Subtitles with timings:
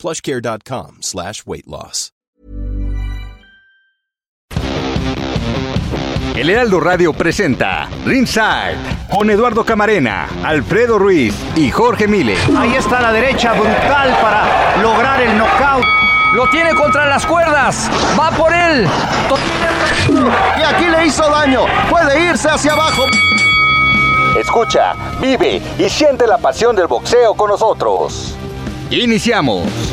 [0.00, 2.12] plushcare.com slash weight loss.
[6.36, 8.78] El Heraldo Radio presenta Ringside
[9.12, 12.34] con Eduardo Camarena, Alfredo Ruiz y Jorge Mile.
[12.56, 15.84] Ahí está la derecha brutal para lograr el knockout.
[16.34, 17.90] Lo tiene contra las cuerdas.
[18.18, 18.86] Va por él.
[20.58, 21.66] Y aquí le hizo daño.
[21.90, 23.02] Puede irse hacia abajo.
[24.38, 28.36] Escucha, vive y siente la pasión del boxeo con nosotros.
[28.90, 29.90] Iniciamos.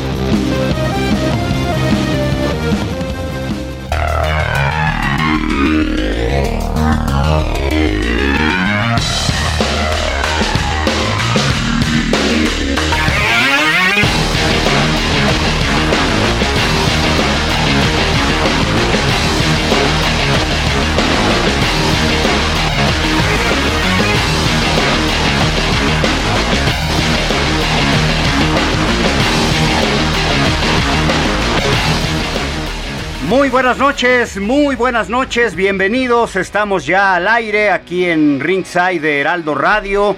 [33.28, 36.34] Muy buenas noches, muy buenas noches, bienvenidos.
[36.34, 40.16] Estamos ya al aire aquí en Ringside de Heraldo Radio.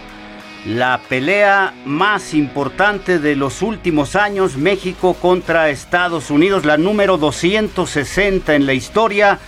[0.64, 8.55] La pelea más importante de los últimos años, México contra Estados Unidos, la número 260
[8.55, 9.41] en la historia.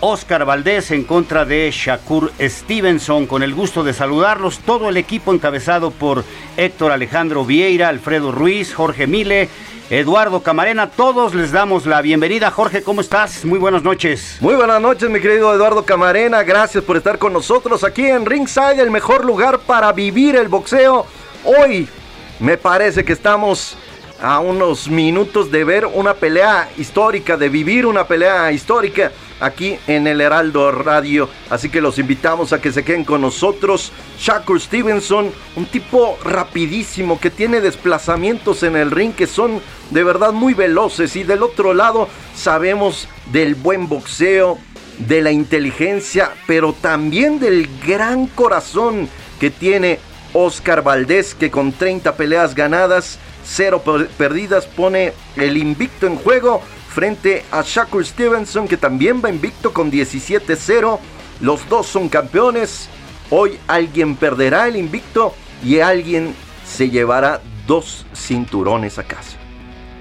[0.00, 3.26] Oscar Valdés en contra de Shakur Stevenson.
[3.26, 6.24] Con el gusto de saludarlos, todo el equipo encabezado por
[6.56, 9.48] Héctor Alejandro Vieira, Alfredo Ruiz, Jorge Mile
[9.90, 12.50] Eduardo Camarena, todos les damos la bienvenida.
[12.50, 13.46] Jorge, ¿cómo estás?
[13.46, 14.36] Muy buenas noches.
[14.40, 16.42] Muy buenas noches, mi querido Eduardo Camarena.
[16.42, 21.06] Gracias por estar con nosotros aquí en Ringside, el mejor lugar para vivir el boxeo.
[21.42, 21.88] Hoy
[22.38, 23.78] me parece que estamos
[24.20, 29.10] a unos minutos de ver una pelea histórica, de vivir una pelea histórica
[29.40, 31.28] aquí en el Heraldo Radio.
[31.50, 33.92] Así que los invitamos a que se queden con nosotros.
[34.18, 39.60] Shakur Stevenson, un tipo rapidísimo que tiene desplazamientos en el ring que son
[39.90, 41.16] de verdad muy veloces.
[41.16, 44.58] Y del otro lado sabemos del buen boxeo,
[44.98, 50.00] de la inteligencia, pero también del gran corazón que tiene
[50.32, 53.82] Oscar Valdés, que con 30 peleas ganadas, 0
[54.18, 56.62] perdidas, pone el invicto en juego
[56.98, 60.98] frente a Shakur Stevenson, que también va invicto con 17-0.
[61.40, 62.88] Los dos son campeones.
[63.30, 65.32] Hoy alguien perderá el invicto
[65.64, 66.34] y alguien
[66.66, 69.36] se llevará dos cinturones a casa.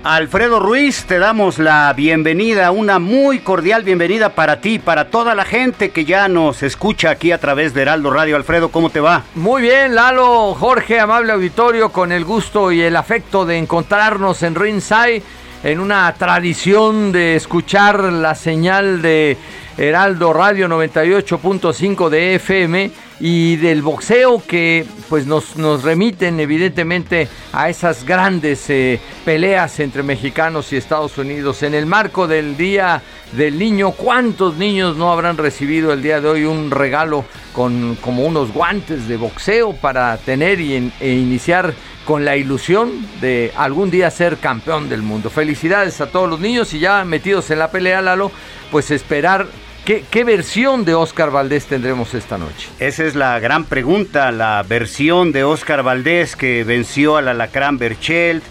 [0.04, 5.46] Alfredo Ruiz, te damos la bienvenida, una muy cordial bienvenida para ti, para toda la
[5.46, 8.36] gente que ya nos escucha aquí a través de Heraldo Radio.
[8.36, 9.22] Alfredo, ¿cómo te va?
[9.36, 14.56] Muy bien, Lalo, Jorge, amable auditorio, con el gusto y el afecto de encontrarnos en
[14.56, 15.22] Ringside
[15.64, 19.38] en una tradición de escuchar la señal de
[19.78, 27.70] Heraldo Radio 98.5 de FM y del boxeo que pues nos, nos remiten evidentemente a
[27.70, 31.62] esas grandes eh, peleas entre mexicanos y Estados Unidos.
[31.62, 36.28] En el marco del Día del Niño, ¿cuántos niños no habrán recibido el día de
[36.28, 41.74] hoy un regalo con como unos guantes de boxeo para tener y, e iniciar
[42.06, 45.30] con la ilusión de algún día ser campeón del mundo.
[45.30, 48.32] Felicidades a todos los niños y ya metidos en la pelea, Lalo,
[48.72, 49.48] pues esperar
[49.88, 52.68] qué, versión de Oscar Valdés tendremos esta noche.
[52.80, 58.44] Esa es la gran pregunta, la versión de Oscar Valdés que venció al alacrán Berchelt,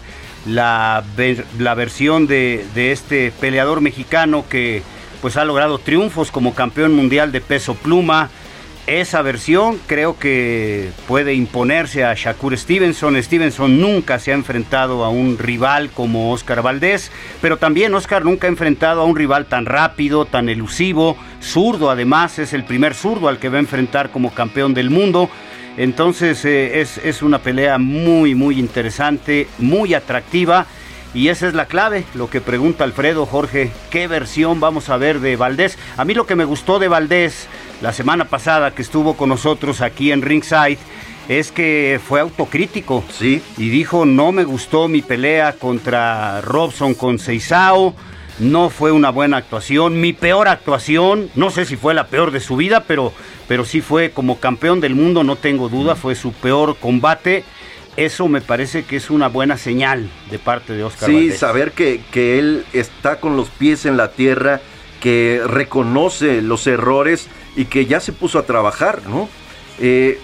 [0.47, 1.03] la,
[1.59, 4.81] la versión de, de este peleador mexicano que
[5.21, 8.29] pues ha logrado triunfos como campeón mundial de peso pluma,
[8.87, 13.21] esa versión creo que puede imponerse a Shakur Stevenson.
[13.21, 17.11] Stevenson nunca se ha enfrentado a un rival como Oscar Valdés,
[17.41, 22.39] pero también Oscar nunca ha enfrentado a un rival tan rápido, tan elusivo, zurdo además,
[22.39, 25.29] es el primer zurdo al que va a enfrentar como campeón del mundo.
[25.75, 30.65] Entonces eh, es, es una pelea muy, muy interesante, muy atractiva.
[31.13, 35.19] Y esa es la clave, lo que pregunta Alfredo, Jorge, ¿qué versión vamos a ver
[35.19, 35.77] de Valdés?
[35.95, 37.47] A mí lo que me gustó de Valdés
[37.81, 40.77] la semana pasada que estuvo con nosotros aquí en Ringside
[41.27, 43.03] es que fue autocrítico.
[43.09, 43.41] Sí.
[43.57, 47.95] Y dijo, no me gustó mi pelea contra Robson con Seisao,
[48.39, 52.39] no fue una buena actuación, mi peor actuación, no sé si fue la peor de
[52.39, 53.11] su vida, pero,
[53.47, 57.43] pero sí fue como campeón del mundo, no tengo duda, fue su peor combate.
[57.97, 62.01] Eso me parece que es una buena señal de parte de Oscar Sí, saber que,
[62.11, 64.61] que él está con los pies en la tierra,
[65.01, 69.27] que reconoce los errores y que ya se puso a trabajar, ¿no?
[69.79, 70.19] Eh,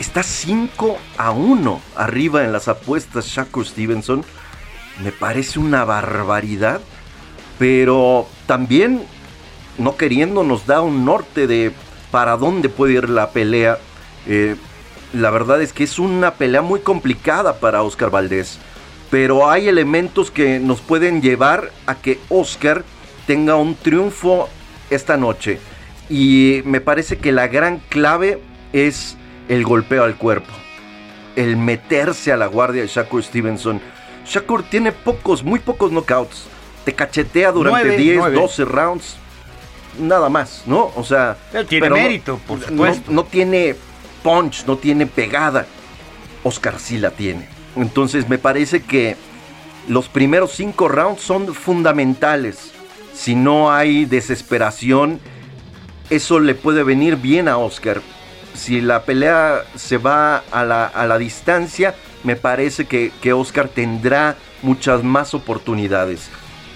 [0.00, 4.24] está 5 a 1 arriba en las apuestas Shakur Stevenson.
[5.02, 6.80] Me parece una barbaridad,
[7.60, 9.04] pero también
[9.78, 11.72] no queriendo nos da un norte de
[12.10, 13.78] para dónde puede ir la pelea.
[14.26, 14.56] Eh,
[15.12, 18.58] la verdad es que es una pelea muy complicada para Oscar Valdés,
[19.10, 22.84] pero hay elementos que nos pueden llevar a que Oscar
[23.26, 24.48] tenga un triunfo
[24.90, 25.58] esta noche.
[26.10, 28.40] Y me parece que la gran clave
[28.72, 29.16] es
[29.48, 30.52] el golpeo al cuerpo.
[31.36, 33.80] El meterse a la guardia de Shakur Stevenson.
[34.26, 36.46] Shakur tiene pocos, muy pocos knockouts.
[36.84, 39.16] Te cachetea durante 10, 12 rounds.
[39.98, 40.90] Nada más, ¿no?
[40.96, 41.36] O sea.
[41.68, 43.10] tiene mérito, por supuesto.
[43.10, 43.76] No, tiene
[44.22, 45.66] punch, no tiene pegada.
[46.44, 47.48] Oscar sí la tiene.
[47.76, 49.16] Entonces me parece que
[49.88, 52.72] los primeros cinco rounds son fundamentales.
[53.14, 55.20] Si no hay desesperación,
[56.10, 58.00] eso le puede venir bien a Oscar
[58.58, 61.94] si la pelea se va a la, distancia,
[62.24, 66.28] me parece que, Oscar tendrá muchas más oportunidades.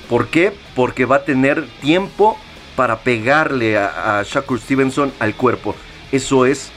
[0.09, 0.53] ¿Por qué?
[0.75, 2.39] Porque va a tener tiempo
[2.77, 5.75] para pegarle a, Shakur Stevenson al cuerpo.
[6.12, 6.71] Eso es,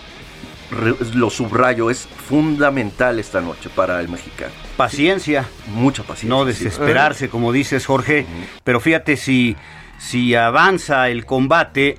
[1.13, 4.51] lo subrayo, es fundamental esta noche para el mexicano.
[4.77, 5.45] Paciencia.
[5.67, 6.29] Mucha paciencia.
[6.29, 8.25] No desesperarse, como dices Jorge.
[8.63, 9.55] Pero fíjate, si,
[9.97, 11.97] si avanza el combate,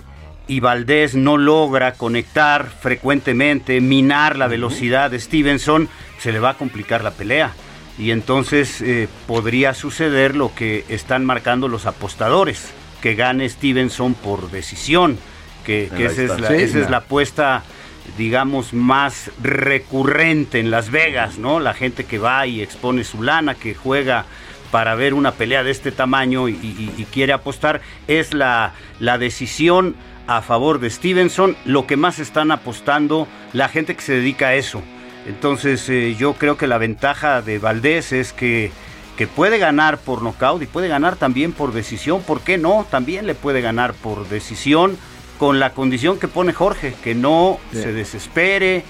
[0.49, 5.89] y Valdés no logra conectar frecuentemente, minar la velocidad de Stevenson,
[6.19, 7.53] se le va a complicar la pelea.
[7.99, 12.71] Y entonces eh, podría suceder lo que están marcando los apostadores,
[13.01, 15.19] que gane Stevenson por decisión,
[15.65, 17.65] que, esa, es la, esa es la apuesta
[18.17, 21.61] digamos, más recurrente en Las Vegas, ¿no?
[21.61, 24.27] La gente que va y expone su lana, que juega
[24.71, 29.95] para ver una pelea de este tamaño y, quiere apostar, es la, la decisión
[30.27, 34.55] a favor de Stevenson, lo que más están apostando la gente que se dedica a
[34.55, 34.83] eso.
[35.27, 38.71] Entonces eh, yo creo que la ventaja de Valdés es que,
[39.17, 42.23] que puede ganar por nocaut y puede ganar también por decisión.
[42.23, 42.87] ¿Por qué no?
[42.91, 44.97] También le puede ganar por decisión
[45.39, 48.85] con la condición que pone Jorge, que no se desespere,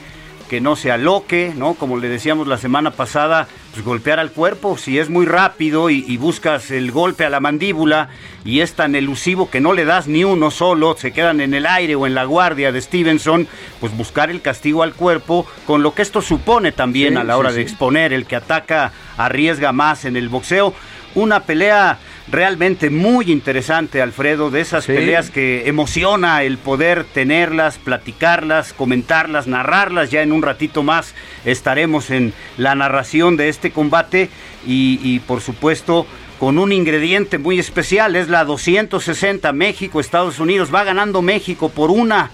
[0.48, 1.75] que no se aloque, ¿no?
[1.75, 6.16] Como le decíamos la semana pasada, pues golpear al cuerpo, si es muy rápido y,
[6.16, 8.08] buscas el golpe a la mandíbula
[8.44, 11.66] y es tan elusivo que no le das ni uno solo, se quedan en el
[11.66, 13.46] aire o en la guardia de Stevenson,
[13.81, 17.52] pues buscar el castigo al cuerpo, con lo que esto supone también a la hora
[17.52, 20.75] de exponer, el que ataca arriesga más en el boxeo.
[21.16, 21.98] Una pelea
[22.30, 30.10] realmente muy interesante, Alfredo, de esas peleas que emociona el poder tenerlas, platicarlas, comentarlas, narrarlas.
[30.10, 31.14] Ya en un ratito más
[31.46, 34.28] estaremos en la narración de este combate
[34.66, 36.06] y, por supuesto
[36.38, 40.68] con un ingrediente muy especial, es la 260 México, Estados Unidos.
[40.74, 42.28] Va ganando México por una.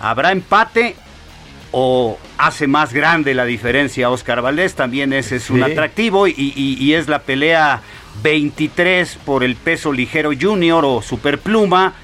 [0.00, 0.96] ¿Habrá empate
[1.70, 4.74] o hace más grande la diferencia Oscar Valdés?
[4.74, 7.82] También ese es un atractivo y es la pelea
[8.22, 11.94] 23 por el peso ligero junior o superpluma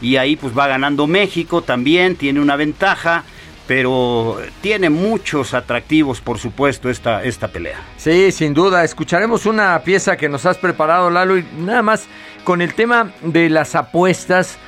[0.00, 3.24] y ahí pues va ganando México también, tiene una ventaja,
[3.66, 7.80] pero tiene muchos atractivos por supuesto esta, esta pelea.
[7.96, 12.06] Sí, sin duda, escucharemos una pieza que nos has preparado Lalo y nada más
[12.44, 14.58] con el tema de las apuestas.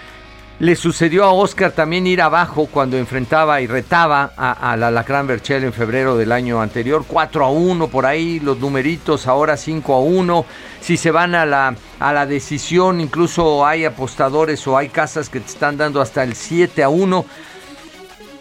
[0.59, 5.65] Le sucedió a Oscar también ir abajo cuando enfrentaba y retaba a, la Lacran Berchel
[5.65, 7.05] en febrero del año anterior.
[7.07, 10.47] 4 a 1 por ahí, los numeritos ahora 5 a 1.
[10.81, 15.41] Si se van a la, a la decisión, incluso hay apostadores o hay casas que
[15.41, 17.27] te están dando hasta el 7 a 1.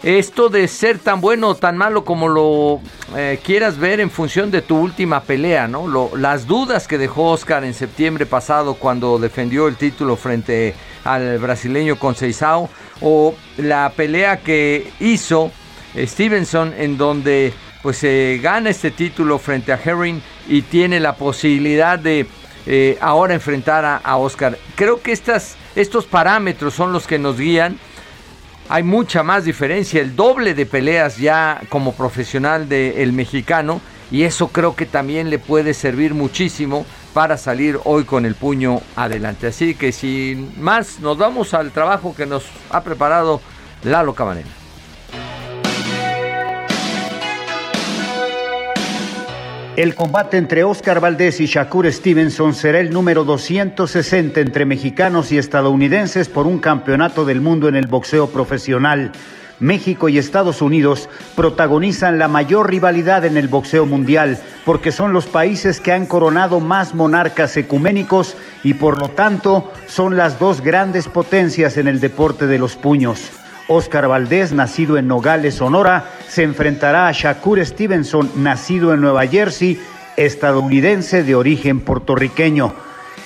[0.06, 2.80] Esto de ser tan bueno o tan malo como lo
[3.16, 5.88] eh, quieras ver en función de tu última pelea, ¿no?
[6.16, 11.38] las dudas que dejó Oscar en septiembre pasado cuando defendió el título frente a al
[11.38, 12.68] brasileño Conceição
[13.00, 15.50] o la pelea que hizo
[15.96, 21.98] Stevenson en donde pues se gana este título frente a Herring y tiene la posibilidad
[21.98, 22.26] de
[22.66, 24.58] eh, ahora enfrentar a, Oscar.
[24.74, 27.78] Creo que estas, estos parámetros son los que nos guían.
[28.68, 33.80] Hay mucha más diferencia, el doble de peleas ya como profesional del mexicano
[34.10, 38.80] y eso creo que también le puede servir muchísimo para salir hoy con el puño
[38.96, 39.46] adelante.
[39.46, 43.40] Así que sin más, nos vamos al trabajo que nos ha preparado
[43.84, 44.55] Lalo Camarena.
[49.76, 55.36] El combate entre Oscar Valdés y Shakur Stevenson será el número 260 entre mexicanos y
[55.36, 59.12] estadounidenses por un campeonato del mundo en el boxeo profesional.
[59.60, 65.26] México y Estados Unidos protagonizan la mayor rivalidad en el boxeo mundial porque son los
[65.26, 71.06] países que han coronado más monarcas ecuménicos y por lo tanto son las dos grandes
[71.06, 73.30] potencias en el deporte de los puños.
[73.68, 79.80] Oscar Valdés, nacido en Nogales, Sonora, se enfrentará a Shakur Stevenson, nacido en Nueva Jersey,
[80.16, 82.74] estadounidense de origen puertorriqueño.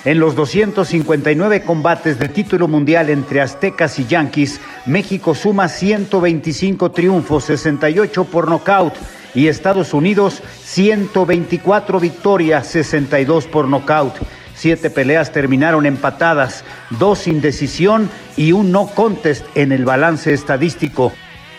[0.03, 7.43] En los 259 combates de título mundial entre aztecas y yanquis, México suma 125 triunfos,
[7.43, 8.95] 68 por nocaut,
[9.35, 14.15] y Estados Unidos 124 victorias, 62 por nocaut.
[14.61, 21.11] Siete peleas terminaron empatadas, dos sin decisión y un no contest en el balance estadístico.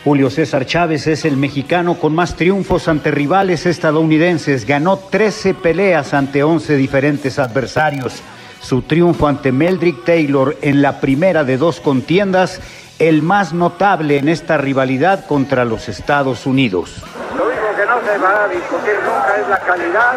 [0.05, 4.65] Julio César Chávez es el mexicano con más triunfos ante rivales estadounidenses.
[4.67, 8.23] Ganó 13 peleas ante 11 diferentes adversarios.
[8.61, 12.61] Su triunfo ante Meldrick Taylor en la primera de dos contiendas,
[13.01, 17.03] el más notable en esta rivalidad contra los Estados Unidos.
[17.37, 20.15] Lo único que no se va a discutir nunca es la calidad,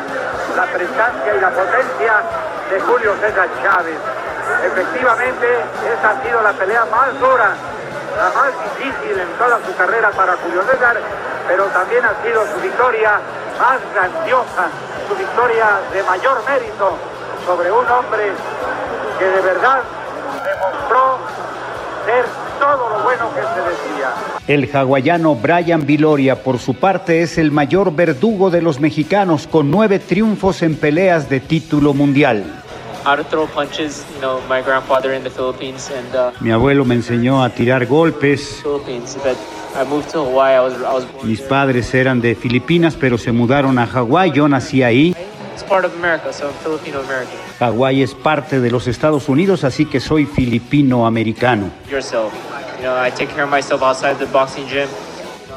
[0.56, 3.98] la presencia y la potencia de Julio César Chávez.
[4.66, 5.48] Efectivamente,
[5.98, 7.56] esa ha sido la pelea más dura
[8.16, 10.98] la más difícil en toda su carrera para Julio César,
[11.48, 13.20] pero también ha sido su victoria
[13.60, 14.70] más grandiosa,
[15.08, 16.98] su victoria de mayor mérito
[17.46, 18.32] sobre un hombre
[19.20, 19.82] que de verdad
[20.44, 21.20] demostró
[22.06, 22.26] ser
[22.60, 24.14] todo lo bueno que se decía.
[24.48, 29.72] El hawaiano Brian Viloria, por su parte, es el mayor verdugo de los mexicanos con
[29.72, 32.44] nueve triunfos en peleas de título mundial.
[36.40, 38.64] Mi abuelo me enseñó a tirar golpes.
[41.24, 44.32] Mis padres eran de Filipinas, pero se mudaron a Hawái.
[44.32, 45.16] Yo nací ahí.
[47.60, 51.72] Hawái es parte de los Estados Unidos, así que soy filipino-americano.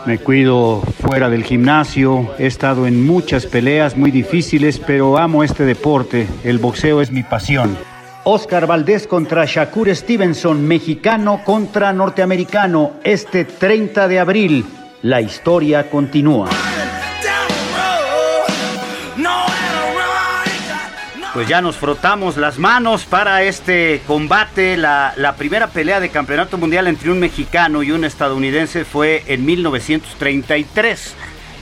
[0.07, 5.64] Me cuido fuera del gimnasio, he estado en muchas peleas muy difíciles, pero amo este
[5.64, 6.26] deporte.
[6.45, 7.76] El boxeo es mi pasión.
[8.25, 14.64] Oscar Valdés contra Shakur Stevenson, mexicano contra norteamericano, este 30 de abril.
[15.02, 16.49] La historia continúa.
[21.35, 24.79] Pues ya nos frotamos las manos para este combate.
[24.79, 31.15] La, primera pelea de campeonato mundial entre un mexicano y un estadounidense fue en 1933.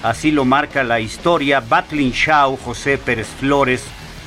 [0.04, 1.60] Así lo marca la historia.
[1.60, 3.84] Battling Shaw, José Pérez Flores,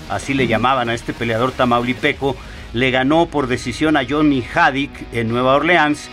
[0.10, 2.36] así le llamaban a este peleador tamaulipeco,
[2.74, 6.10] le ganó por decisión a Johnny Haddick en Nueva Orleans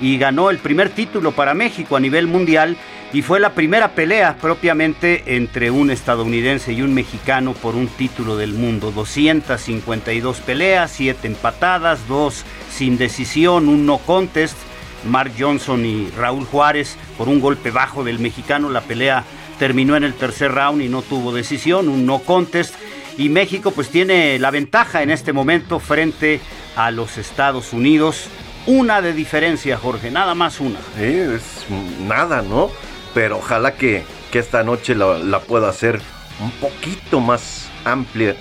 [0.00, 2.78] y ganó el primer título para México a nivel mundial
[3.12, 8.36] y fue la primera pelea propiamente entre un estadounidense y un mexicano por un título
[8.36, 8.92] del mundo.
[8.92, 14.56] 252 peleas, 7 empatadas, 2 sin decisión, un no contest.
[15.04, 18.70] Mark Johnson y Raúl Juárez por un golpe bajo del mexicano.
[18.70, 19.24] La pelea
[19.58, 22.74] terminó en el tercer round y no tuvo decisión, un no contest.
[23.18, 26.40] Y México pues tiene la ventaja en este momento frente
[26.76, 28.28] a los Estados Unidos.
[28.66, 30.78] Una de diferencia, Jorge, nada más una.
[30.98, 31.64] es
[32.06, 32.70] nada, ¿no?
[33.14, 36.00] Pero ojalá que, esta noche la, pueda hacer
[36.40, 38.36] un poquito más amplia.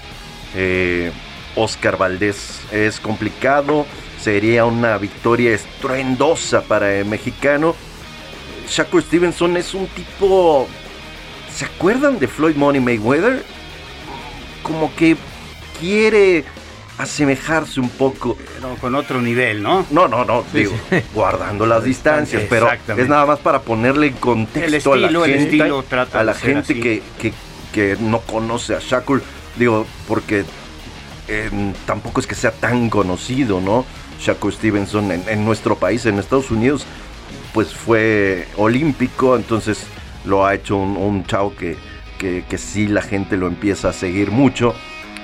[0.56, 1.12] Eh,
[1.56, 3.86] Oscar Valdés es complicado,
[4.22, 7.76] sería una victoria estruendosa para el mexicano.
[8.68, 10.68] Shakur Stevenson es un tipo.
[11.52, 13.44] ¿Se acuerdan de Floyd Money Mayweather?
[14.62, 15.18] Como que
[15.80, 16.46] quiere
[17.00, 18.38] asemejarse un poco.
[18.82, 19.86] con otro nivel, ¿no?
[19.90, 20.74] No, no, no, digo,
[21.14, 25.62] guardando las distancias, pero es nada más para ponerle en contexto a la gente,
[26.14, 27.02] a la gente que,
[27.72, 29.24] que, no conoce a Shakur,
[29.58, 30.44] digo, porque
[31.86, 33.86] tampoco es que sea tan conocido, ¿no?
[34.20, 36.86] Shakur Stevenson en, nuestro país, en Estados Unidos,
[37.54, 39.86] pues fue olímpico, entonces
[40.26, 41.78] lo ha hecho un, un chavo que,
[42.18, 44.76] que, que sí la gente lo empieza a seguir mucho.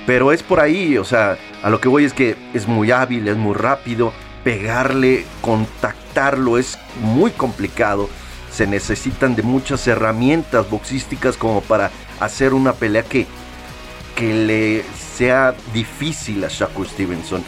[0.06, 3.28] Pero es por ahí, o sea, a lo que voy es que es muy hábil,
[3.28, 8.10] es muy rápido, pegarle, contactarlo es muy complicado.
[8.52, 13.26] Se necesitan de muchas herramientas boxísticas como para hacer una pelea que,
[14.16, 14.86] que le
[15.16, 17.44] sea difícil a Shakur Stevenson.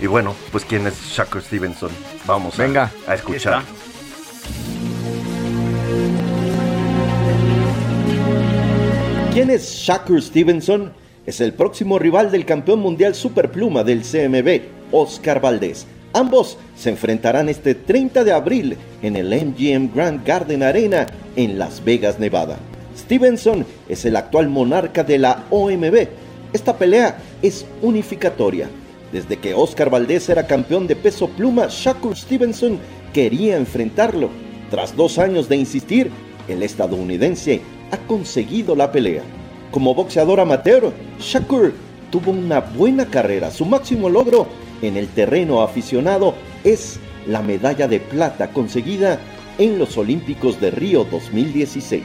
[0.00, 1.90] Y bueno, pues quién es Shakur Stevenson.
[2.26, 3.62] Vamos Venga, a, a escuchar.
[9.38, 10.90] ¿Quién es Shakur Stevenson?
[11.24, 15.86] Es el próximo rival del campeón mundial superpluma del CMB, Oscar Valdés.
[16.12, 21.84] Ambos se enfrentarán este 30 de abril en el MGM Grand Garden Arena en Las
[21.84, 22.58] Vegas, Nevada.
[22.96, 26.08] Stevenson es el actual monarca de la OMB.
[26.52, 28.68] Esta pelea es unificatoria.
[29.12, 32.80] Desde que Oscar Valdés era campeón de peso pluma, Shakur Stevenson
[33.12, 34.30] quería enfrentarlo.
[34.68, 36.10] Tras dos años de insistir,
[36.48, 39.22] el estadounidense ha conseguido la pelea.
[39.70, 41.74] Como boxeador amateur, Shakur
[42.10, 43.50] tuvo una buena carrera.
[43.50, 44.46] Su máximo logro
[44.82, 49.18] en el terreno aficionado es la medalla de plata conseguida
[49.58, 52.02] en los Olímpicos de Río 2016.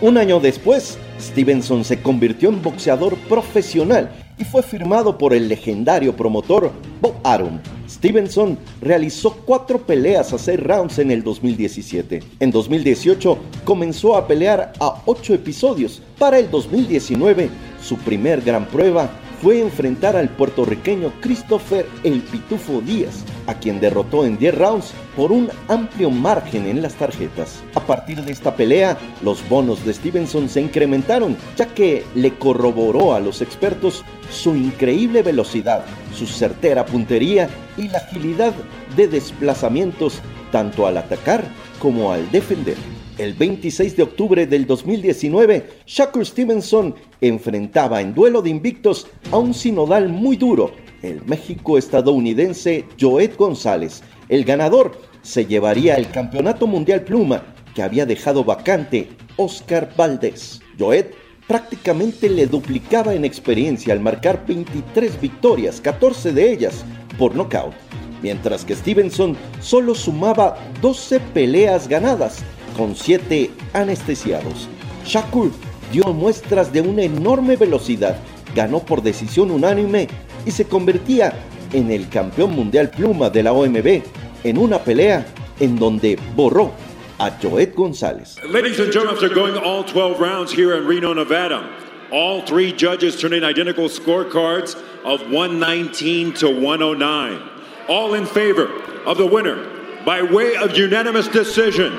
[0.00, 4.10] Un año después, Stevenson se convirtió en boxeador profesional
[4.40, 7.60] y fue firmado por el legendario promotor Bob Arum.
[7.88, 12.22] Stevenson realizó cuatro peleas a seis rounds en el 2017.
[12.40, 16.02] En 2018 comenzó a pelear a ocho episodios.
[16.18, 17.50] Para el 2019,
[17.82, 24.26] su primer gran prueba fue enfrentar al puertorriqueño Christopher El Pitufo Díaz, a quien derrotó
[24.26, 27.62] en 10 rounds por un amplio margen en las tarjetas.
[27.74, 33.14] A partir de esta pelea, los bonos de Stevenson se incrementaron, ya que le corroboró
[33.14, 38.52] a los expertos su increíble velocidad, su certera puntería y la agilidad
[38.94, 40.20] de desplazamientos
[40.52, 41.44] tanto al atacar
[41.78, 42.76] como al defender.
[43.20, 49.52] El 26 de octubre del 2019, Shakur Stevenson enfrentaba en duelo de invictos a un
[49.52, 50.70] sinodal muy duro,
[51.02, 54.02] el México-estadounidense Joet González.
[54.30, 57.42] El ganador se llevaría el Campeonato Mundial Pluma
[57.74, 60.62] que había dejado vacante Oscar Valdés.
[60.78, 61.14] Joet
[61.46, 66.86] prácticamente le duplicaba en experiencia al marcar 23 victorias, 14 de ellas
[67.18, 67.74] por nocaut,
[68.22, 72.42] mientras que Stevenson solo sumaba 12 peleas ganadas
[72.80, 74.66] con siete anestesiados.
[75.04, 75.50] Shakur
[75.92, 78.16] dio muestras de una enorme velocidad,
[78.54, 80.08] ganó por decisión unánime
[80.46, 81.34] y se convertía
[81.74, 84.02] en el campeón mundial pluma de la OMB
[84.44, 85.26] en una pelea
[85.58, 86.72] en donde borró
[87.18, 88.38] a Joet González.
[88.50, 91.68] Ladies and gentlemen, after going all 12 rounds here in Reno, Nevada,
[92.10, 97.42] all three judges turned in identical scorecards of 119 to 109.
[97.88, 98.70] All in favor
[99.04, 99.68] of the winner
[100.06, 101.92] by way of unanimous decision.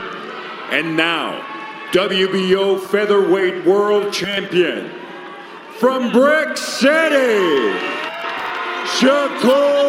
[0.72, 1.44] And now,
[1.92, 4.90] WBO Featherweight World Champion
[5.80, 7.76] from Brick City,
[8.86, 9.82] Shakur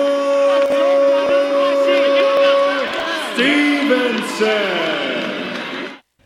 [3.32, 4.72] Stevenson.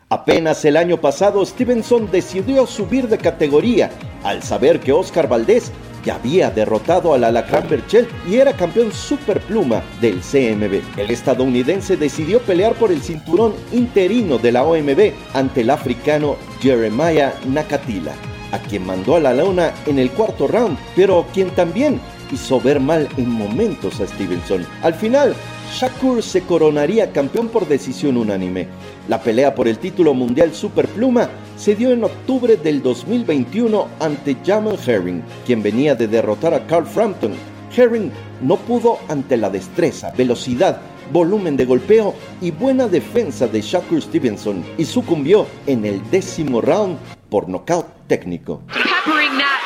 [0.09, 3.91] Apenas el año pasado, Stevenson decidió subir de categoría
[4.25, 5.71] al saber que Oscar Valdés
[6.07, 10.99] ya había derrotado al Alacrán Berchelt y era campeón superpluma del CMB.
[10.99, 17.35] El estadounidense decidió pelear por el cinturón interino de la OMB ante el africano Jeremiah
[17.49, 18.15] Nakatila,
[18.53, 22.01] a quien mandó a la lona en el cuarto round, pero quien también
[22.33, 24.65] hizo ver mal en momentos a Stevenson.
[24.83, 25.35] Al final,
[25.73, 28.69] Shakur se coronaría campeón por decisión unánime.
[29.09, 34.79] La pelea por el título mundial superpluma se dio en octubre del 2021 ante Jamal
[34.85, 37.33] Herring, quien venía de derrotar a Carl Frampton.
[37.75, 38.11] Herring
[38.43, 40.81] no pudo ante la destreza, velocidad,
[41.13, 46.99] volumen de golpeo y buena defensa de Shakur Stevenson y sucumbió en el décimo round
[47.31, 48.63] por nocaut técnico.
[48.69, 49.61] Peppering that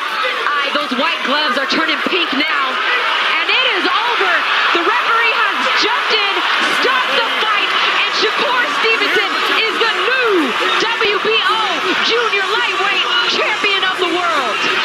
[0.45, 2.65] eye, those white gloves are turning pink now.
[3.37, 4.33] And it is over.
[4.73, 6.33] The referee has jumped in,
[6.81, 7.69] stopped the fight,
[8.01, 10.33] and Shakur Stevenson is the new
[10.81, 14.81] WBO Junior Lightweight Champion of the World.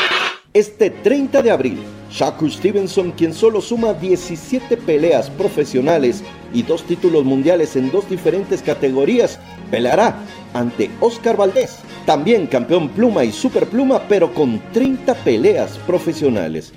[0.52, 1.78] Este 30 de abril,
[2.10, 8.60] Shakur Stevenson, quien solo suma 17 peleas profesionales y dos títulos mundiales en dos diferentes
[8.60, 9.38] categorías,
[9.70, 10.16] peleará
[10.52, 16.72] ante Oscar Valdés, también campeón pluma y superpluma, pero con 30 peleas profesionales.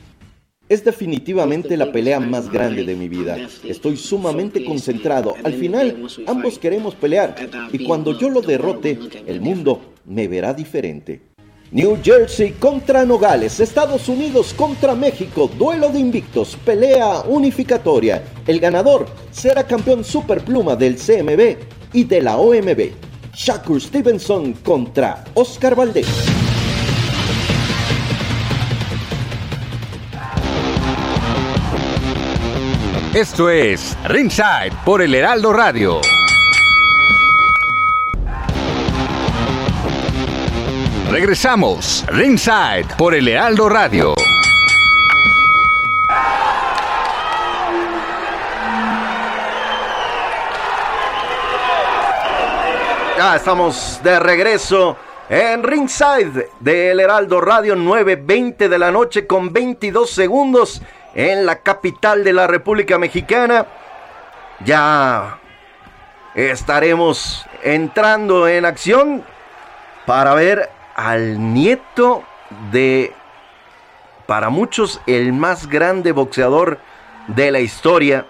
[0.69, 3.37] Es definitivamente la pelea más grande de mi vida.
[3.63, 5.33] Estoy sumamente concentrado.
[5.43, 7.35] Al final, ambos queremos pelear
[7.73, 11.21] y cuando yo lo derrote, el mundo me verá diferente.
[11.71, 18.23] New Jersey contra Nogales, Estados Unidos contra México, duelo de invictos, pelea unificatoria.
[18.45, 21.57] El ganador será campeón superpluma del CMB
[21.93, 22.91] y de la OMB.
[23.35, 26.38] Shakur Stevenson contra Oscar Valdés.
[33.13, 35.99] Esto es Ringside por el Heraldo Radio.
[41.09, 44.13] Regresamos, Ringside por el Heraldo Radio.
[53.17, 54.97] Ya estamos de regreso
[55.29, 60.79] en Ringside del Heraldo Radio 9.20 de la noche con 22 segundos
[61.13, 63.65] en la capital de la República Mexicana.
[64.65, 65.39] Ya
[66.35, 69.23] estaremos entrando en acción
[70.05, 72.23] para ver al nieto
[72.71, 73.13] de,
[74.25, 76.79] para muchos, el más grande boxeador
[77.27, 78.25] de la historia.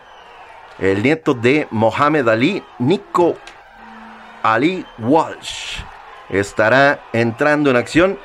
[0.80, 3.36] el nieto de Mohamed Ali, Nico
[4.44, 5.82] Ali Walsh.
[6.30, 8.20] Estará entrando en acción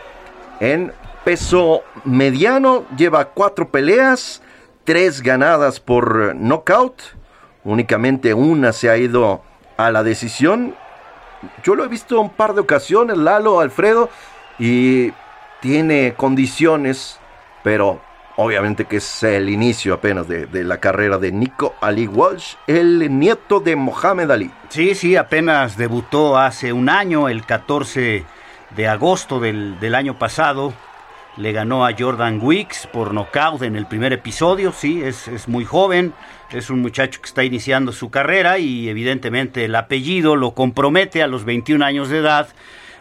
[0.60, 0.92] en
[1.24, 2.84] peso mediano.
[2.96, 4.42] Lleva cuatro peleas,
[4.84, 7.02] tres ganadas por knockout.
[7.64, 9.42] Únicamente una se ha ido
[9.76, 10.74] a la decisión.
[11.62, 14.08] Yo lo he visto un par de ocasiones, Lalo, Alfredo,
[14.58, 15.12] y
[15.60, 17.18] tiene condiciones,
[17.62, 18.00] pero
[18.36, 23.60] obviamente que es el inicio apenas de, la carrera de Nico Ali Walsh, el nieto
[23.60, 24.50] de Mohamed Ali.
[24.68, 28.24] Sí, sí, apenas debutó hace un año, el 14
[28.76, 30.72] de agosto del, del año pasado.
[31.36, 35.64] Le ganó a Jordan Wicks por nocaut en el primer episodio, sí, es, es muy
[35.64, 36.12] joven,
[36.50, 41.26] es un muchacho que está iniciando su carrera y evidentemente el apellido lo compromete a
[41.26, 42.48] los 21 años de edad,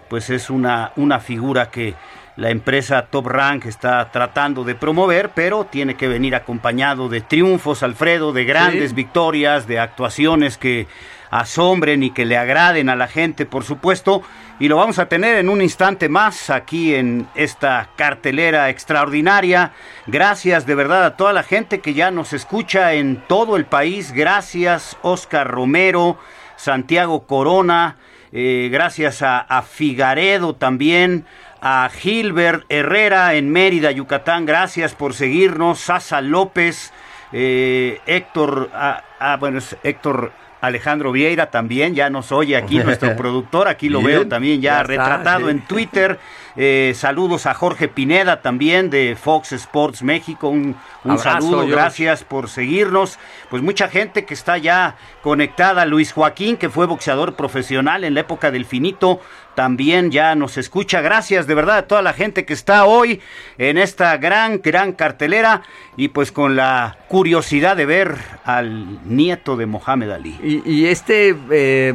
[0.09, 1.93] pues es una, una figura que
[2.35, 7.83] la empresa Top Rank está tratando de promover, pero tiene que venir acompañado de triunfos,
[7.83, 10.87] Alfredo, de grandes victorias, de actuaciones que
[11.33, 14.21] asombren y que le agraden a la gente, por supuesto.
[14.59, 19.71] Y lo vamos a tener en un instante más aquí en esta cartelera extraordinaria.
[20.05, 24.11] Gracias de verdad a toda la gente que ya nos escucha en todo el país.
[24.11, 26.19] Gracias, Oscar Romero,
[26.55, 27.97] Santiago Corona.
[28.31, 31.25] Eh, gracias a, Figaredo también
[31.61, 34.45] a Gilbert Herrera en Mérida, Yucatán.
[34.45, 35.79] Gracias por seguirnos.
[35.79, 36.93] Sasa López,
[37.31, 40.31] eh, Héctor, ah, ah, bueno, Héctor
[40.63, 45.49] Alejandro Vieira también, ya nos oye aquí nuestro productor, aquí lo veo también ya, retratado
[45.49, 46.17] en Twitter.
[46.55, 50.47] Eh, saludos a Jorge Pineda también de Fox Sports México.
[50.47, 50.77] Un,
[51.17, 53.19] saludo, gracias por seguirnos.
[53.49, 55.85] Pues mucha gente que está ya conectada.
[55.85, 59.19] Luis Joaquín, que fue boxeador profesional en la época del finito,
[59.55, 61.01] también ya nos escucha.
[61.01, 63.21] Gracias de verdad a toda la gente que está hoy
[63.57, 65.63] en esta gran, gran cartelera
[65.97, 70.61] y pues con la curiosidad de ver al nieto de Mohamed Ali.
[70.65, 71.93] Y, este, eh,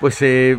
[0.00, 0.58] pues eh,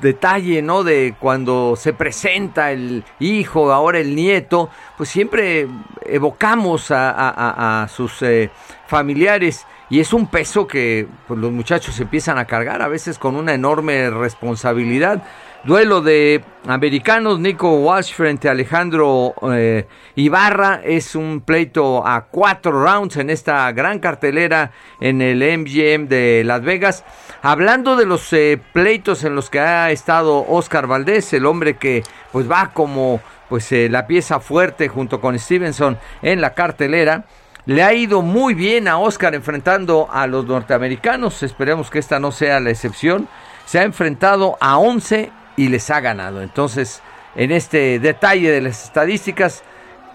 [0.00, 0.84] detalle, ¿no?
[0.84, 5.66] De cuando se presenta el hijo, ahora el nieto, pues siempre
[6.06, 8.50] evocamos a, sus eh,
[8.86, 13.36] familiares y es un peso que pues, los muchachos empiezan a cargar, a veces con
[13.36, 15.22] una enorme responsabilidad.
[15.64, 20.80] Duelo de americanos, Nico Walsh frente a Alejandro eh, Ibarra.
[20.84, 26.62] Es un pleito a cuatro rounds en esta gran cartelera en el MGM de Las
[26.62, 27.04] Vegas.
[27.42, 32.04] Hablando de los eh, pleitos en los que ha estado Oscar Valdés, el hombre que
[32.30, 37.24] pues va como pues eh, la pieza fuerte junto con Stevenson en la cartelera.
[37.66, 41.42] Le ha ido muy bien a Oscar enfrentando a los norteamericanos.
[41.42, 43.28] Esperemos que esta no sea la excepción.
[43.66, 46.40] Se ha enfrentado a 11 y les ha ganado.
[46.40, 47.02] Entonces,
[47.34, 49.64] en este detalle de las estadísticas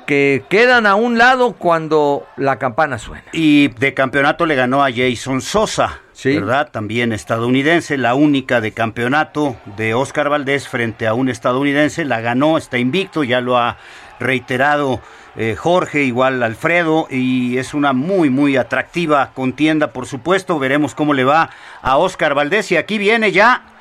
[0.08, 3.25] que quedan a un lado cuando la campana suena.
[3.34, 6.71] Y de campeonato le ganó a Jason Sosa, ¿verdad?
[6.71, 12.58] También estadounidense, la única de campeonato de Oscar Valdés frente a un estadounidense, la ganó,
[12.58, 13.77] está invicto, ya lo ha
[14.19, 15.01] reiterado
[15.36, 21.13] eh, Jorge, igual Alfredo, y es una muy, muy atractiva contienda, por supuesto, veremos cómo
[21.13, 21.49] le va
[21.82, 23.72] a Oscar Valdés, y aquí viene ya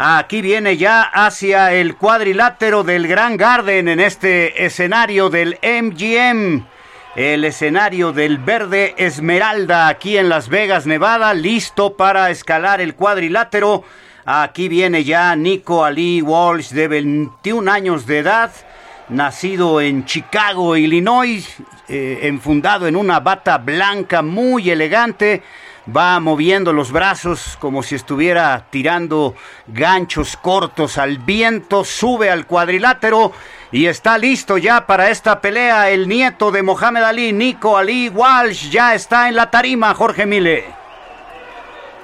[0.00, 6.64] Aquí viene ya hacia el cuadrilátero del Gran Garden en este escenario del MGM.
[7.16, 13.82] El escenario del verde Esmeralda aquí en Las Vegas, Nevada, listo para escalar el cuadrilátero.
[14.24, 18.52] Aquí viene ya Nico Ali Walsh de 21 años de edad,
[19.08, 21.56] nacido en Chicago, Illinois,
[21.88, 25.42] eh, enfundado en una bata blanca muy elegante
[25.94, 29.34] va moviendo los brazos como si estuviera tirando
[29.66, 33.32] ganchos cortos al viento, sube al cuadrilátero
[33.72, 35.90] y está listo ya para esta pelea.
[35.90, 40.64] El nieto de Mohamed Ali, Nico Ali Walsh, ya está en la tarima, Jorge Mile.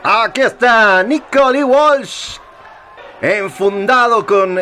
[0.03, 2.38] Aquí está Nico Ali Walsh,
[3.20, 4.61] enfundado con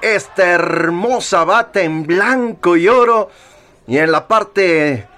[0.00, 3.30] esta hermosa bata en blanco y oro
[3.86, 5.08] y en la parte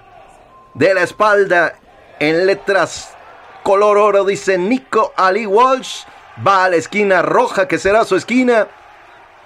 [0.73, 1.73] de la espalda
[2.19, 3.15] en letras
[3.63, 6.05] color oro dice Nico Ali Walsh.
[6.45, 8.67] Va a la esquina roja que será su esquina.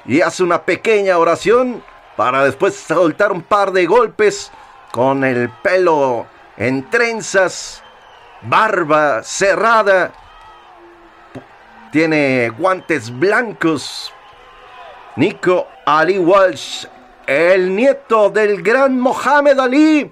[0.05, 1.83] Y hace una pequeña oración
[2.15, 4.51] para después soltar un par de golpes
[4.91, 7.81] con el pelo en trenzas,
[8.43, 10.11] barba cerrada.
[11.91, 14.13] Tiene guantes blancos.
[15.15, 16.85] Nico Ali Walsh,
[17.25, 20.11] el nieto del gran Mohamed Ali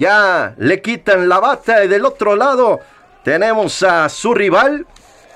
[0.00, 2.80] ya le quitan la bata y del otro lado
[3.22, 4.86] tenemos a su rival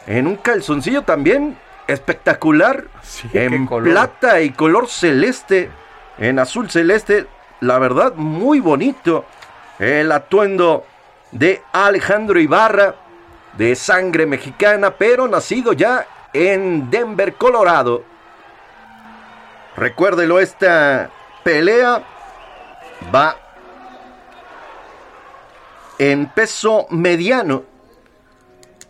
[0.06, 2.84] en un calzoncillo también espectacular.
[3.34, 5.70] en plata y color celeste.
[6.16, 7.26] En azul celeste.
[7.60, 9.26] La verdad, muy bonito.
[9.78, 10.86] El atuendo
[11.30, 12.94] de Alejandro Ibarra,
[13.58, 18.02] de sangre mexicana, pero nacido ya en Denver, Colorado.
[19.76, 21.10] Recuérdelo, esta
[21.42, 22.02] pelea
[23.14, 23.43] va
[25.98, 27.64] en peso mediano.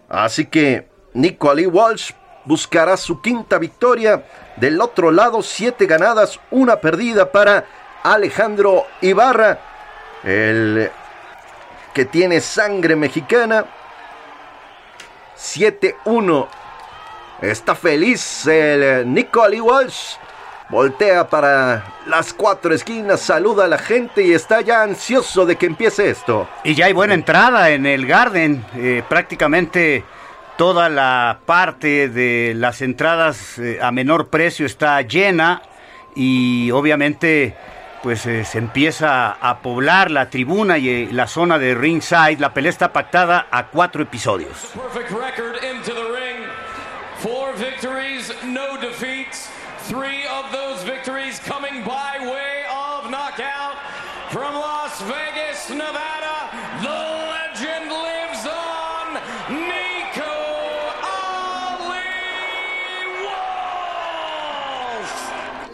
[0.09, 2.13] Así que Nico Walsh
[2.45, 4.25] buscará su quinta victoria.
[4.57, 7.65] Del otro lado, siete ganadas, una perdida para
[8.03, 9.59] Alejandro Ibarra,
[10.23, 10.91] el
[11.93, 13.65] que tiene sangre mexicana.
[15.37, 16.49] 7-1.
[17.43, 20.17] Está feliz el Nico Walsh.
[20.75, 25.67] Voltea para las cuatro esquinas, saluda a la gente y está ya ansioso de que
[25.67, 26.49] empiece esto.
[26.65, 28.65] Y ya hay buena entrada en el Garden.
[28.75, 30.03] Eh, prácticamente
[30.57, 35.63] toda la parte de las entradas eh, a menor precio está llena
[36.17, 37.55] y obviamente
[38.03, 42.41] pues eh, se empieza a poblar la tribuna y eh, la zona de ringside.
[42.41, 44.73] La pelea está pactada a cuatro episodios.
[44.75, 46.49] Perfect record into the ring.
[47.21, 49.55] Four victories, no defeats.
[49.87, 53.77] Three of those victories coming by way of knockout
[54.31, 55.03] from Las
[55.71, 56.51] Nevada.
[56.83, 56.89] The
[57.33, 59.15] legend lives on.
[59.51, 60.45] Nico.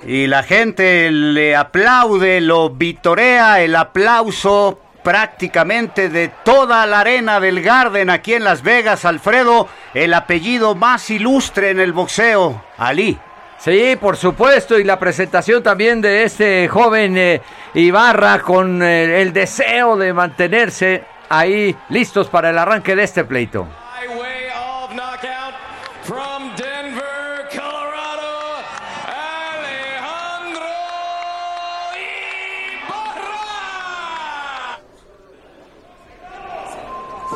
[0.07, 7.63] Y la gente le aplaude, lo vitorea, el aplauso prácticamente de toda la arena del
[7.63, 13.19] Garden aquí en Las Vegas, Alfredo, el apellido más ilustre en el boxeo, Ali.
[13.61, 17.43] Sí, por supuesto, y la presentación también de este joven eh,
[17.75, 23.69] Ibarra con eh, el deseo de mantenerse ahí listos para el arranque de este pleito.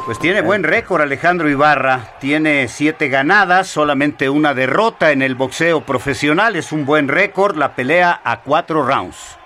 [0.05, 5.81] Pues tiene buen récord Alejandro Ibarra, tiene siete ganadas, solamente una derrota en el boxeo
[5.81, 9.39] profesional, es un buen récord, la pelea a cuatro rounds.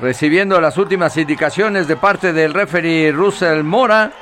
[0.00, 4.12] Recibiendo las últimas indicaciones de parte del referee Russell Mora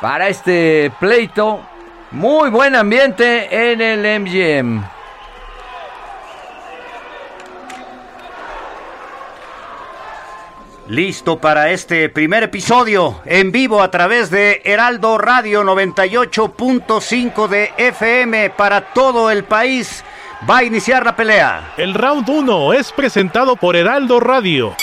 [0.00, 1.66] para este pleito.
[2.12, 4.99] Muy buen ambiente en el MGM.
[10.90, 18.50] Listo para este primer episodio en vivo a través de Heraldo Radio 98.5 de FM
[18.50, 20.04] para todo el país.
[20.50, 21.74] Va a iniciar la pelea.
[21.76, 24.74] El round 1 es presentado por Heraldo Radio.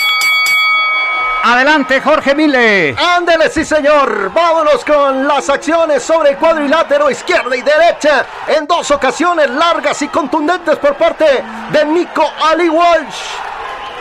[1.44, 2.96] Adelante, Jorge Mille.
[2.98, 4.32] Ándele, sí señor.
[4.34, 8.26] Vámonos con las acciones sobre el cuadrilátero izquierda y derecha.
[8.48, 11.26] En dos ocasiones largas y contundentes por parte
[11.74, 13.47] de Nico Ali Walsh.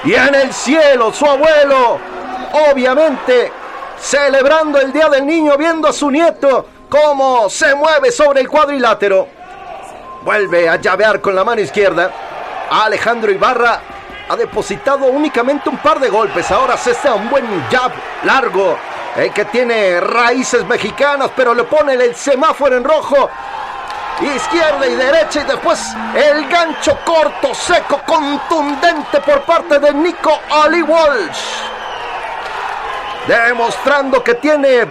[0.06, 1.98] Y en el cielo, su abuelo,
[2.70, 3.50] obviamente,
[3.98, 9.26] celebrando el Día del Niño, viendo a su nieto cómo se mueve sobre el cuadrilátero.
[10.22, 12.12] Vuelve a llavear con la mano izquierda.
[12.70, 13.80] Alejandro Ibarra
[14.28, 16.52] ha depositado únicamente un par de golpes.
[16.52, 17.90] Ahora se está un buen jab
[18.22, 18.78] largo.
[19.16, 23.28] El que tiene raíces mexicanas, pero le pone el semáforo en rojo.
[24.20, 25.78] Izquierda y derecha y después
[26.14, 31.38] el gancho corto, seco, contundente por parte de Nico Ali Walsh.
[33.28, 34.86] Demostrando que tiene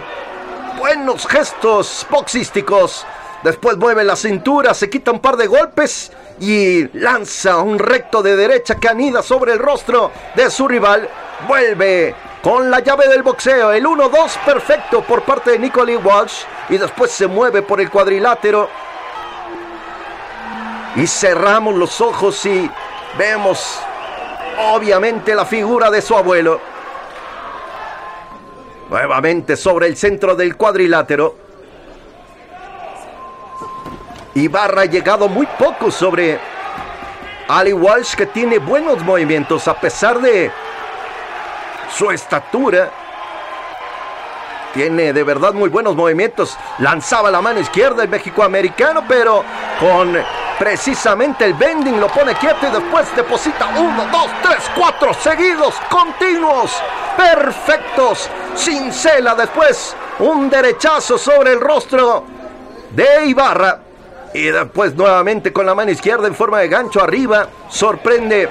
[0.78, 3.04] buenos gestos boxísticos.
[3.42, 8.36] Después mueve la cintura, se quita un par de golpes y lanza un recto de
[8.36, 11.08] derecha que anida sobre el rostro de su rival.
[11.48, 16.78] Vuelve con la llave del boxeo, el 1-2 perfecto por parte de Nicolai Walsh y
[16.78, 18.68] después se mueve por el cuadrilátero.
[20.96, 22.70] Y cerramos los ojos y
[23.18, 23.80] vemos
[24.58, 26.60] obviamente la figura de su abuelo.
[28.88, 31.36] Nuevamente sobre el centro del cuadrilátero.
[34.34, 36.38] Ibarra ha llegado muy poco sobre
[37.48, 40.50] Ali Walsh que tiene buenos movimientos a pesar de
[41.90, 42.90] su estatura.
[44.76, 46.54] Tiene de verdad muy buenos movimientos.
[46.80, 49.42] Lanzaba la mano izquierda el México-americano, pero
[49.80, 50.14] con
[50.58, 56.76] precisamente el bending lo pone quieto y después deposita uno, dos, tres, cuatro seguidos, continuos,
[57.16, 59.34] perfectos, sin cela.
[59.34, 62.24] Después un derechazo sobre el rostro
[62.90, 63.78] de Ibarra.
[64.34, 67.48] Y después nuevamente con la mano izquierda en forma de gancho arriba.
[67.70, 68.46] Sorprende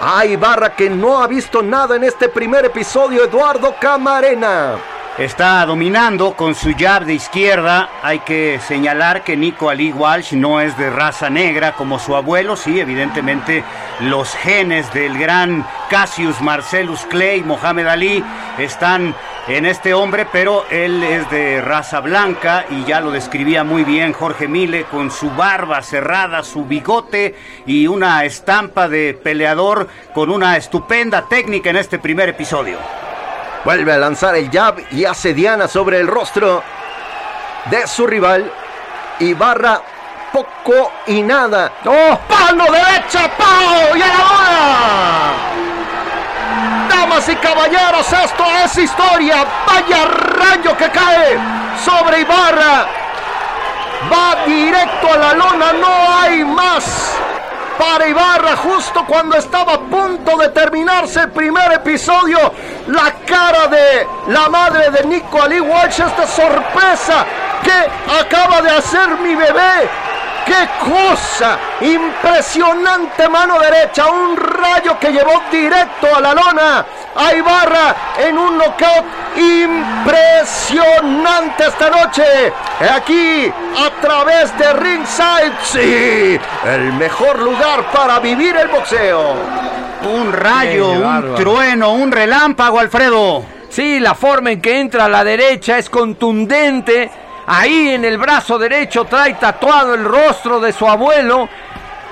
[0.00, 3.22] a Ibarra que no ha visto nada en este primer episodio.
[3.22, 4.76] Eduardo Camarena.
[5.18, 7.90] Está dominando con su jab de izquierda.
[8.02, 12.56] Hay que señalar que Nico Ali Walsh no es de raza negra como su abuelo.
[12.56, 13.62] Sí, evidentemente
[14.00, 18.24] los genes del gran Cassius Marcellus Clay, Mohamed Ali,
[18.58, 19.14] están
[19.48, 24.12] en este hombre, pero él es de raza blanca y ya lo describía muy bien
[24.12, 27.34] Jorge Mile con su barba cerrada, su bigote
[27.66, 32.78] y una estampa de peleador con una estupenda técnica en este primer episodio.
[33.64, 36.62] Vuelve a lanzar el jab y hace Diana sobre el rostro
[37.66, 38.50] de su rival.
[39.20, 39.80] Ibarra
[40.32, 41.70] poco y nada.
[41.84, 42.18] ¡Oh!
[42.28, 43.30] ¡Pano derecha!
[43.38, 43.96] ¡Pau!
[43.96, 45.32] ¡Y a la hora!
[46.88, 49.44] Damas y caballeros, esto es historia.
[49.66, 51.38] Vaya rayo que cae
[51.84, 52.86] sobre Ibarra.
[54.12, 57.12] Va directo a la lona, no hay más
[57.78, 62.38] para Ibarra justo cuando estaba a punto de terminarse el primer episodio.
[62.88, 67.24] La cara de la madre de Nico Ali Walsh, esta sorpresa
[67.62, 67.88] que
[68.20, 69.88] acaba de hacer mi bebé.
[70.44, 71.56] ¡Qué cosa!
[71.80, 76.84] Impresionante mano derecha, un rayo que llevó directo a la lona.
[77.14, 79.04] A Ibarra en un knockout
[79.36, 82.52] impresionante esta noche.
[82.88, 85.52] Aquí a través de Ringside.
[85.62, 89.34] Sí, el mejor lugar para vivir el boxeo.
[90.04, 93.44] Un rayo, un trueno, un relámpago, Alfredo.
[93.68, 97.10] Sí, la forma en que entra a la derecha es contundente.
[97.46, 101.48] Ahí en el brazo derecho trae tatuado el rostro de su abuelo.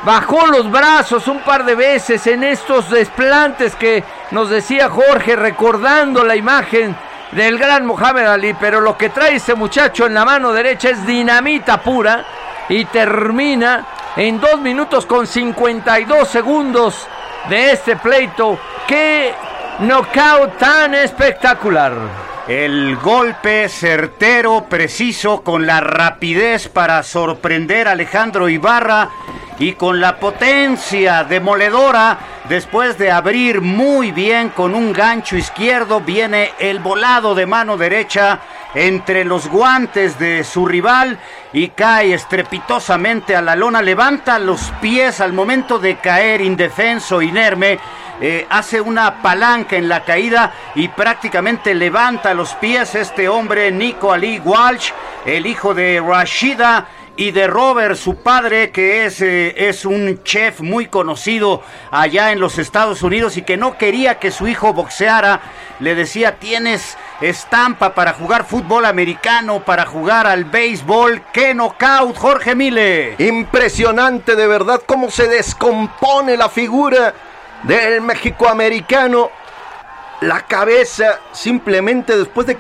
[0.05, 6.25] Bajó los brazos un par de veces en estos desplantes que nos decía Jorge, recordando
[6.25, 6.97] la imagen
[7.33, 8.55] del gran Mohamed Ali.
[8.55, 12.25] Pero lo que trae ese muchacho en la mano derecha es dinamita pura
[12.69, 17.07] y termina en 2 minutos con 52 segundos
[17.49, 18.59] de este pleito.
[18.87, 19.35] ¡Qué
[19.81, 22.30] knockout tan espectacular!
[22.51, 29.09] El golpe certero, preciso, con la rapidez para sorprender a Alejandro Ibarra
[29.61, 36.51] y con la potencia demoledora, después de abrir muy bien con un gancho izquierdo, viene
[36.59, 38.41] el volado de mano derecha
[38.75, 41.21] entre los guantes de su rival
[41.53, 47.79] y cae estrepitosamente a la lona, levanta los pies al momento de caer indefenso, inerme,
[48.21, 54.13] eh, hace una palanca en la caída y prácticamente levanta los pies este hombre, Nico
[54.13, 54.91] Ali Walsh,
[55.25, 60.61] el hijo de Rashida y de Robert, su padre, que es, eh, es un chef
[60.61, 65.41] muy conocido allá en los Estados Unidos y que no quería que su hijo boxeara,
[65.81, 72.55] le decía, tienes estampa para jugar fútbol americano, para jugar al béisbol, qué knockout, Jorge
[72.55, 73.17] Mile.
[73.19, 77.15] Impresionante de verdad cómo se descompone la figura
[77.63, 79.31] del México-americano.
[80.23, 82.59] La cabeza simplemente después de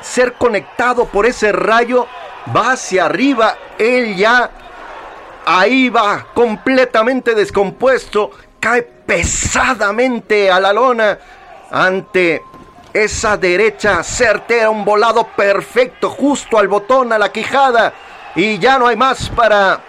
[0.00, 2.06] ser conectado por ese rayo
[2.54, 3.56] va hacia arriba.
[3.78, 4.50] Él ya
[5.46, 8.30] ahí va completamente descompuesto.
[8.60, 11.18] Cae pesadamente a la lona
[11.70, 12.42] ante
[12.92, 14.70] esa derecha certera.
[14.70, 17.92] Un volado perfecto justo al botón, a la quijada.
[18.34, 19.80] Y ya no hay más para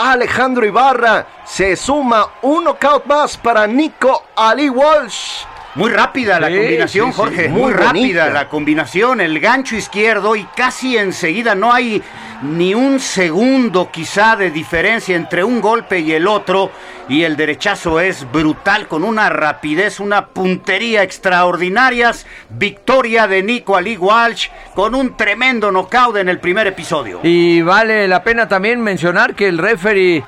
[0.00, 1.26] Alejandro Ibarra.
[1.44, 5.49] Se suma un knockout más para Nico Ali Walsh.
[5.76, 7.16] Muy rápida la Sí, combinación, sí, sí.
[7.16, 7.48] Jorge.
[7.48, 9.20] Muy Muy, rápida la combinación.
[9.20, 12.02] El gancho izquierdo y casi enseguida no hay
[12.42, 16.72] ni un segundo quizá de diferencia entre un golpe y el otro.
[17.08, 22.26] Y el derechazo es brutal con una rapidez, una puntería extraordinarias.
[22.48, 27.20] Victoria de Nico Ali Walsh con un tremendo knockout en el primer episodio.
[27.22, 30.24] Y vale la pena también mencionar que el referee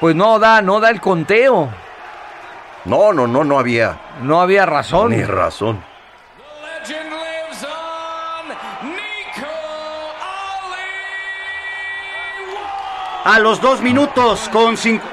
[0.00, 1.68] pues no da, no da el conteo.
[2.88, 5.10] No, no, no, no había No había razón.
[5.10, 5.82] ni razón.
[13.24, 15.04] A los dos minutos con cinco.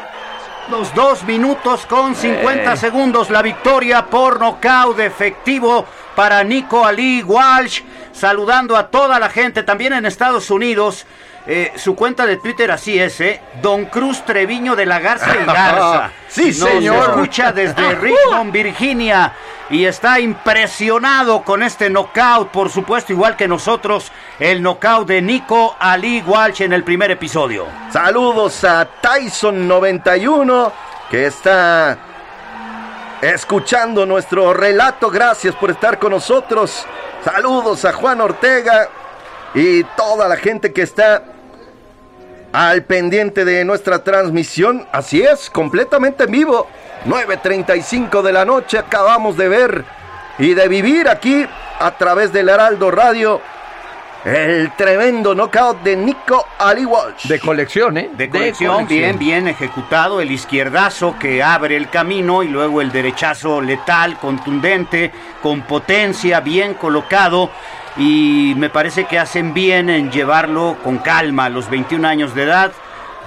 [0.70, 2.78] Los dos minutos con 50 Eh.
[2.78, 5.86] segundos la victoria por nocaut efectivo
[6.16, 7.82] para Nico Ali Walsh.
[8.14, 11.06] Saludando a toda la gente también en Estados Unidos.
[11.48, 13.40] Eh, su cuenta de Twitter así es, ¿eh?
[13.62, 16.12] Don Cruz Treviño de la Garza y Garza.
[16.28, 17.10] Sí, Nos señor.
[17.12, 19.32] escucha desde Richmond, Virginia.
[19.70, 25.76] Y está impresionado con este knockout, por supuesto, igual que nosotros, el knockout de Nico
[25.80, 27.68] Ali Walsh en el primer episodio.
[27.90, 30.72] Saludos a Tyson91
[31.10, 31.98] que está
[33.22, 35.10] escuchando nuestro relato.
[35.10, 36.86] Gracias por estar con nosotros.
[37.24, 38.90] Saludos a Juan Ortega
[39.54, 41.24] y toda la gente que está
[42.56, 44.88] al pendiente de nuestra transmisión.
[44.94, 46.68] Así es, completamente en vivo.
[47.06, 49.84] 9.35 de la noche acabamos de ver
[50.40, 51.46] y de vivir aquí
[51.80, 53.42] a través del Heraldo Radio.
[54.24, 57.28] El tremendo knockout de Nico Ali Walsh.
[57.28, 58.10] De colección, ¿eh?
[58.14, 60.22] De colección, bien, bien ejecutado.
[60.22, 65.12] El izquierdazo que abre el camino y luego el derechazo letal, contundente,
[65.44, 67.52] con potencia, bien colocado.
[67.98, 72.44] Y me parece que hacen bien en llevarlo con calma a los 21 años de
[72.44, 72.72] edad.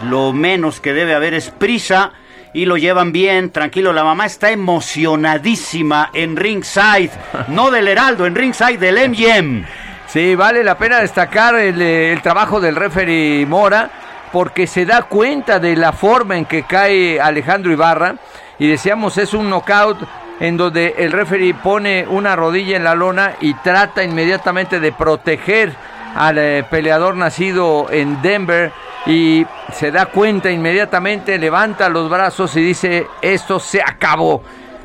[0.02, 2.12] Lo menos que debe haber es prisa
[2.52, 3.92] y lo llevan bien, tranquilo.
[3.92, 7.10] La mamá está emocionadísima en ringside,
[7.48, 9.64] no del Heraldo, en ringside del MGM.
[10.06, 13.90] Sí, vale la pena destacar el, eh, el, trabajo del referee Mora
[14.32, 18.16] porque se da cuenta de la forma en que cae Alejandro Ibarra
[18.58, 19.98] y decíamos es un knockout
[20.40, 25.74] en donde el referee pone una rodilla en la lona y trata inmediatamente de proteger
[26.14, 28.72] al eh, peleador nacido en Denver
[29.06, 34.42] y se da cuenta inmediatamente, levanta los brazos y dice esto se acabó.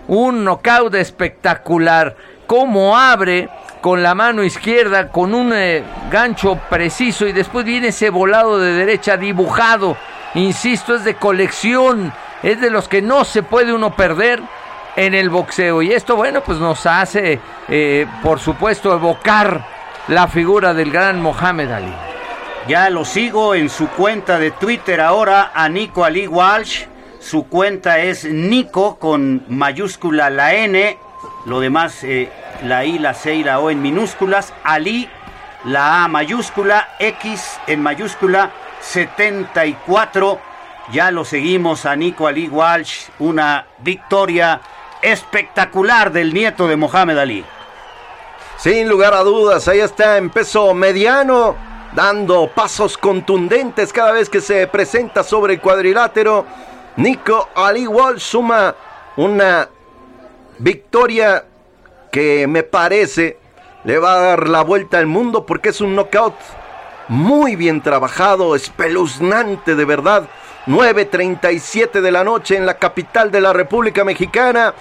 [0.07, 2.15] Un knockout espectacular.
[2.45, 3.49] Cómo abre
[3.81, 8.73] con la mano izquierda, con un eh, gancho preciso y después viene ese volado de
[8.73, 9.97] derecha dibujado.
[10.35, 14.41] Insisto, es de colección, es de los que no se puede uno perder
[14.95, 15.81] en el boxeo.
[15.81, 19.65] Y esto, bueno, pues nos hace, eh, por supuesto, evocar
[20.07, 21.93] la figura del gran Mohamed Ali.
[22.67, 26.85] Ya lo sigo en su cuenta de Twitter ahora a Nico Ali Walsh.
[27.19, 30.97] Su cuenta es Nico con mayúscula la N,
[31.45, 32.29] lo demás eh,
[32.63, 35.09] la I, la C y la O en minúsculas, Ali,
[35.65, 40.39] la A mayúscula, X en mayúscula, 74.
[40.91, 44.59] Ya lo seguimos a Nico Ali Walsh, una victoria
[45.03, 47.45] espectacular del nieto de Mohamed Ali.
[48.57, 51.55] Sin lugar a dudas, ahí está en peso mediano,
[51.93, 56.45] dando pasos contundentes cada vez que se presenta sobre el cuadrilátero.
[56.95, 58.73] Nico Ali Walsh suma
[59.17, 59.67] una
[60.59, 61.43] victoria
[62.11, 63.37] que me parece
[63.83, 66.35] le va a dar la vuelta al mundo porque es un knockout
[67.09, 70.29] muy bien trabajado, espeluznante de verdad.
[70.67, 74.73] 9.37 de la noche en la capital de la República Mexicana.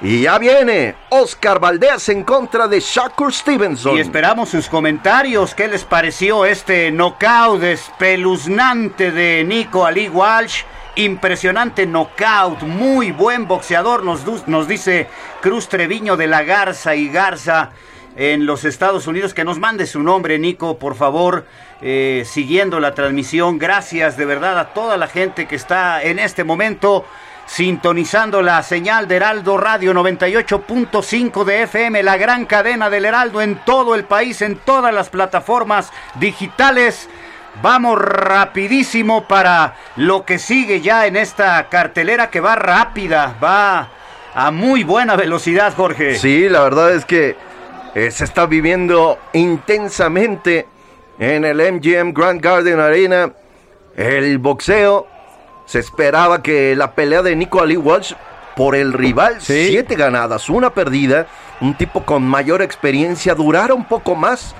[0.00, 3.96] Y ya viene Oscar Valdés en contra de Shakur Stevenson.
[3.96, 5.54] Y esperamos sus comentarios.
[5.54, 10.62] ¿Qué les pareció este knockout espeluznante de Nico Ali Walsh?
[10.94, 15.08] Impresionante knockout, muy buen boxeador, nos, nos dice
[15.40, 17.70] Cruz Treviño de la Garza y Garza
[18.18, 19.32] en los Estados Unidos.
[19.32, 21.46] Que nos mande su nombre, Nico, por favor,
[21.80, 23.58] eh, siguiendo la transmisión.
[23.58, 27.06] Gracias de verdad a toda la gente que está en este momento
[27.46, 33.56] sintonizando la señal de Heraldo Radio 98.5 de FM, la gran cadena del Heraldo en
[33.64, 37.08] todo el país, en todas las plataformas digitales.
[37.62, 43.88] Vamos rapidísimo para lo que sigue ya en esta cartelera que va rápida, va
[44.34, 46.16] a muy buena velocidad, Jorge.
[46.16, 47.47] Sí, la verdad es que
[47.94, 50.66] eh, se está viviendo intensamente
[51.18, 53.32] en el MGM Grand Garden Arena
[53.96, 55.06] el boxeo.
[55.66, 58.14] Se esperaba que la pelea de Nico Ali Walsh
[58.56, 61.26] por el rival, siete ganadas, una perdida,
[61.60, 64.54] un tipo con mayor experiencia, durara un poco más,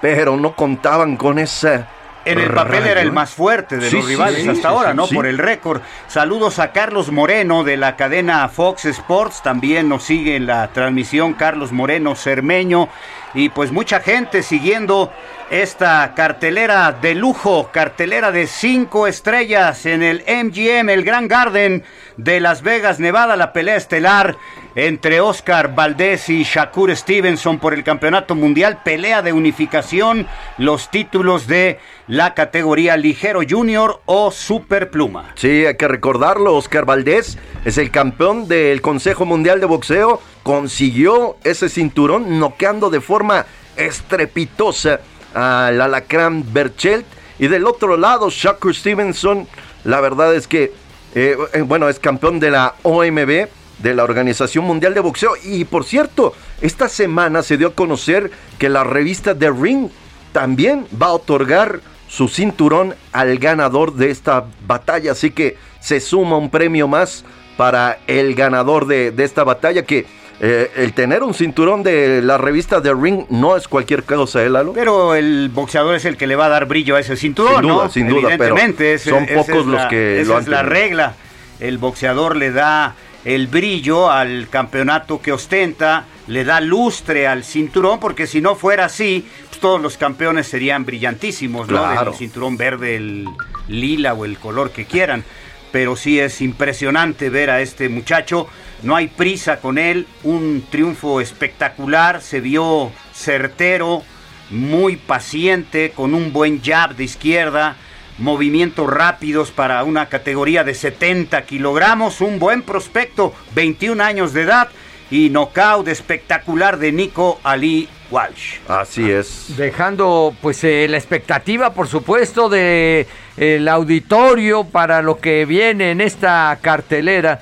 [0.00, 1.88] pero no contaban con esa
[2.24, 5.06] en el papel era el más fuerte de los rivales hasta ahora, ¿no?
[5.06, 5.82] Por el récord.
[6.08, 9.42] Saludos a Carlos Moreno de la cadena Fox Sports.
[9.42, 12.88] También nos sigue en la transmisión Carlos Moreno Cermeño.
[13.34, 15.12] Y pues mucha gente siguiendo
[15.52, 21.84] esta cartelera de lujo, cartelera de cinco estrellas en el MGM, el Grand Garden
[22.16, 24.38] de Las Vegas, Nevada, la pelea estelar
[24.76, 30.26] entre Oscar Valdés y Shakur Stevenson por el Campeonato Mundial, pelea de unificación,
[30.56, 31.78] los títulos de
[32.08, 35.32] la categoría ligero junior o super pluma.
[35.34, 37.36] Sí, hay que recordarlo, Oscar Valdés
[37.66, 43.44] es el campeón del Consejo Mundial de Boxeo, consiguió ese cinturón noqueando de forma
[43.76, 45.00] estrepitosa
[45.34, 47.06] al alacrán Berchelt
[47.38, 49.48] y del otro lado Shakur Stevenson,
[49.84, 50.72] la verdad es que,
[51.14, 55.32] eh, eh, bueno, es campeón de la OMB de la Organización Mundial de Boxeo.
[55.42, 59.88] Y por cierto, esta semana se dio a conocer que la revista The Ring
[60.32, 65.12] también va a otorgar su cinturón al ganador de esta batalla.
[65.12, 67.24] Así que se suma un premio más
[67.56, 70.06] para el ganador de, esta batalla que...
[70.44, 74.50] Eh, el tener un cinturón de la revista The Ring no es cualquier cosa, ¿eh,
[74.50, 74.72] Lalo?
[74.72, 77.62] Pero el boxeador es el que le va a dar brillo a ese cinturón, sin
[77.62, 77.88] duda, ¿no?
[77.88, 81.14] Sin duda, Evidentemente, son pocos los que esa es la regla.
[81.60, 88.00] El boxeador le da el brillo al campeonato que ostenta, le da lustre al cinturón,
[88.00, 92.02] porque si no fuera así, pues todos los campeones serían brillantísimos, ¿no?
[92.02, 93.28] El cinturón verde, el
[93.68, 95.22] lila o el color que quieran.
[95.70, 98.48] Pero sí es impresionante ver a este muchacho.
[98.82, 104.02] No hay prisa con él, un triunfo espectacular, se vio certero,
[104.50, 107.76] muy paciente, con un buen jab de izquierda,
[108.18, 114.68] movimientos rápidos para una categoría de 70 kilogramos, un buen prospecto, 21 años de edad
[115.10, 118.58] y knockout espectacular de Nico Ali Walsh.
[118.68, 119.56] Así es.
[119.56, 123.06] Dejando pues eh, la expectativa, por supuesto, de
[123.36, 127.40] el auditorio para lo que viene en esta cartelera.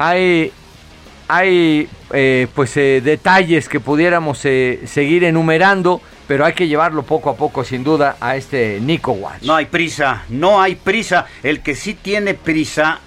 [0.00, 0.52] Hay,
[1.26, 7.36] hay eh, pues eh, detalles que pudiéramos seguir enumerando pero hay que llevarlo poco a
[7.36, 9.44] poco, sin duda, a este Nico Walsh.
[9.44, 11.24] No hay prisa, no hay prisa.
[11.42, 13.00] El que sí tiene prisa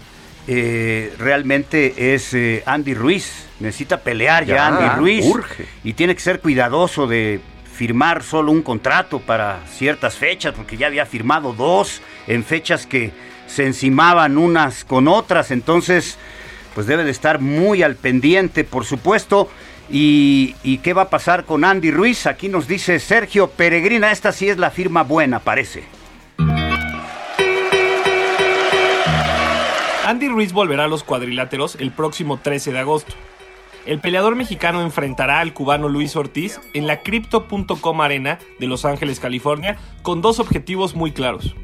[0.47, 3.45] eh, realmente es eh, Andy Ruiz.
[3.59, 5.25] Necesita pelear ya, Andy Ruiz.
[5.25, 5.67] Urge.
[5.83, 7.39] Y tiene que ser cuidadoso de
[7.71, 13.11] firmar solo un contrato para ciertas fechas, porque ya había firmado dos en fechas que
[13.45, 15.51] se encimaban unas con otras.
[15.51, 16.17] Entonces,
[16.73, 19.49] pues debe de estar muy al pendiente, por supuesto.
[19.89, 22.25] ¿Y, qué va a pasar con Andy Ruiz?
[22.25, 25.83] Aquí nos dice Sergio Peregrina, esta sí es la firma buena, parece.
[30.05, 33.15] Andy Ruiz volverá a los cuadriláteros el próximo 13 de agosto.
[33.85, 39.19] El peleador mexicano enfrentará al cubano Luis Ortiz en la Crypto.com Arena de Los Ángeles,
[39.19, 41.55] California, con dos objetivos muy claros.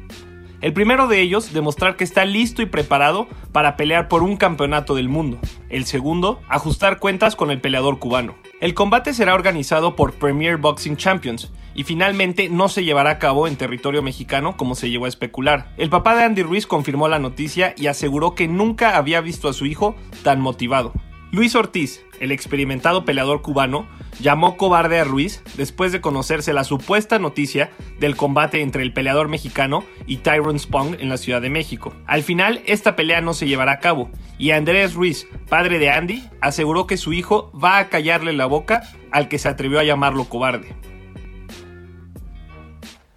[0.60, 4.96] El primero de ellos, demostrar que está listo y preparado para pelear por un campeonato
[4.96, 5.38] del mundo.
[5.68, 8.34] El segundo, ajustar cuentas con el peleador cubano.
[8.60, 13.46] El combate será organizado por Premier Boxing Champions y finalmente no se llevará a cabo
[13.46, 15.72] en territorio mexicano como se llegó a especular.
[15.76, 19.52] El papá de Andy Ruiz confirmó la noticia y aseguró que nunca había visto a
[19.52, 19.94] su hijo
[20.24, 20.92] tan motivado.
[21.30, 23.86] Luis Ortiz, el experimentado peleador cubano,
[24.18, 27.70] llamó cobarde a Ruiz después de conocerse la supuesta noticia
[28.00, 31.92] del combate entre el peleador mexicano y Tyrone Spong en la Ciudad de México.
[32.06, 36.26] Al final, esta pelea no se llevará a cabo y Andrés Ruiz, padre de Andy,
[36.40, 40.24] aseguró que su hijo va a callarle la boca al que se atrevió a llamarlo
[40.24, 40.74] cobarde.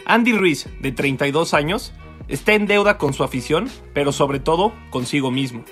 [0.05, 1.93] Andy Ruiz, de 32 años,
[2.28, 5.64] está en deuda con su afición, pero sobre todo consigo mismo.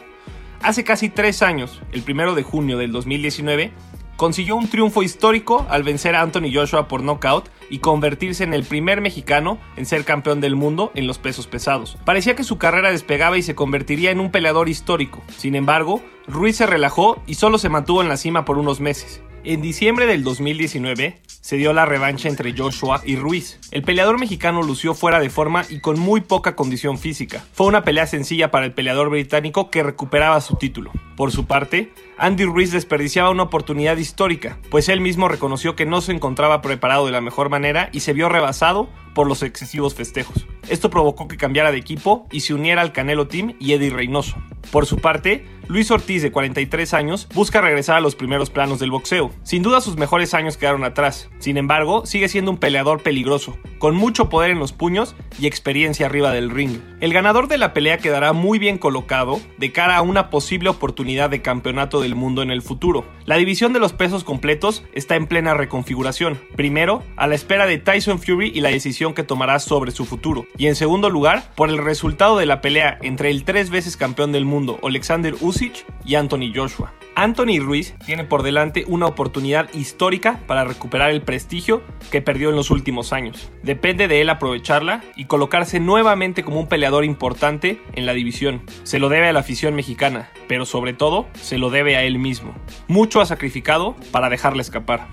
[0.61, 3.71] Hace casi tres años, el primero de junio del 2019,
[4.19, 8.65] consiguió un triunfo histórico al vencer a Anthony Joshua por nocaut y convertirse en el
[8.65, 11.97] primer mexicano en ser campeón del mundo en los pesos pesados.
[12.03, 15.23] Parecía que su carrera despegaba y se convertiría en un peleador histórico.
[15.37, 19.21] Sin embargo, Ruiz se relajó y solo se mantuvo en la cima por unos meses.
[19.45, 23.57] En diciembre del 2019 se dio la revancha entre Joshua y Ruiz.
[23.71, 27.45] El peleador mexicano lució fuera de forma y con muy poca condición física.
[27.53, 30.91] Fue una pelea sencilla para el peleador británico que recuperaba su título.
[31.15, 36.01] Por su parte, Andy Ruiz desperdiciaba una oportunidad histórica, pues él mismo reconoció que no
[36.01, 40.45] se encontraba preparado de la mejor manera y se vio rebasado por los excesivos festejos.
[40.69, 44.35] Esto provocó que cambiara de equipo y se uniera al Canelo Team y Eddie Reynoso.
[44.71, 48.89] Por su parte, Luis Ortiz, de 43 años, busca regresar a los primeros planos del
[48.89, 49.31] boxeo.
[49.43, 51.29] Sin duda sus mejores años quedaron atrás.
[51.37, 56.07] Sin embargo, sigue siendo un peleador peligroso, con mucho poder en los puños y experiencia
[56.07, 56.79] arriba del ring.
[57.01, 61.29] El ganador de la pelea quedará muy bien colocado de cara a una posible oportunidad
[61.29, 63.05] de campeonato del mundo en el futuro.
[63.25, 66.39] La división de los pesos completos está en plena reconfiguración.
[66.55, 70.45] Primero, a la espera de Tyson Fury y la decisión que tomará sobre su futuro.
[70.57, 74.31] Y en segundo lugar, por el resultado de la pelea entre el tres veces campeón
[74.31, 76.93] del mundo Alexander Usyk y Anthony Joshua.
[77.15, 81.81] Anthony Ruiz tiene por delante una oportunidad histórica para recuperar el prestigio
[82.11, 83.51] que perdió en los últimos años.
[83.63, 88.61] Depende de él aprovecharla y colocarse nuevamente como un peleador importante en la división.
[88.83, 92.19] Se lo debe a la afición mexicana, pero sobre todo se lo debe a él
[92.19, 92.53] mismo.
[92.87, 95.07] Mucho ha sacrificado para dejarle escapar.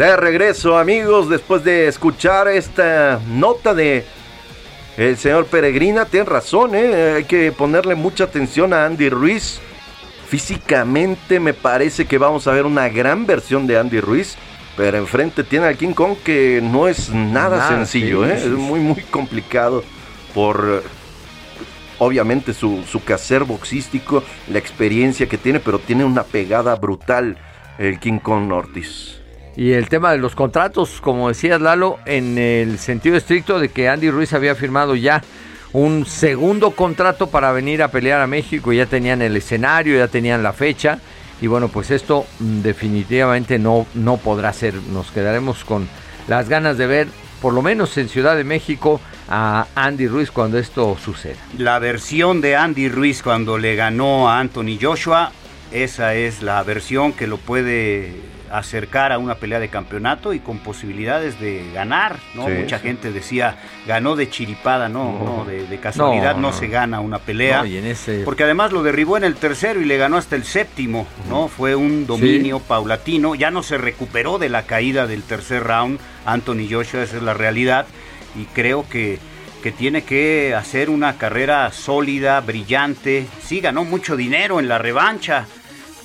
[0.00, 4.06] De regreso, amigos, después de escuchar esta nota de
[4.96, 7.16] el señor Peregrina, tiene razón, ¿eh?
[7.16, 9.60] hay que ponerle mucha atención a Andy Ruiz.
[10.26, 14.38] Físicamente me parece que vamos a ver una gran versión de Andy Ruiz,
[14.74, 18.36] pero enfrente tiene al King Kong que no es nada, sencillo, ¿eh?
[18.36, 19.84] es muy muy complicado
[20.32, 20.82] por
[21.98, 27.36] obviamente su, su quehacer boxístico, la experiencia que tiene, pero tiene una pegada brutal
[27.76, 29.19] el King Kong Ortiz.
[29.56, 33.88] Y el tema de los contratos, como decías Lalo, en el sentido estricto de que
[33.88, 35.22] Andy Ruiz había firmado ya
[35.72, 40.42] un segundo contrato para venir a pelear a México, ya tenían el escenario, ya tenían
[40.42, 40.98] la fecha.
[41.40, 44.74] Y bueno, pues esto mm, definitivamente no, no podrá ser.
[44.74, 45.88] Nos quedaremos con
[46.28, 47.08] las ganas de ver,
[47.40, 51.36] por lo menos en Ciudad de México, a Andy Ruiz cuando esto suceda.
[51.56, 55.32] La versión de Andy Ruiz cuando le ganó a Anthony Joshua,
[55.70, 60.58] esa es la versión que lo puede acercar a una pelea de campeonato y con
[60.58, 62.46] posibilidades de ganar, ¿no?
[62.46, 62.82] Sí, Mucha sí.
[62.86, 65.36] gente decía, ganó de chiripada, no, No.
[65.38, 67.66] no, de, de casualidad no, se gana una pelea.
[67.66, 70.44] Y en ese- Porque además lo derribó en el tercero y le ganó hasta el
[70.44, 71.48] séptimo, ¿no?
[71.48, 76.66] Fue un dominio paulatino, ya no se recuperó de la caída del tercer round Anthony
[76.70, 77.86] Joshua, esa es la realidad,
[78.36, 79.18] y creo que,
[79.62, 83.26] que tiene que hacer una carrera sólida, brillante.
[83.42, 85.46] Sí, ganó mucho dinero en la revancha,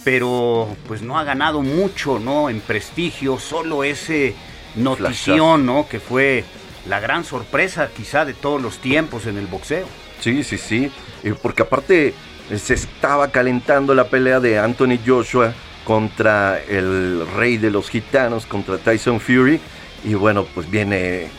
[0.06, 2.49] pero pues no ha ganado mucho, ¿no?
[2.49, 4.34] En prestigio, solo ese
[4.76, 5.88] notición, ¿no?
[5.89, 6.45] Que fue
[6.88, 9.86] la gran sorpresa quizá de todos los tiempos en el boxeo.
[10.22, 10.91] Sí, sí, sí.
[11.24, 12.14] Eh, Porque aparte
[12.49, 15.53] eh, se estaba calentando la pelea de Anthony Joshua
[15.84, 19.60] contra el rey de los gitanos, contra Tyson Fury.
[20.03, 21.30] Y bueno, pues viene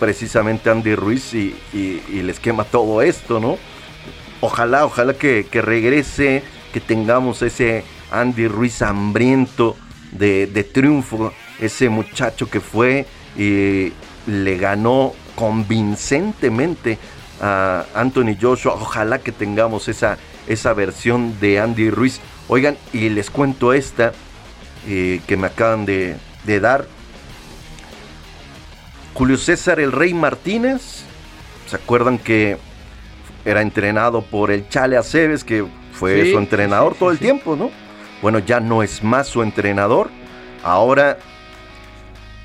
[0.00, 3.56] precisamente Andy Ruiz y, y- y les quema todo esto, ¿no?
[4.40, 9.76] Ojalá, ojalá que, que regrese, que tengamos ese Andy Ruiz hambriento
[10.12, 13.92] de, de triunfo, ese muchacho que fue y
[14.26, 16.98] le ganó convincentemente
[17.40, 18.74] a Anthony Joshua.
[18.74, 22.20] Ojalá que tengamos esa, esa versión de Andy Ruiz.
[22.48, 24.12] Oigan, y les cuento esta
[24.88, 26.86] eh, que me acaban de, de dar.
[29.14, 31.04] Julio César el Rey Martínez.
[31.68, 32.58] ¿Se acuerdan que
[33.44, 37.18] era entrenado por el Chale Aceves, que fue Sí, su entrenador sí, todo sí, el
[37.18, 37.70] tiempo, ¿no?
[38.22, 40.10] Bueno, ya no es más su entrenador.
[40.62, 41.18] Ahora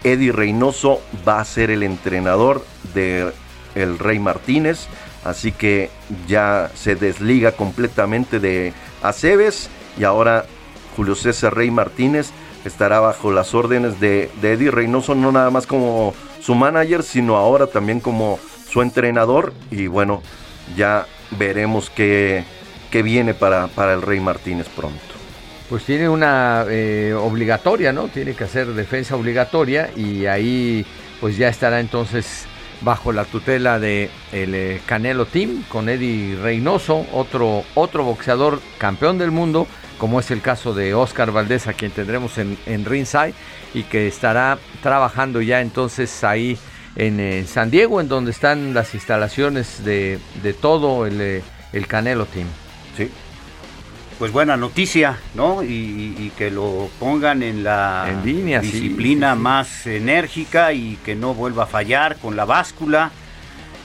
[0.04, 3.32] Eddie Reynoso va a ser el entrenador de
[3.76, 4.88] el Rey Martínez.
[5.24, 5.90] Así que
[6.28, 9.70] ya se desliga completamente de Aceves.
[9.98, 10.46] Y ahora
[10.96, 12.32] Julio César Rey Martínez
[12.66, 17.38] estará bajo las órdenes de, de Eddie Reynoso, no nada más como su manager, sino
[17.38, 19.54] ahora también como su entrenador.
[19.70, 20.22] Y bueno,
[20.76, 22.44] ya veremos qué,
[22.90, 25.11] qué viene para, para el Rey Martínez pronto.
[25.72, 28.10] Pues tiene una eh, obligatoria, ¿no?
[28.10, 30.86] Tiene que hacer defensa obligatoria y ahí
[31.22, 32.46] pues ya estará entonces
[32.82, 39.18] bajo la tutela de el eh, Canelo Team con Eddie Reynoso, otro otro boxeador campeón
[39.18, 39.66] del mundo,
[39.98, 43.34] como es el caso de Oscar Valdés, a quien tendremos en, en ringside
[43.74, 46.58] y que estará trabajando ya entonces ahí
[46.98, 51.42] en eh, San Diego, en donde están las instalaciones de, de todo el,
[51.72, 52.48] el Canelo Team.
[52.98, 53.10] Sí.
[54.22, 55.64] Pues buena noticia, ¿no?
[55.64, 59.42] Y, que lo pongan en la En línea, sí, disciplina sí, sí.
[59.44, 63.10] más enérgica y que no vuelva a fallar con la báscula.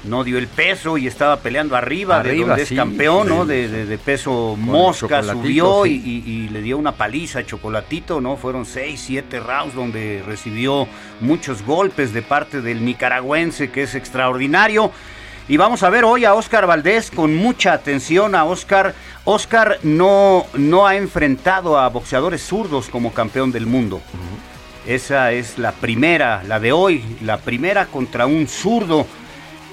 [0.04, 3.46] No dio el peso y estaba peleando arriba, de donde es campeón, ¿no?
[3.46, 8.36] De, de- de peso mosca, subió y- y le dio una paliza a Chocolatito, ¿no?
[8.36, 10.86] Fueron seis, siete rounds donde recibió
[11.22, 14.92] muchos golpes de parte del nicaragüense, que es extraordinario.
[15.48, 18.94] Y vamos a ver hoy a Oscar Valdés con mucha atención a Oscar.
[19.24, 24.00] Oscar no, no ha enfrentado a boxeadores zurdos como campeón del mundo.
[24.88, 29.06] Esa es la primera, la de hoy, la primera contra un zurdo.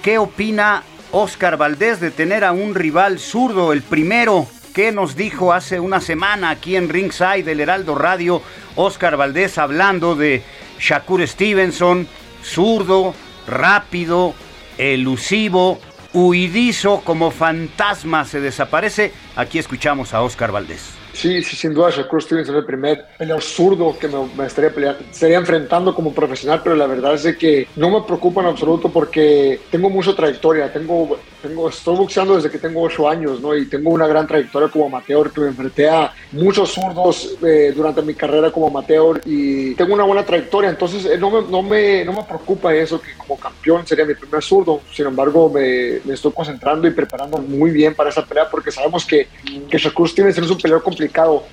[0.04, 4.46] ¿Qué opina Oscar Valdés de tener a un rival zurdo, el primero?
[4.76, 8.44] ¿Qué nos dijo hace una semana aquí en Ringside del Heraldo Radio?
[8.76, 10.44] Oscar Valdés hablando de
[10.80, 12.08] Shakur Stevenson,
[12.44, 13.16] zurdo,
[13.48, 14.36] rápido,
[14.78, 15.80] elusivo,
[16.14, 19.14] huidizo, como fantasma se desaparece.
[19.36, 21.03] Aquí escuchamos a Oscar Valdés.
[21.14, 24.74] Sí, sí, sin duda Shakur Stevenson es el primer peleador zurdo que me, me estaría,
[24.74, 28.48] peleando, estaría enfrentando como profesional, pero la verdad es de que no me preocupa en
[28.48, 33.56] absoluto porque tengo mucha trayectoria, tengo, tengo, estoy boxeando desde que tengo 8 años, ¿no?
[33.56, 38.02] Y tengo una gran trayectoria como amateur, que me enfrenté a muchos zurdos eh, durante
[38.02, 42.04] mi carrera como amateur y tengo una buena trayectoria, entonces eh, no, me, no, me,
[42.04, 46.16] no me preocupa eso, que como campeón sería mi primer zurdo, sin embargo me, me
[46.16, 49.28] estoy concentrando y preparando muy bien para esa pelea porque sabemos que,
[49.70, 51.03] que Shakur Stevenson es un peleador complicado,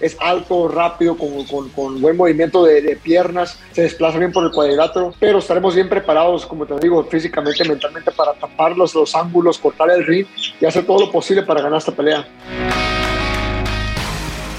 [0.00, 5.38] es alto, rápido, con, buen movimiento de, piernas, se desplaza bien por el cuadrilátero, pero
[5.38, 10.04] estaremos bien preparados, como te digo, físicamente, mentalmente para tapar los, los ángulos, cortar el
[10.04, 10.26] ring
[10.60, 12.26] y hacer todo lo posible para ganar esta pelea.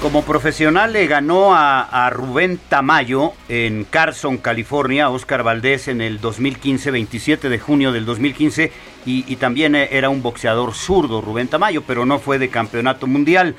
[0.02, 6.90] Como profesional le ganó a, Rubén Tamayo en Carson, California, Oscar Valdés en el 2015,
[6.90, 8.72] 27 de junio del 2015,
[9.06, 13.54] y, y también era un boxeador zurdo, Rubén Tamayo, pero no fue de campeonato mundial.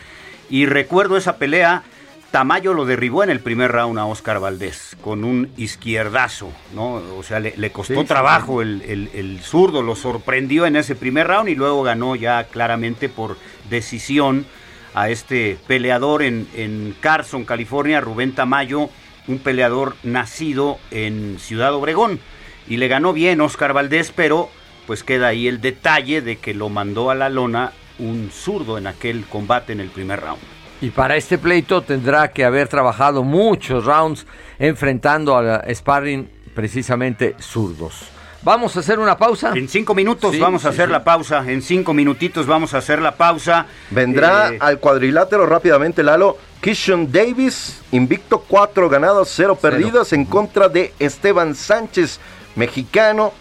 [0.53, 1.81] Y recuerdo esa pelea,
[2.29, 7.01] Tamayo lo derribó en el primer round a Oscar Valdés con un izquierdazo, ¿no?
[7.17, 8.69] O sea, le, le costó sí, trabajo sí.
[8.69, 13.09] El, el, el, zurdo, lo sorprendió en ese primer round y luego ganó ya claramente
[13.09, 13.35] por
[13.71, 14.45] decisión
[14.93, 18.91] a este peleador en, en Carson, California, Rubén Tamayo,
[19.27, 22.19] un peleador nacido en Ciudad Obregón.
[22.67, 24.51] Y le ganó bien Oscar Valdés, pero
[24.85, 27.73] pues queda ahí el detalle de que lo mandó a la lona
[28.03, 30.39] un zurdo en aquel combate en el primer round.
[30.81, 34.25] Y para este pleito tendrá que haber trabajado muchos rounds
[34.59, 38.05] enfrentando a la sparring precisamente zurdos.
[38.41, 39.53] Vamos a hacer una pausa.
[39.55, 40.91] En cinco minutos Sí, vamos a sí, hacer sí.
[40.91, 41.49] la pausa.
[41.49, 43.67] En cinco minutitos vamos a hacer la pausa.
[43.89, 46.37] Vendrá Eh, al cuadrilátero rápidamente, Lalo.
[46.59, 52.19] Kishon Davis, invicto 4 ganados, 0 perdidas en contra de Esteban Sánchez,
[52.55, 53.31] mexicano,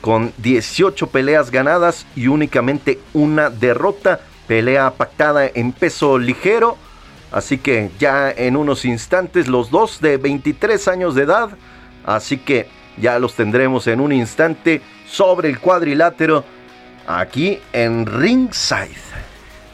[0.00, 4.20] con 18 peleas ganadas y únicamente una derrota.
[4.46, 6.76] Pelea pactada en peso ligero.
[7.30, 11.50] Así que ya en unos instantes los dos de 23 años de edad.
[12.04, 16.44] Así que ya los tendremos en un instante sobre el cuadrilátero
[17.06, 19.10] aquí en Ringside.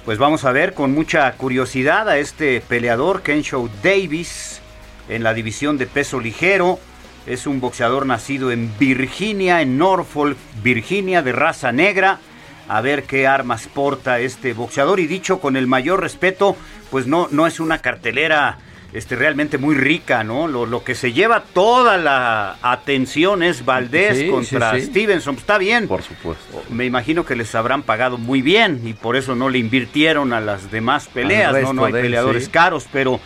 [0.05, 4.61] Pues vamos a ver con mucha curiosidad a este peleador, Kensho Davis,
[5.09, 6.79] en la división de peso ligero.
[7.27, 12.20] Es un boxeador nacido en Virginia, en Norfolk, Virginia, de raza negra.
[12.68, 15.01] A ver qué armas porta este boxeador.
[15.01, 16.57] Y dicho con el mayor respeto,
[16.91, 18.59] pues no, no es una cartelera
[18.93, 20.47] este, realmente muy rica, ¿no?
[20.47, 24.87] Lo, lo que se lleva toda la atención es Valdés Sí, contra sí, sí.
[24.87, 25.35] Stevenson.
[25.37, 25.89] Está bien.
[25.89, 26.62] Por supuesto.
[26.70, 30.41] Me imagino que les habrán pagado muy bien y por eso no le invirtieron a
[30.41, 31.72] las demás peleas, ¿no?
[31.72, 33.20] No hay él, peleadores caros, pero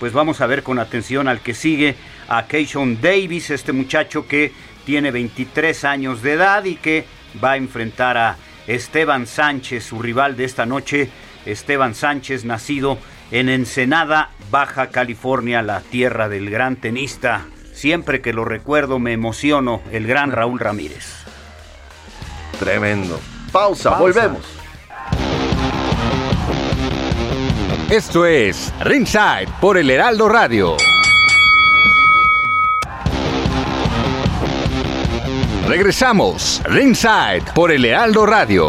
[0.00, 1.94] pues vamos a ver con atención al que sigue,
[2.28, 4.52] a Keishon Davis, este muchacho que
[4.84, 7.04] tiene 23 años de edad y que
[7.42, 11.10] va a enfrentar a Esteban Sánchez, su rival de esta noche.
[11.46, 12.98] Esteban Sánchez, nacido
[13.30, 17.46] en Ensenada, Baja California, la tierra del gran tenista.
[17.72, 21.24] Siempre que lo recuerdo me emociono, el gran Raúl Ramírez.
[22.58, 23.18] Tremendo.
[23.50, 24.02] Pausa, Pausa.
[24.02, 24.62] volvemos.
[27.90, 30.76] Esto es Ringside por el Heraldo Radio.
[35.72, 38.68] Regresamos, Ringside por el Heraldo Radio.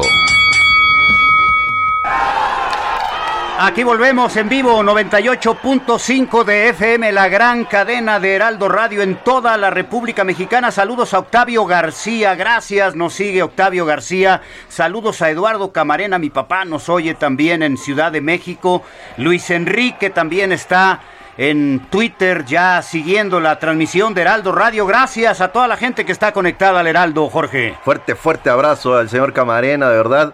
[3.59, 9.57] Aquí volvemos en vivo, 98.5 de FM, la gran cadena de Heraldo Radio en toda
[9.57, 10.71] la República Mexicana.
[10.71, 14.41] Saludos a Octavio García, gracias, nos sigue Octavio García.
[14.69, 18.81] Saludos a Eduardo Camarena, mi papá nos oye también en Ciudad de México.
[19.17, 21.01] Luis Enrique también está
[21.37, 24.85] en Twitter ya siguiendo la transmisión de Heraldo Radio.
[24.85, 27.77] Gracias a toda la gente que está conectada al Heraldo, Jorge.
[27.83, 30.33] Fuerte, fuerte abrazo al señor Camarena, de verdad.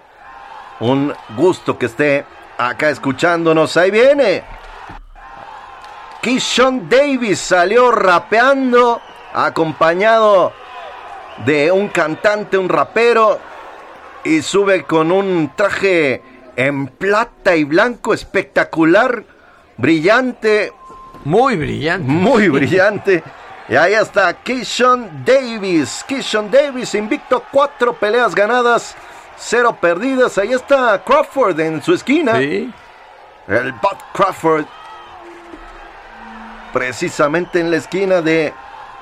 [0.80, 2.26] Un gusto que esté
[2.58, 3.78] acá escuchándonos.
[3.78, 4.44] Ahí viene.
[6.22, 9.02] Kishon Davis salió rapeando,
[9.34, 10.52] acompañado
[11.46, 13.40] de un cantante, un rapero,
[14.26, 16.22] y sube con un traje
[16.58, 19.24] en plata y blanco espectacular,
[19.78, 20.74] brillante.
[21.24, 22.08] Muy brillante.
[22.08, 23.24] Muy brillante.
[23.68, 26.04] Y ahí está Kishon Davis.
[26.08, 28.96] Kishon Davis invicto, cuatro peleas ganadas,
[29.38, 30.38] cero perdidas.
[30.38, 32.38] Ahí está Crawford en su esquina.
[32.38, 32.74] Sí.
[33.48, 34.66] El Bud Crawford.
[36.74, 38.54] Precisamente en la esquina de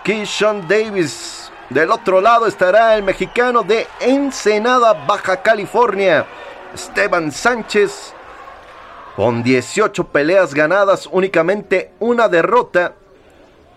[0.04, 1.52] Kishon Davis.
[1.70, 6.26] Del otro lado estará el mexicano de Ensenada, Baja California.
[6.74, 8.14] Esteban Sánchez.
[9.18, 12.94] Con 18 peleas ganadas, únicamente una derrota.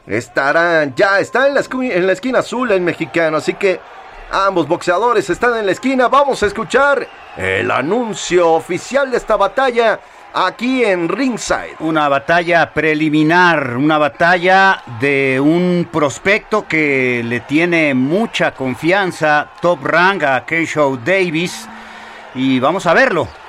[0.06, 3.38] Estará, ya está en la, esquina azul el mexicano.
[3.38, 3.80] Así que
[4.30, 6.08] ambos boxeadores están en la esquina.
[6.08, 9.98] Vamos a escuchar el anuncio oficial de esta batalla
[10.34, 11.76] aquí en Ringside.
[11.78, 20.22] Una batalla preliminar, una batalla de un prospecto que le tiene mucha confianza, top rank
[20.22, 21.66] a Keisho Davis.
[22.34, 23.39] Y vamos a verlo.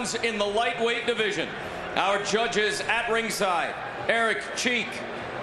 [0.00, 1.46] Rounds in the lightweight division.
[1.94, 3.74] Our judges at ringside
[4.08, 4.86] Eric Cheek,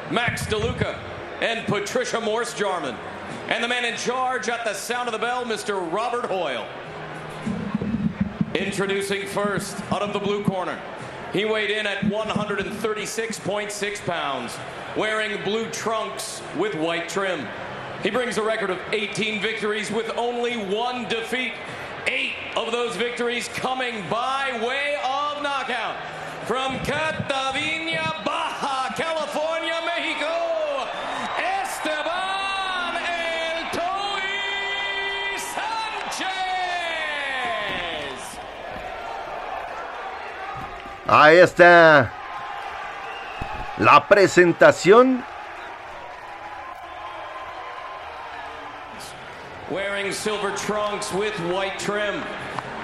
[0.09, 0.97] Max DeLuca,
[1.41, 2.95] and Patricia Morse Jarman.
[3.49, 5.93] And the man in charge at the sound of the bell, Mr.
[5.93, 6.65] Robert Hoyle.
[8.55, 10.79] Introducing first, out of the blue corner.
[11.33, 14.57] He weighed in at 136.6 pounds,
[14.95, 17.45] wearing blue trunks with white trim.
[18.01, 21.53] He brings a record of 18 victories with only one defeat.
[22.09, 25.97] Eight of those victories coming by way of knockout.
[26.45, 30.87] From Catavina, Baja California, Mexico,
[31.37, 34.23] Esteban El Toy
[36.15, 36.29] Sanchez.
[41.07, 42.09] Ahí está
[43.79, 45.25] la presentación.
[49.69, 52.23] wearing silver trunks with white trim.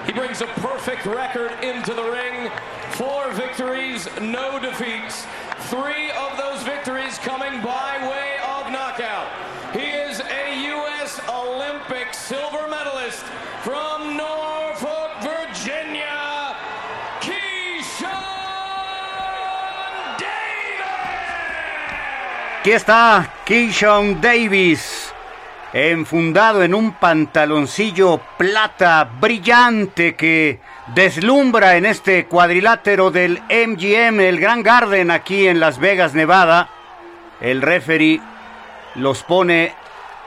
[0.06, 2.50] He brings a perfect record into the ring.
[2.92, 5.26] Four victories, no defeats.
[5.70, 9.28] Three of those victories coming by way of knockout.
[9.72, 11.20] He is a U.S.
[11.28, 13.24] Olympic silver medalist
[13.62, 16.54] from Norfolk, Virginia,
[17.20, 18.12] Keyshawn
[20.18, 20.90] Davis.
[22.60, 25.13] Aquí está Keyshawn Davis.
[25.74, 30.60] Enfundado en un pantaloncillo plata brillante que
[30.94, 36.68] deslumbra en este cuadrilátero del MGM, el Grand Garden aquí en Las Vegas, Nevada.
[37.40, 38.20] El referee
[38.94, 39.74] los pone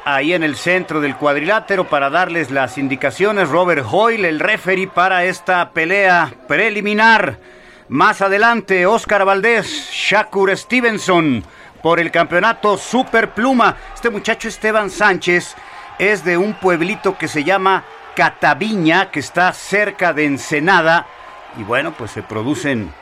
[0.04, 3.48] ahí en el centro del cuadrilátero para darles las indicaciones.
[3.48, 7.40] Robert Hoyle, el referee para esta pelea preliminar.
[7.88, 11.46] Más adelante, Oscar Valdés, Shakur Stevenson
[11.82, 13.76] por el campeonato Super Pluma.
[13.94, 15.56] Este muchacho Esteban Sánchez
[16.00, 17.84] es de un pueblito que se llama
[18.16, 21.06] Cataviña, que está cerca de Ensenada.
[21.58, 22.94] Y bueno, pues se producen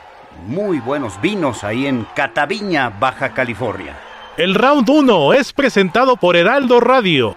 [0.46, 3.96] muy buenos vinos ahí en Cataviña, Baja California.
[4.36, 7.34] El round 1 es presentado por Heraldo Radio.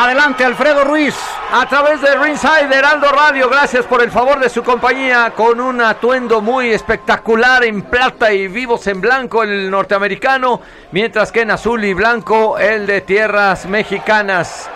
[0.00, 1.16] Adelante, Alfredo Ruiz.
[1.50, 5.80] A través de Ringside Heraldo Radio, gracias por el favor de su compañía con un
[5.80, 10.60] atuendo muy espectacular en plata y vivos en blanco el norteamericano,
[10.92, 14.70] mientras que en azul y blanco el de tierras mexicanas.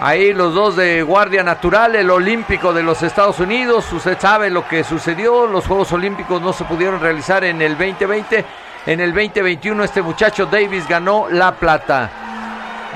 [0.00, 3.92] Ahí los dos de Guardia Natural, el Olímpico de los Estados Unidos.
[3.92, 5.46] Usted sabe lo que sucedió.
[5.46, 8.42] Los Juegos Olímpicos no se pudieron realizar en el 2020.
[8.86, 12.35] En el 2021 este muchacho Davis ganó la plata.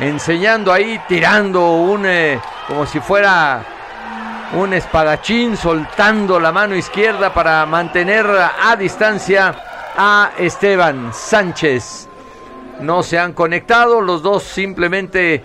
[0.01, 2.07] Enseñando ahí, tirando un...
[2.07, 3.63] Eh, como si fuera
[4.55, 9.55] un espadachín, soltando la mano izquierda para mantener a distancia
[9.97, 12.09] a Esteban Sánchez.
[12.81, 15.45] No se han conectado, los dos simplemente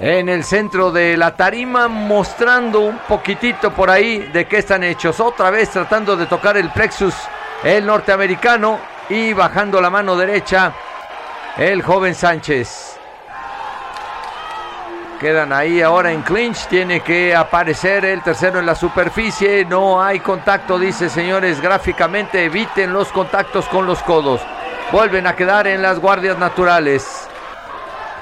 [0.00, 5.20] en el centro de la tarima, mostrando un poquitito por ahí de qué están hechos.
[5.20, 7.14] Otra vez tratando de tocar el plexus
[7.62, 8.78] el norteamericano
[9.08, 10.72] y bajando la mano derecha
[11.56, 12.93] el joven Sánchez.
[15.24, 16.66] Quedan ahí ahora en clinch.
[16.66, 19.64] Tiene que aparecer el tercero en la superficie.
[19.64, 21.62] No hay contacto, dice señores.
[21.62, 24.42] Gráficamente eviten los contactos con los codos.
[24.92, 27.26] Vuelven a quedar en las guardias naturales.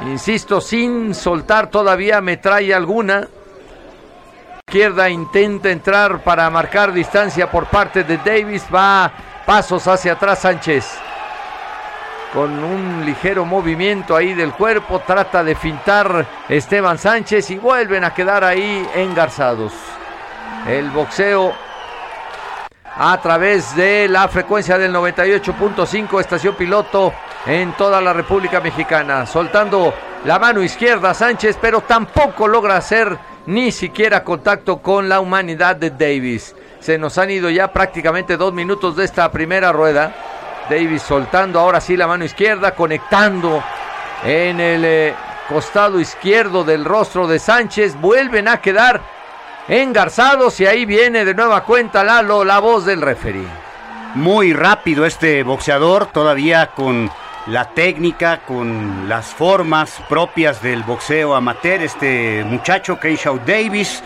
[0.02, 3.26] Insisto, sin soltar todavía metralla alguna.
[4.68, 8.64] Izquierda intenta entrar para marcar distancia por parte de Davis.
[8.72, 9.10] Va
[9.44, 11.01] pasos hacia atrás Sánchez.
[12.32, 15.00] Con un ligero movimiento ahí del cuerpo.
[15.06, 19.72] Trata de fintar Esteban Sánchez y vuelven a quedar ahí engarzados.
[20.66, 21.52] El boxeo
[22.96, 27.12] a través de la frecuencia del 98.5 estación piloto
[27.46, 29.92] en toda la República Mexicana, soltando
[30.24, 35.90] la mano izquierda Sánchez, pero tampoco logra hacer ni siquiera contacto con la humanidad de
[35.90, 36.54] Davis.
[36.80, 40.14] Se nos han ido ya prácticamente dos minutos de esta primera rueda.
[40.72, 43.62] Davis soltando ahora sí la mano izquierda, conectando
[44.24, 45.14] en el eh,
[45.46, 47.94] costado izquierdo del rostro de Sánchez.
[48.00, 49.02] Vuelven a quedar
[49.68, 53.46] engarzados y ahí viene de nueva cuenta Lalo, la voz del referee.
[54.14, 57.10] Muy rápido este boxeador, todavía con
[57.46, 61.82] la técnica, con las formas propias del boxeo amateur.
[61.82, 64.02] Este muchacho, Keishaw Davis,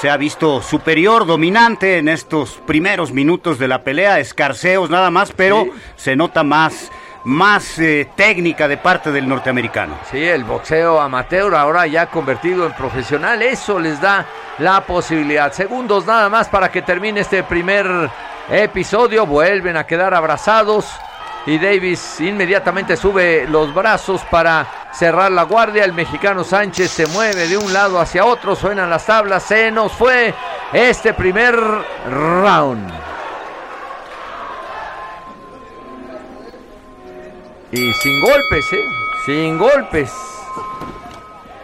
[0.00, 4.20] se ha visto superior, dominante en estos primeros minutos de la pelea.
[4.20, 6.90] Escarceos nada más, pero se nota más
[7.24, 9.98] más eh, técnica de parte del norteamericano.
[10.10, 14.24] Sí, el boxeo amateur ahora ya convertido en profesional, eso les da
[14.58, 15.52] la posibilidad.
[15.52, 18.08] Segundos nada más para que termine este primer
[18.48, 20.86] episodio, vuelven a quedar abrazados
[21.48, 25.82] y Davis inmediatamente sube los brazos para cerrar la guardia.
[25.82, 29.90] El mexicano Sánchez se mueve de un lado hacia otro, suenan las tablas, se nos
[29.92, 30.34] fue
[30.74, 31.58] este primer
[32.10, 32.92] round.
[37.72, 38.84] Y sin golpes, ¿eh?
[39.24, 40.12] Sin golpes.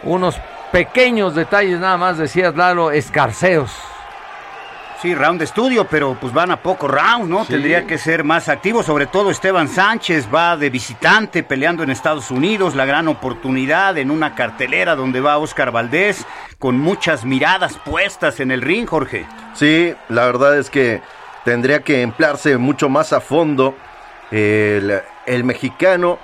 [0.01, 0.35] Unos
[0.71, 3.71] pequeños detalles nada más, decías Lalo, escarceos.
[5.01, 7.45] Sí, round de estudio, pero pues van a poco round, ¿no?
[7.45, 12.31] Tendría que ser más activo, sobre todo Esteban Sánchez va de visitante peleando en Estados
[12.31, 16.25] Unidos, la gran oportunidad en una cartelera donde va Oscar Valdés
[16.59, 19.25] con muchas miradas puestas en el ring, Jorge.
[19.53, 21.01] Sí, la verdad es que
[21.43, 23.75] tendría que emplearse mucho más a fondo
[24.31, 26.17] el, el mexicano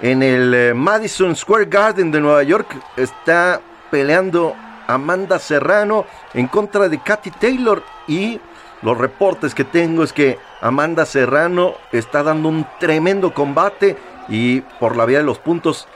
[0.00, 4.54] en el eh, Madison Square Garden de Nueva York está peleando
[4.88, 8.40] Amanda Serrano en contra de Katy Taylor y
[8.82, 13.96] los reportes que tengo es que Amanda Serrano está dando un tremendo combate
[14.28, 15.86] y por la vía de los puntos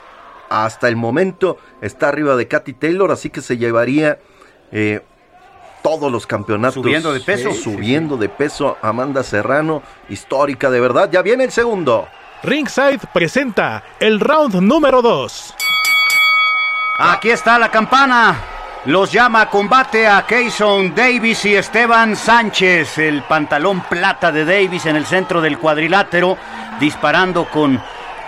[0.49, 4.19] hasta el momento está arriba de Katy Taylor, así que se llevaría
[4.71, 5.01] eh,
[5.83, 6.75] todos los campeonatos.
[6.75, 7.53] Subiendo de peso.
[7.55, 11.11] subiendo de peso Amanda Serrano, histórica de verdad.
[11.11, 12.07] Ya viene el segundo.
[12.43, 15.55] Ringside presenta el round número 2.
[16.99, 18.62] Aquí está la campana.
[18.85, 22.99] Los llama a combate a Kayson Davis y Esteban Sánchez.
[22.99, 26.37] El pantalón plata de Davis en el centro del cuadrilátero.
[26.81, 27.81] disparando con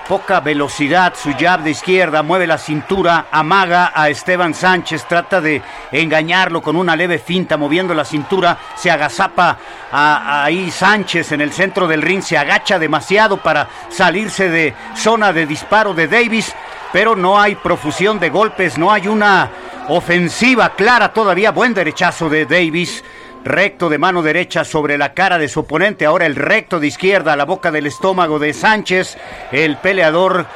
[0.06, 5.62] poca velocidad, su jab de izquierda, mueve la cintura, amaga a Esteban Sánchez, trata de
[5.92, 9.56] engañarlo con una leve finta, moviendo la cintura, se agazapa
[9.90, 15.46] ahí Sánchez en el centro del ring, se agacha demasiado para salirse de zona de
[15.46, 16.54] disparo de Davis,
[16.94, 19.50] pero no hay profusión de golpes, no hay una
[19.88, 23.02] ofensiva clara todavía, buen derechazo de Davis
[23.44, 27.32] recto de mano derecha sobre la cara de su oponente, ahora el recto de izquierda
[27.32, 29.18] a la boca del estómago de Sánchez,
[29.50, 30.46] el peleador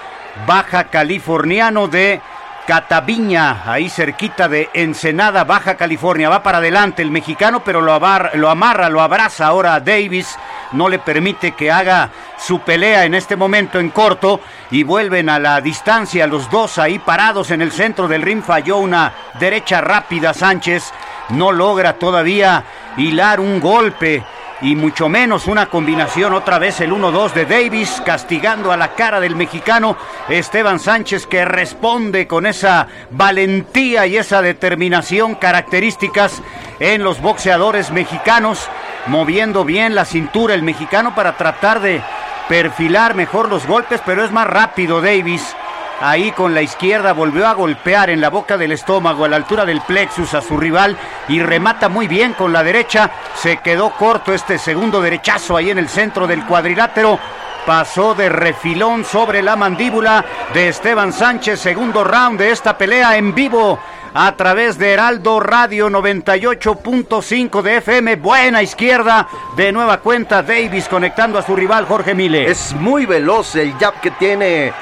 [0.46, 2.20] baja californiano de
[2.68, 6.28] Cataviña, ahí cerquita de Ensenada, Baja California.
[6.28, 7.98] Va para adelante el mexicano, pero lo,
[8.34, 10.36] lo amarra, lo abraza ahora a Davis.
[10.72, 15.38] No le permite que haga su pelea en este momento en corto y vuelven a
[15.38, 18.42] la distancia los dos ahí parados en el centro del ring.
[18.42, 20.92] Falló una derecha rápida Sánchez.
[21.30, 22.64] No logra todavía
[22.98, 24.22] hilar un golpe
[24.60, 29.20] y mucho menos una combinación otra vez el 1-2 de Davis castigando a la cara
[29.20, 29.96] del mexicano
[30.28, 36.42] Esteban Sánchez que responde con esa valentía y esa determinación características
[36.80, 38.68] en los boxeadores mexicanos
[39.06, 42.02] moviendo bien la cintura el mexicano para tratar de
[42.48, 45.54] perfilar mejor los golpes pero es más rápido Davis
[46.00, 49.64] Ahí con la izquierda volvió a golpear en la boca del estómago a la altura
[49.64, 50.96] del plexus a su rival
[51.26, 53.10] y remata muy bien con la derecha.
[53.34, 57.18] Se quedó corto este segundo derechazo ahí en el centro del cuadrilátero.
[57.66, 60.24] Pasó de refilón sobre la mandíbula
[60.54, 61.58] de Esteban Sánchez.
[61.58, 63.80] Segundo round de esta pelea en vivo
[64.14, 68.16] a través de Heraldo Radio 98.5 de FM.
[68.16, 69.26] Buena izquierda.
[69.56, 72.48] De nueva cuenta Davis conectando a su rival Jorge Mille.
[72.48, 74.72] Es muy veloz el jab que tiene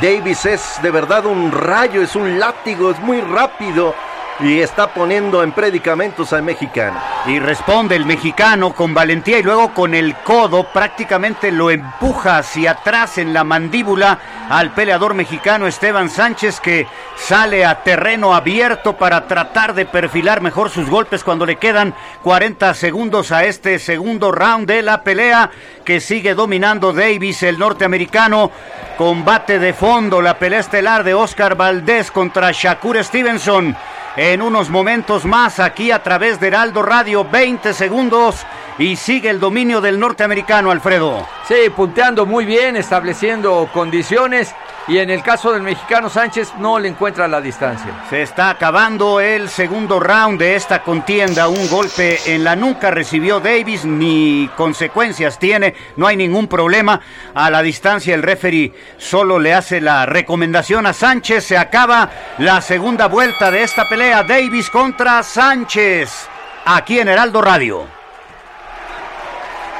[0.00, 3.94] Davis es de verdad un rayo, es un látigo, es muy rápido
[4.40, 6.98] y está poniendo en predicamentos al mexicano.
[7.26, 12.72] Y responde el mexicano con valentía y luego con el codo prácticamente lo empuja hacia
[12.72, 14.18] atrás en la mandíbula
[14.48, 20.70] al peleador mexicano Esteban Sánchez que sale a terreno abierto para tratar de perfilar mejor
[20.70, 25.50] sus golpes cuando le quedan 40 segundos a este segundo round de la pelea
[25.84, 28.50] que sigue dominando Davis el norteamericano.
[28.98, 33.76] Combate de fondo, la pelea estelar de Oscar Valdés contra Shakur Stevenson
[34.16, 38.44] en unos momentos más aquí a través de Heraldo Radio, 20 segundos
[38.78, 41.26] y sigue el dominio del norteamericano Alfredo.
[41.48, 44.54] Sí, punteando muy bien, estableciendo condiciones
[44.88, 48.04] y en el caso del mexicano Sánchez no le encuentra la distancia.
[48.10, 51.48] Se está acabando el segundo round de esta contienda.
[51.48, 57.00] Un golpe en la nuca recibió Davis, ni consecuencias tiene, no hay ningún problema.
[57.34, 61.44] A la distancia el referee solo le hace la recomendación a Sánchez.
[61.44, 64.24] Se acaba la segunda vuelta de esta pelea.
[64.24, 66.28] Davis contra Sánchez.
[66.64, 67.86] Aquí en Heraldo Radio.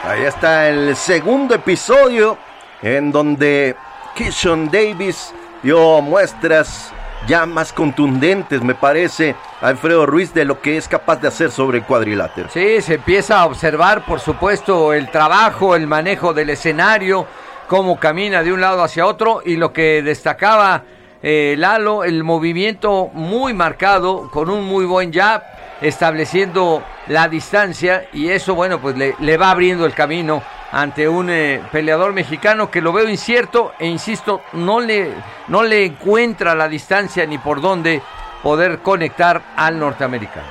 [0.05, 2.37] Ahí está el segundo episodio
[2.83, 3.77] en donde
[4.15, 5.33] Kishon Davis
[5.63, 6.93] dio muestras
[7.27, 11.79] ya más contundentes, me parece, Alfredo Ruiz, de lo que es capaz de hacer sobre
[11.79, 12.49] el cuadrilátero.
[12.53, 17.27] Sí, se empieza a observar, por supuesto, el trabajo, el manejo del escenario,
[17.69, 20.83] cómo camina de un lado hacia otro y lo que destacaba
[21.23, 25.43] eh, Lalo, el movimiento muy marcado, con un muy buen jab,
[25.81, 30.43] estableciendo la distancia y eso, bueno, pues le, le va abriendo el camino
[30.73, 35.13] ante un eh, peleador mexicano que lo veo incierto e insisto, no le,
[35.49, 38.03] no le encuentra la distancia ni por dónde
[38.43, 40.49] poder conectar al norteamericano.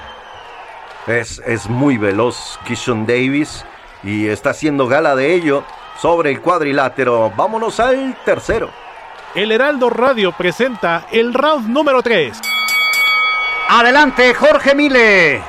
[1.08, 3.66] Es, es muy veloz Kishon Davis
[4.04, 5.64] y está haciendo gala de ello
[6.00, 7.34] sobre el cuadrilátero.
[7.36, 8.70] Vámonos al tercero.
[9.34, 12.40] El Heraldo Radio presenta el round número 3.
[13.70, 15.42] Adelante, Jorge Mile.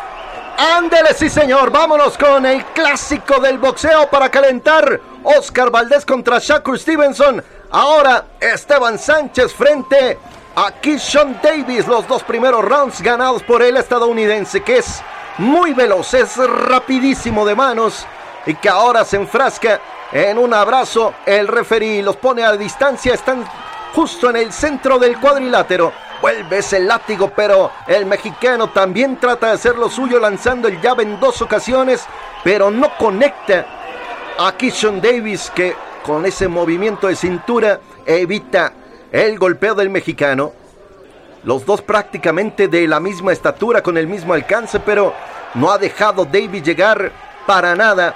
[0.56, 5.00] Ándele, sí señor, vámonos con el clásico del boxeo para calentar.
[5.24, 7.42] Oscar Valdés contra Shakur Stevenson.
[7.70, 10.18] Ahora Esteban Sánchez frente
[10.54, 11.86] a Kishon Davis.
[11.86, 15.02] Los dos primeros rounds ganados por el estadounidense que es
[15.38, 18.06] muy veloz, es rapidísimo de manos
[18.44, 19.80] y que ahora se enfrasca
[20.12, 21.14] en un abrazo.
[21.24, 23.44] El referee los pone a distancia, están
[23.94, 25.92] justo en el centro del cuadrilátero.
[26.22, 31.02] Vuelve ese látigo, pero el mexicano también trata de hacer lo suyo lanzando el llave
[31.02, 32.06] en dos ocasiones,
[32.44, 33.66] pero no conecta
[34.38, 38.72] a Kishon Davis que con ese movimiento de cintura evita
[39.10, 40.52] el golpeo del mexicano.
[41.42, 45.12] Los dos prácticamente de la misma estatura, con el mismo alcance, pero
[45.54, 47.10] no ha dejado Davis llegar
[47.48, 48.14] para nada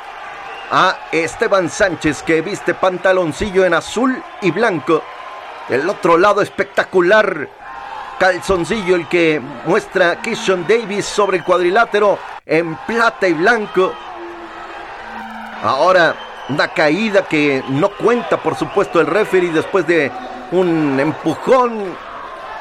[0.70, 5.02] a Esteban Sánchez que viste pantaloncillo en azul y blanco.
[5.68, 7.48] El otro lado espectacular
[8.18, 13.92] calzoncillo el que muestra Kishon Davis sobre el cuadrilátero en plata y blanco.
[15.62, 16.14] Ahora
[16.48, 20.12] Una caída que no cuenta, por supuesto, el referee después de
[20.52, 21.96] un empujón.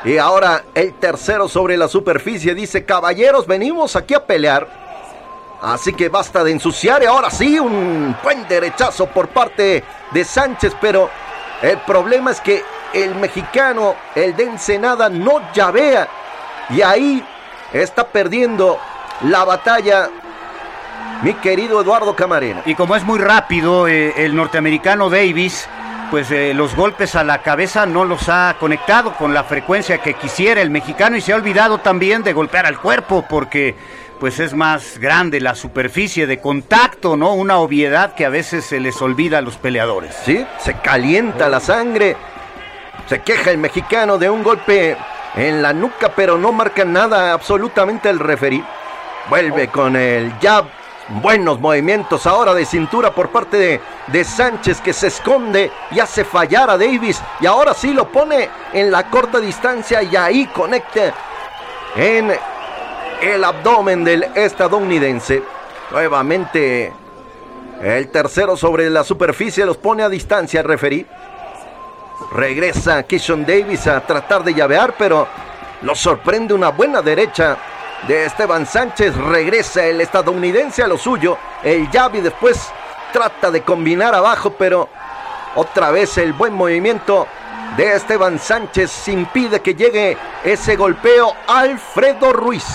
[0.04, 4.68] Y ahora el tercero sobre la superficie dice, caballeros, venimos aquí a pelear.
[5.62, 10.76] Así que basta de ensuciar y ahora sí, un buen derechazo por parte de Sánchez,
[10.82, 11.10] pero
[11.62, 12.64] el problema es que
[12.96, 16.08] el mexicano, el de Ensenada, no llavea.
[16.70, 17.24] Y ahí
[17.74, 18.80] está perdiendo
[19.22, 20.10] la batalla
[21.22, 22.62] mi querido Eduardo Camarena.
[22.66, 25.68] Y como es muy rápido, eh, el norteamericano Davis,
[26.12, 30.14] pues eh, los golpes a la cabeza no los ha conectado con la frecuencia que
[30.14, 33.76] quisiera el mexicano y se ha olvidado también de golpear al cuerpo porque
[34.20, 37.34] pues es más grande la superficie de contacto, ¿no?
[37.34, 40.16] Una obviedad que a veces se les olvida a los peleadores.
[40.24, 42.16] Sí, se calienta la sangre.
[43.08, 44.98] Se queja el mexicano de un golpe
[45.36, 48.64] en la nuca, pero no marca nada absolutamente el referí.
[49.30, 50.66] Vuelve con el jab.
[51.22, 56.26] Buenos movimientos ahora de cintura por parte de, de, Sánchez que se esconde y hace
[56.26, 57.22] fallar a Davis.
[57.40, 61.14] Y ahora sí lo pone en la corta distancia y ahí conecta
[61.96, 62.36] en
[63.22, 65.44] el abdomen del estadounidense.
[65.92, 66.92] Nuevamente
[67.82, 71.06] el tercero sobre la superficie los pone a distancia el referí.
[72.32, 75.28] Regresa Kishon Davis a tratar de llavear, pero
[75.82, 77.58] lo sorprende una buena derecha
[78.08, 79.16] de Esteban Sánchez.
[79.16, 81.38] Regresa el estadounidense a lo suyo.
[81.64, 82.72] El y después
[83.12, 84.90] trata de combinar abajo, pero
[85.56, 87.28] otra vez el buen movimiento
[87.78, 92.66] de Esteban Sánchez impide que llegue ese golpeo Alfredo Ruiz.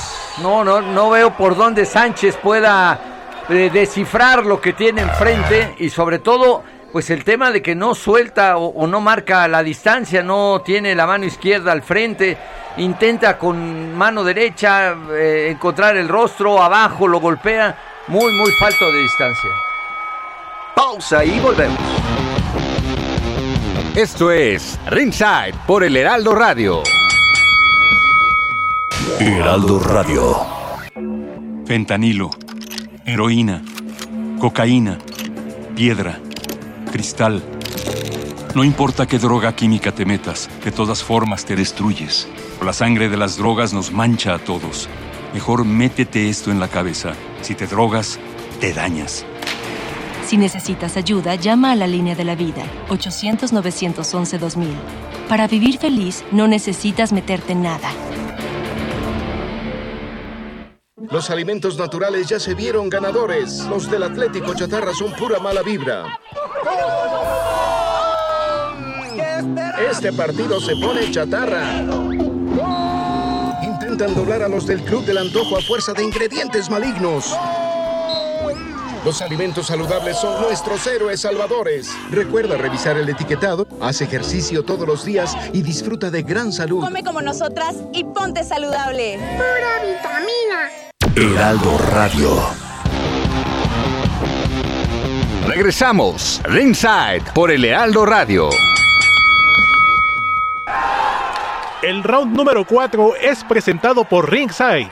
[0.42, 2.98] No, no, no veo por dónde Sánchez pueda
[3.48, 6.62] eh, descifrar lo que tiene enfrente y sobre todo
[6.92, 10.94] pues el tema de que no suelta o, o, no marca la distancia, no tiene
[10.94, 12.36] la mano izquierda al frente,
[12.78, 19.02] intenta con mano derecha eh, encontrar el rostro, abajo lo golpea, muy, muy falto de
[19.02, 19.50] distancia.
[20.74, 21.78] Pausa y volvemos.
[23.94, 26.82] Esto es Ringside por el Heraldo Radio.
[29.18, 30.46] Heraldo Radio.
[31.66, 32.30] Fentanilo,
[33.04, 33.62] heroína,
[34.40, 34.98] cocaína,
[35.76, 36.18] piedra
[36.90, 37.42] cristal.
[38.54, 42.28] No importa qué droga química te metas, de todas formas te destruyes.
[42.64, 44.88] La sangre de las drogas nos mancha a todos.
[45.32, 47.12] Mejor métete esto en la cabeza.
[47.42, 48.18] Si te drogas,
[48.60, 49.24] te dañas.
[50.26, 54.68] Si necesitas ayuda, llama a la línea de la vida, 800-911-2000.
[55.28, 57.90] Para vivir feliz, no necesitas meterte en nada.
[61.10, 63.66] Los alimentos naturales ya se vieron ganadores.
[63.66, 66.04] Los del Atlético Chatarra son pura mala vibra.
[69.90, 71.82] Este partido se pone chatarra.
[73.62, 77.36] Intentan doblar a los del Club del Antojo a fuerza de ingredientes malignos.
[79.04, 81.90] Los alimentos saludables son nuestros héroes salvadores.
[82.10, 86.80] Recuerda revisar el etiquetado, haz ejercicio todos los días y disfruta de gran salud.
[86.80, 89.18] Come como nosotras y ponte saludable.
[89.36, 91.34] Pura vitamina.
[91.34, 92.69] Heraldo Radio.
[95.46, 98.50] Regresamos, Ringside por el Heraldo Radio.
[101.82, 104.90] El round número 4 es presentado por Ringside.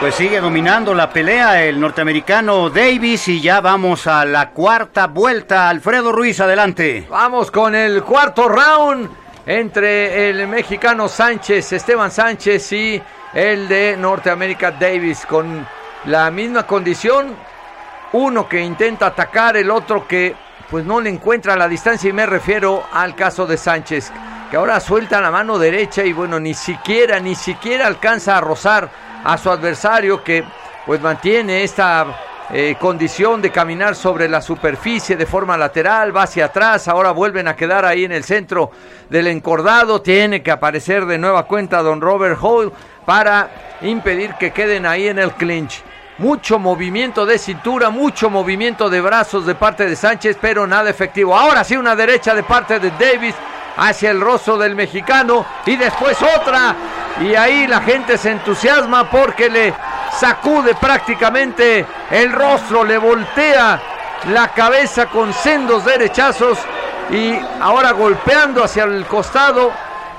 [0.00, 5.68] Pues sigue dominando la pelea el norteamericano Davis y ya vamos a la cuarta vuelta.
[5.68, 7.06] Alfredo Ruiz, adelante.
[7.08, 9.08] Vamos con el cuarto round
[9.46, 13.02] entre el mexicano Sánchez, Esteban Sánchez y
[13.32, 15.66] el de Norteamérica Davis con
[16.04, 17.47] la misma condición.
[18.12, 20.34] Uno que intenta atacar, el otro que
[20.70, 24.10] pues no le encuentra la distancia y me refiero al caso de Sánchez,
[24.50, 28.90] que ahora suelta la mano derecha y bueno, ni siquiera, ni siquiera alcanza a rozar
[29.24, 30.44] a su adversario que
[30.86, 32.06] pues mantiene esta
[32.50, 37.46] eh, condición de caminar sobre la superficie de forma lateral, va hacia atrás, ahora vuelven
[37.46, 38.70] a quedar ahí en el centro
[39.10, 42.72] del encordado, tiene que aparecer de nueva cuenta don Robert Hall
[43.04, 43.50] para
[43.82, 45.82] impedir que queden ahí en el clinch.
[46.18, 51.36] Mucho movimiento de cintura, mucho movimiento de brazos de parte de Sánchez, pero nada efectivo.
[51.36, 53.36] Ahora sí una derecha de parte de Davis
[53.76, 56.74] hacia el rostro del mexicano y después otra.
[57.20, 59.72] Y ahí la gente se entusiasma porque le
[60.18, 63.80] sacude prácticamente el rostro, le voltea
[64.32, 66.58] la cabeza con sendos derechazos
[67.12, 69.70] y ahora golpeando hacia el costado,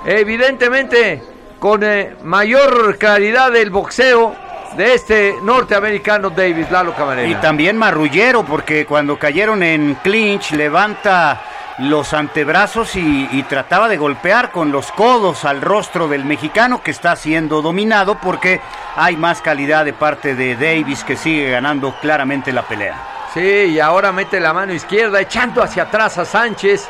[0.05, 1.21] evidentemente
[1.59, 4.33] con eh, mayor claridad del boxeo
[4.75, 7.27] de este norteamericano Davis Lalo Camarena.
[7.27, 11.41] Y también marrullero, porque cuando cayeron en clinch levanta
[11.79, 16.91] los antebrazos y, y, trataba de golpear con los codos al rostro del mexicano que
[16.91, 18.59] está siendo dominado porque
[18.97, 22.97] hay más calidad de parte de Davis que sigue ganando claramente la pelea.
[23.33, 26.89] Sí, y ahora mete la mano izquierda, echando hacia atrás a Sánchez.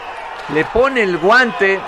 [0.53, 1.79] Le pone el guante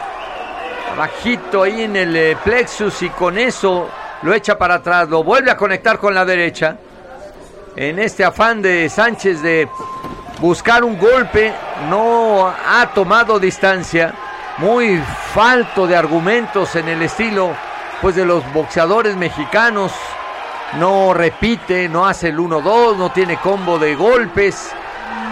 [0.97, 3.89] bajito ahí en el eh, plexus y con eso
[4.21, 5.09] lo echa para atrás.
[5.09, 6.77] Lo vuelve a conectar con la derecha.
[7.75, 9.67] En este afán de Sánchez de
[10.39, 11.53] buscar un golpe,
[11.89, 14.13] no ha tomado distancia.
[14.57, 15.01] Muy
[15.33, 17.55] falto de argumentos en el estilo
[18.01, 19.93] pues de los boxeadores mexicanos.
[20.79, 24.71] No repite, no hace el 1-2, no tiene combo de golpes.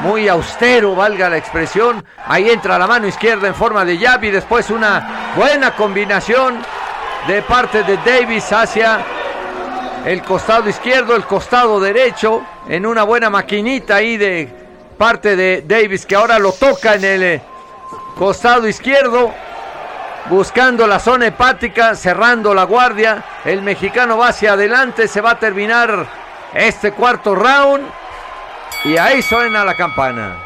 [0.02, 2.06] Muy austero, valga la expresión.
[2.26, 6.60] Ahí entra la mano izquierda en forma de jab y después una buena combinación
[7.27, 8.99] de parte de Davis hacia
[10.05, 14.49] el costado izquierdo, el costado derecho, en una buena maquinita ahí de
[14.97, 17.41] parte de Davis que ahora lo toca en el eh,
[18.17, 19.33] costado izquierdo,
[20.29, 23.23] buscando la zona hepática, cerrando la guardia.
[23.45, 26.05] El mexicano va hacia adelante, se va a terminar
[26.53, 27.87] este cuarto round
[28.85, 30.37] y ahí suena la campana.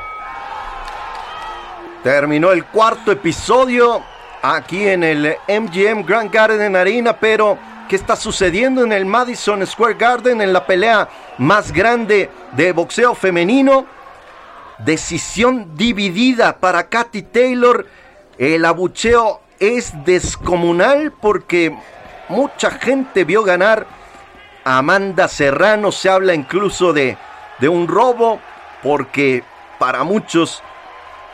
[2.04, 4.04] Terminó el cuarto episodio
[4.44, 7.58] aquí en el MGM Grand Garden Arena, pero
[7.88, 11.08] ¿qué está sucediendo en el Madison Square Garden en la pelea
[11.38, 13.86] más grande de boxeo femenino?
[14.80, 17.88] Decisión dividida para Katy Taylor.
[18.38, 21.74] El abucheo es descomunal porque
[22.28, 23.88] mucha gente vio ganar
[24.66, 25.94] a Amanda Serrano.
[25.94, 27.18] Se habla incluso de,
[27.60, 28.42] de un robo
[28.82, 29.42] porque
[29.80, 30.62] para muchos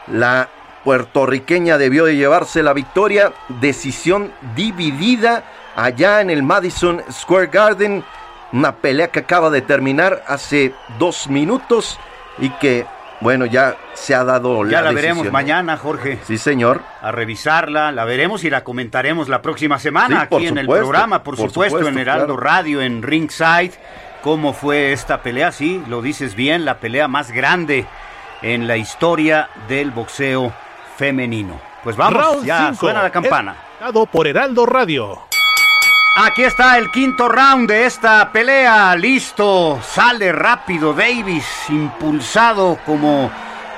[0.05, 0.47] la
[0.89, 3.31] puertorriqueña debió de llevarse la victoria.
[3.61, 5.43] Decisión dividida
[5.75, 8.03] allá en el Madison Square Garden.
[8.53, 11.99] Una pelea que acaba de terminar hace dos minutos
[12.39, 12.87] y que,
[13.21, 14.95] bueno, ya se ha dado Ya la decisión.
[14.95, 16.17] veremos mañana, Jorge.
[16.25, 16.81] Sí, señor.
[17.03, 21.21] A revisarla, la veremos y la comentaremos la próxima semana Sí, aquí en el programa,
[21.21, 22.41] por, por supuesto, supuesto, en Heraldo claro.
[22.41, 23.73] Radio, en Ringside.
[24.23, 25.51] ¿Cómo fue esta pelea?
[25.51, 27.85] Sí, lo dices bien, la pelea más grande
[28.41, 30.51] en la historia del boxeo
[30.99, 31.57] femenino.
[31.81, 32.81] Pues vamos, Round ya cinco.
[32.81, 33.55] suena la campana.
[34.11, 35.17] Por Heraldo Radio.
[36.17, 38.93] Aquí está el quinto round de esta pelea.
[38.97, 39.79] Listo.
[39.81, 43.31] Sale rápido Davis, impulsado como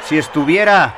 [0.03, 0.95] si estuviera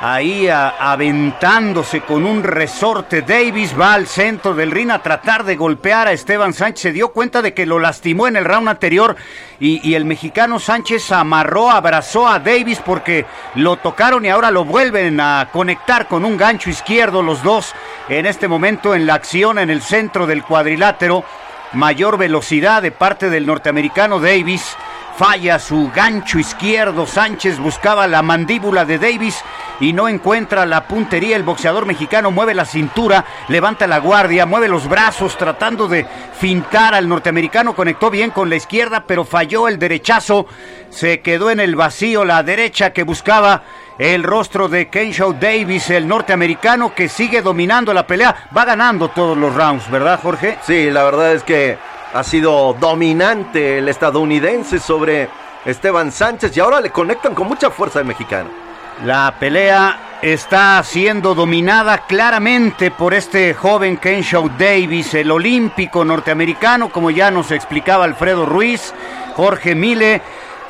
[0.00, 3.22] ahí aventándose con un resorte.
[3.22, 6.82] Davis va al centro del ring a tratar de golpear a Esteban Sánchez.
[6.82, 9.16] Se dio cuenta de que lo lastimó en el round anterior
[9.60, 14.64] y, y el mexicano Sánchez amarró, abrazó a Davis porque lo tocaron y ahora lo
[14.64, 17.72] vuelven a conectar con un gancho izquierdo los dos
[18.08, 21.24] en este momento en la acción en el centro del cuadrilátero.
[21.72, 24.76] Mayor velocidad de parte del norteamericano Davis.
[25.16, 27.06] Falla su gancho izquierdo.
[27.06, 29.44] Sánchez buscaba la mandíbula de Davis
[29.78, 31.36] y no encuentra la puntería.
[31.36, 36.04] El boxeador mexicano mueve la cintura, levanta la guardia, mueve los brazos tratando de
[36.36, 37.76] fintar al norteamericano.
[37.76, 40.46] Conectó bien con la izquierda, pero falló el derechazo.
[40.90, 43.62] Se quedó en el vacío la derecha que buscaba
[43.98, 48.48] el rostro de Kenshaw Davis, el norteamericano que sigue dominando la pelea.
[48.56, 50.58] Va ganando todos los rounds, ¿verdad, Jorge?
[50.62, 51.78] Sí, la verdad es que
[52.14, 55.28] ha sido dominante el estadounidense sobre
[55.64, 58.48] Esteban Sánchez y ahora le conectan con mucha fuerza al mexicano.
[59.04, 67.10] La pelea está siendo dominada claramente por este joven Kenshaw Davis, el olímpico norteamericano, como
[67.10, 68.94] ya nos explicaba Alfredo Ruiz,
[69.34, 70.22] Jorge Mile.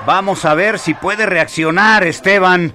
[0.06, 2.72] Vamos a ver si puede reaccionar Esteban.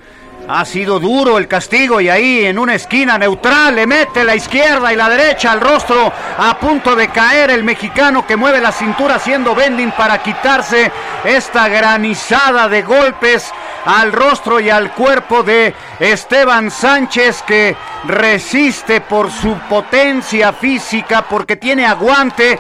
[0.48, 4.92] Ha sido duro el castigo y ahí en una esquina neutral le mete la izquierda
[4.92, 9.16] y la derecha al rostro a punto de caer el mexicano que mueve la cintura
[9.16, 10.92] haciendo bending para quitarse
[11.24, 13.52] esta granizada de golpes
[13.86, 17.76] al rostro y al cuerpo de Esteban Sánchez que
[18.06, 22.60] resiste por su potencia física porque tiene aguante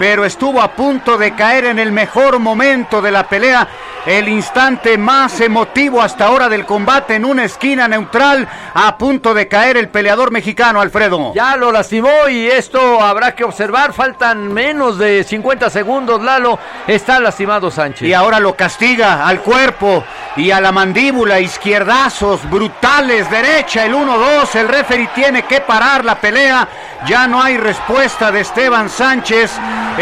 [0.00, 3.68] pero estuvo a punto de caer en el mejor momento de la pelea,
[4.06, 9.46] el instante más emotivo hasta ahora del combate en una esquina neutral, a punto de
[9.46, 11.34] caer el peleador mexicano, Alfredo.
[11.34, 13.92] Ya lo lastimó y esto habrá que observar.
[13.92, 16.58] Faltan menos de 50 segundos, Lalo.
[16.86, 18.08] Está lastimado Sánchez.
[18.08, 20.02] Y ahora lo castiga al cuerpo
[20.36, 26.18] y a la mandíbula, izquierdazos brutales, derecha, el 1-2, el referee tiene que parar la
[26.18, 26.68] pelea,
[27.06, 29.50] ya no hay respuesta de Esteban Sánchez,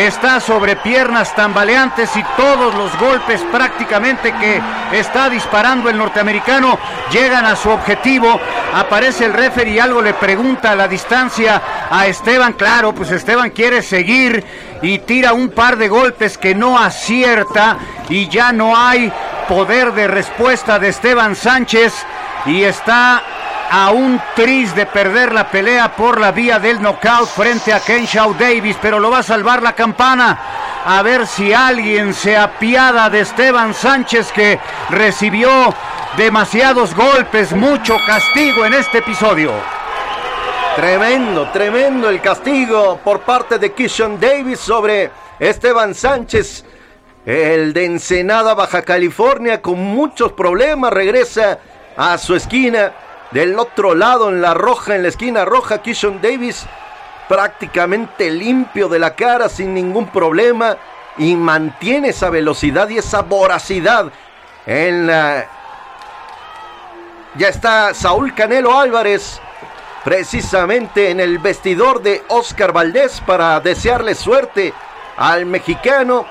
[0.07, 4.61] está sobre piernas tambaleantes y todos los golpes prácticamente que
[4.93, 6.79] está disparando el norteamericano
[7.11, 8.41] llegan a su objetivo,
[8.75, 11.61] aparece el referee y algo le pregunta a la distancia
[11.91, 14.45] a Esteban, claro, pues Esteban quiere seguir
[14.83, 19.13] y tira un par de golpes que no acierta y ya no hay
[19.49, 21.93] poder de respuesta de Esteban Sánchez
[22.47, 23.23] y está
[23.71, 28.35] a un tris de perder la pelea por la vía del knockout frente a Kenshaw
[28.35, 30.39] Davis, pero lo va a salvar la campana.
[30.85, 34.59] a ver si alguien se apiada de Esteban Sánchez que
[34.91, 35.75] recibió
[36.17, 39.53] demasiados golpes, mucho castigo en este episodio.
[40.77, 46.65] Tremendo, tremendo el castigo por parte de Kishon Davis sobre Esteban Sánchez.
[47.27, 51.59] El de Ensenada, Baja California, con muchos problemas, regresa
[51.97, 52.93] a su esquina.
[53.31, 56.67] Del otro lado, en la roja, en la esquina roja, Kishon Davis
[57.29, 60.77] prácticamente limpio de la cara, sin ningún problema.
[61.19, 64.11] Y mantiene esa velocidad y esa voracidad
[64.67, 65.07] en.
[67.35, 69.41] Ya está Saúl Canelo Álvarez
[70.05, 74.73] precisamente en el vestidor de Oscar Valdés para desearle suerte
[75.17, 76.25] al mexicano.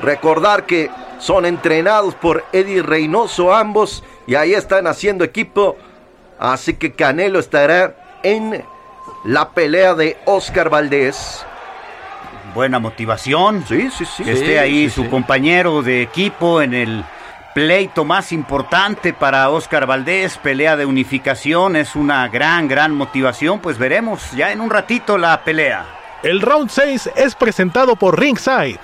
[0.00, 5.76] Recordar que son entrenados por Eddie Reynoso ambos y ahí están haciendo equipo.
[6.40, 8.64] Así que Canelo estará en
[9.24, 11.44] la pelea de Oscar Valdés.
[12.54, 13.64] Buena motivación.
[13.68, 14.24] Sí, sí, sí.
[14.24, 17.04] Que esté ahí su compañero de equipo en el
[17.54, 23.76] pleito más importante para Oscar Valdés, pelea de unificación, es una gran, gran motivación, pues
[23.76, 25.84] veremos ya en un ratito la pelea.
[26.22, 28.78] El round 6 es presentado por Ringside.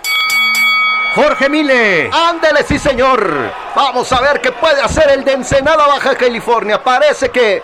[1.17, 2.11] Jorge Mile.
[2.13, 3.51] Ándele, sí señor.
[3.75, 6.85] Vamos a ver qué puede hacer el de Ensenada Baja California.
[6.85, 7.63] Parece que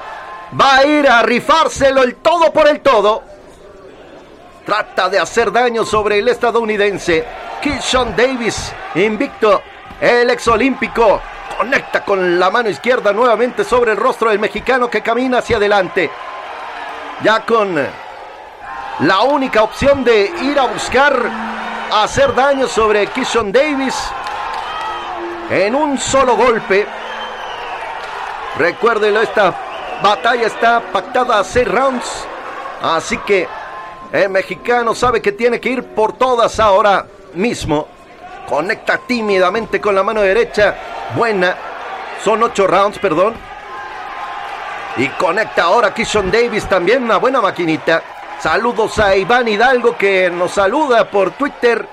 [0.59, 3.23] va a ir a rifárselo el todo por el todo.
[4.65, 7.27] Trata de hacer daño sobre el estadounidense.
[7.61, 9.61] Kishon Davis, invicto
[10.01, 11.21] el exolímpico
[11.59, 16.11] conecta con la mano izquierda nuevamente sobre el rostro del mexicano que camina hacia adelante.
[17.23, 17.77] Ya con
[19.01, 21.62] la única opción de ir a buscar
[21.93, 23.95] hacer daño sobre Kishon Davis
[25.51, 26.87] en un solo golpe.
[28.57, 29.55] Recuérdenlo, esta
[30.03, 32.27] batalla está pactada a seis rounds.
[32.83, 33.47] Así que
[34.11, 37.87] el mexicano sabe que tiene que ir por todas ahora mismo.
[38.49, 40.75] Conecta tímidamente con la mano derecha.
[41.15, 41.57] Buena.
[42.25, 43.35] Son ocho rounds, perdón.
[44.97, 47.03] Y conecta ahora Kishon Davis también.
[47.05, 48.03] Una buena maquinita.
[48.43, 51.87] Saludos a Iván Hidalgo que nos saluda por Twitter.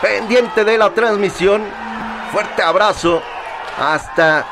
[0.00, 1.62] Pendiente de la transmisión.
[2.32, 3.20] Fuerte abrazo.
[3.78, 4.46] Hasta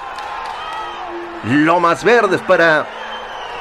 [1.45, 2.85] Lomas Verdes para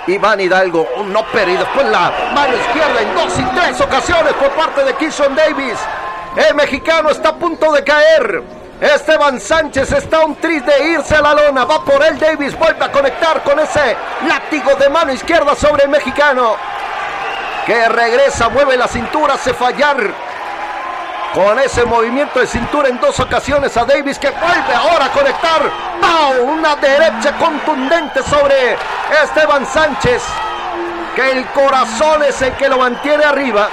[0.08, 0.90] Iván Hidalgo.
[0.98, 4.94] Un upper y después la mano izquierda en dos y tres ocasiones por parte de
[4.96, 5.80] Kishon Davis.
[6.36, 8.44] El mexicano está a punto de caer.
[8.82, 11.64] Esteban Sánchez está un tris de irse a la lona.
[11.64, 12.20] Va por él.
[12.20, 13.96] Davis vuelve a conectar con ese
[14.28, 16.77] látigo de mano izquierda sobre el mexicano.
[17.68, 19.98] Que regresa, mueve la cintura, hace fallar.
[21.34, 25.62] Con ese movimiento de cintura en dos ocasiones a Davis que vuelve ahora a conectar.
[26.00, 26.44] ¡Pau!
[26.44, 28.78] Una derecha contundente sobre
[29.22, 30.24] Esteban Sánchez.
[31.14, 33.68] Que el corazón es el que lo mantiene arriba.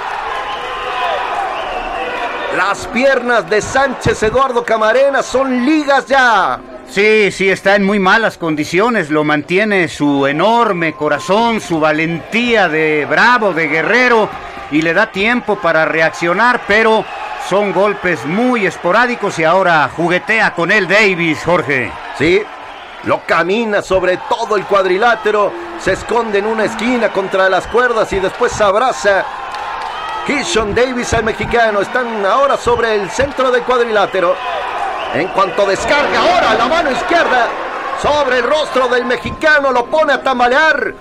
[2.57, 6.59] Las piernas de Sánchez Eduardo Camarena son ligas ya.
[6.89, 9.09] Sí, sí, está en muy malas condiciones.
[9.09, 14.29] Lo mantiene su enorme corazón, su valentía de bravo, de guerrero,
[14.71, 17.03] y le da tiempo para reaccionar, pero
[17.49, 21.91] son golpes muy esporádicos y ahora juguetea con él Davis, Jorge.
[22.17, 22.41] Sí,
[23.03, 28.19] lo camina sobre todo el cuadrilátero, se esconde en una esquina contra las cuerdas y
[28.19, 29.25] después se abraza
[30.25, 31.81] Kishon Davis al mexicano.
[31.81, 34.35] Están ahora sobre el centro del cuadrilátero.
[35.15, 37.47] En cuanto descarga ahora la mano izquierda
[38.01, 40.93] sobre el rostro del mexicano, lo pone a tambalear.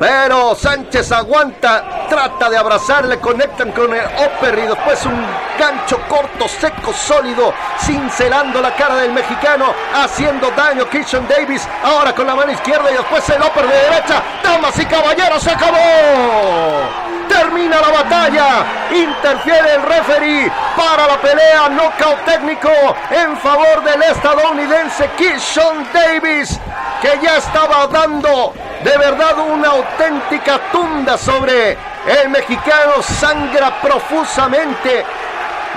[0.00, 5.24] Pero Sánchez aguanta, trata de abrazarle, conectan con el upper y después un
[5.56, 10.88] gancho corto, seco, sólido, cincelando la cara del mexicano, haciendo daño.
[10.90, 14.22] Kishon Davis ahora con la mano izquierda y después el upper de derecha.
[14.42, 17.19] Damas y caballeros, se acabó.
[17.30, 18.48] Termina la batalla.
[18.90, 21.68] Interfiere el referee para la pelea.
[21.68, 22.70] Knockout técnico
[23.10, 26.58] en favor del estadounidense Kishon Davis,
[27.00, 28.52] que ya estaba dando
[28.82, 31.78] de verdad una auténtica tunda sobre
[32.22, 33.00] el mexicano.
[33.00, 35.04] Sangra profusamente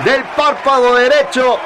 [0.04, 1.60] del párpado derecho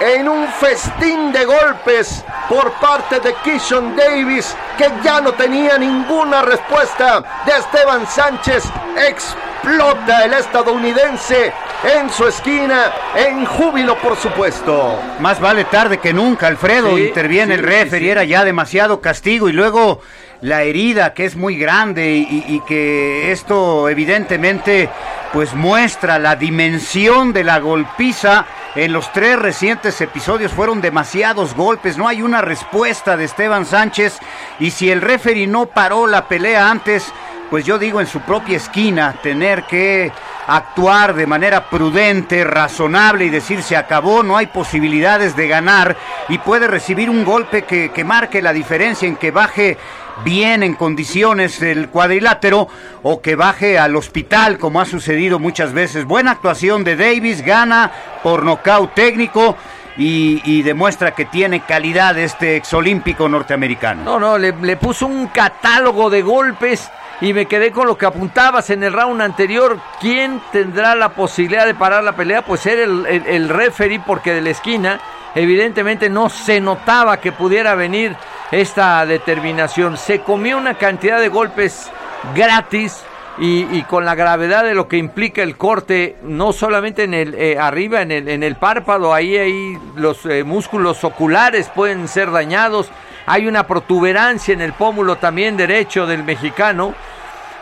[0.00, 6.42] en un festín de golpes por parte de Kishon Davis, que ya no tenía ninguna
[6.42, 8.64] respuesta de Esteban Sánchez.
[9.08, 11.52] Explota el estadounidense
[11.98, 15.00] en su esquina, en júbilo, por supuesto.
[15.20, 16.96] Más vale tarde que nunca, Alfredo.
[16.96, 18.10] Sí, Interviene sí, el referee, sí.
[18.10, 20.00] era ya demasiado castigo y luego
[20.40, 24.88] la herida que es muy grande y, y que esto evidentemente
[25.32, 28.46] pues muestra la dimensión de la golpiza.
[28.74, 34.18] En los tres recientes episodios fueron demasiados golpes, no hay una respuesta de Esteban Sánchez
[34.60, 37.12] y si el referee no paró la pelea antes,
[37.50, 40.12] pues yo digo en su propia esquina tener que
[40.46, 45.96] actuar de manera prudente, razonable y decir se acabó, no hay posibilidades de ganar
[46.28, 49.78] y puede recibir un golpe que, que marque la diferencia en que baje
[50.24, 52.68] bien en condiciones el cuadrilátero
[53.02, 56.04] o que baje al hospital como ha sucedido muchas veces.
[56.04, 57.90] Buena actuación de Davis, gana
[58.22, 59.56] por nocaut técnico.
[60.00, 64.04] Y, demuestra que tiene calidad este exolímpico norteamericano.
[64.04, 66.88] No, no, le, puso un catálogo de golpes
[67.20, 69.76] y me quedé con lo que apuntabas en el round anterior.
[70.00, 72.42] ¿Quién tendrá la posibilidad de parar la pelea?
[72.42, 75.00] Pues ser el, el, el referee porque de la esquina
[75.34, 78.16] evidentemente no se notaba que pudiera venir
[78.50, 79.96] esta determinación.
[79.96, 81.90] Se comió una cantidad de golpes
[82.34, 83.04] gratis
[83.40, 87.56] y, con la gravedad de lo que implica el corte, no solamente en el eh,
[87.58, 92.90] arriba, en el, en el párpado, ahí, ahí los eh, músculos oculares pueden ser dañados.
[93.26, 96.94] Hay una protuberancia en el pómulo también derecho del mexicano.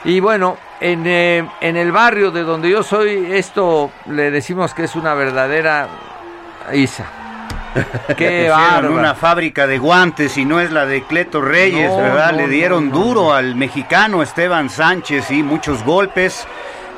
[0.05, 4.85] Y bueno, en, eh, en el barrio de donde yo soy, esto le decimos que
[4.85, 5.89] es una verdadera
[6.73, 7.26] Isa.
[8.17, 8.51] Qué
[8.91, 12.33] una fábrica de guantes y no es la de Cleto Reyes, no, ¿verdad?
[12.33, 16.47] No, Le dieron no, duro al mexicano Esteban Sánchez y muchos golpes.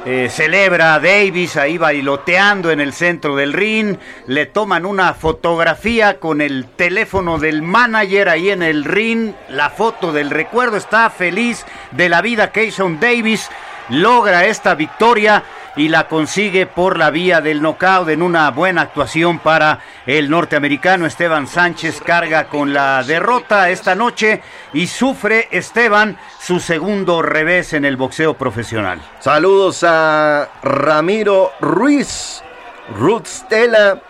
[0.06, 3.96] Eh, celebra a Davis ahí bailoteando en el centro del ring.
[4.26, 9.32] Le toman una fotografía con el teléfono del manager ahí en el ring.
[9.48, 12.52] La foto del recuerdo está feliz de la vida.
[12.52, 13.50] Kayson Davis
[13.88, 15.44] logra esta victoria
[15.76, 21.06] y la consigue por la vía del knockout en una buena actuación para el norteamericano
[21.06, 24.42] Esteban Sánchez carga con la derrota esta noche
[24.72, 29.00] y sufre Esteban su segundo revés en el boxeo profesional.
[29.20, 32.42] Saludos a Ramiro Ruiz,
[32.96, 34.02] Ruth Stella,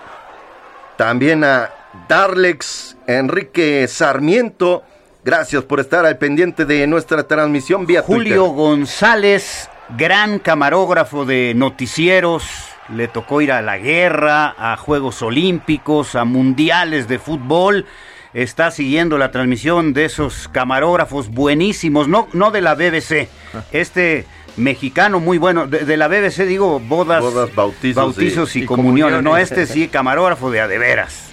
[0.97, 1.71] también a
[2.09, 4.85] Darlex Enrique Sarmiento.
[5.29, 8.57] Gracias por estar al pendiente de nuestra transmisión vía Julio Twitter.
[8.57, 12.45] González gran camarógrafo de noticieros,
[12.89, 17.85] le tocó ir a la guerra, a Juegos Olímpicos, a mundiales de fútbol.
[18.33, 23.29] Está siguiendo la transmisión de esos camarógrafos buenísimos, no, no de la BBC.
[23.71, 24.25] Este
[24.57, 29.23] mexicano muy bueno, de, de la BBC digo bodas, bodas bautizos, bautizos y, y, comuniones.
[29.23, 31.27] No, este sí, camarógrafo de adeveras.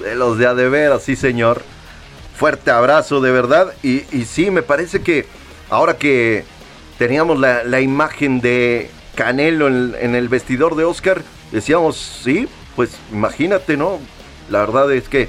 [0.00, 1.62] De los de adeveras, sí señor.
[2.38, 3.74] Fuerte abrazo de verdad.
[3.82, 5.26] Y, y sí, me parece que
[5.70, 6.44] ahora que
[6.96, 13.76] teníamos la, la imagen de Canelo en, el vestidor de Oscar, decíamos, sí, pues imagínate,
[13.76, 13.98] ¿no?
[14.48, 15.28] La verdad es que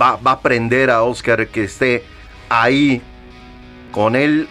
[0.00, 2.02] va, va a aprender a Oscar que esté
[2.48, 3.00] ahí
[3.92, 4.48] con él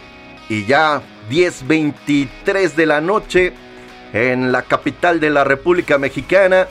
[0.48, 3.52] y ya 10.23 de la noche
[4.14, 6.68] en la capital de la República Mexicana.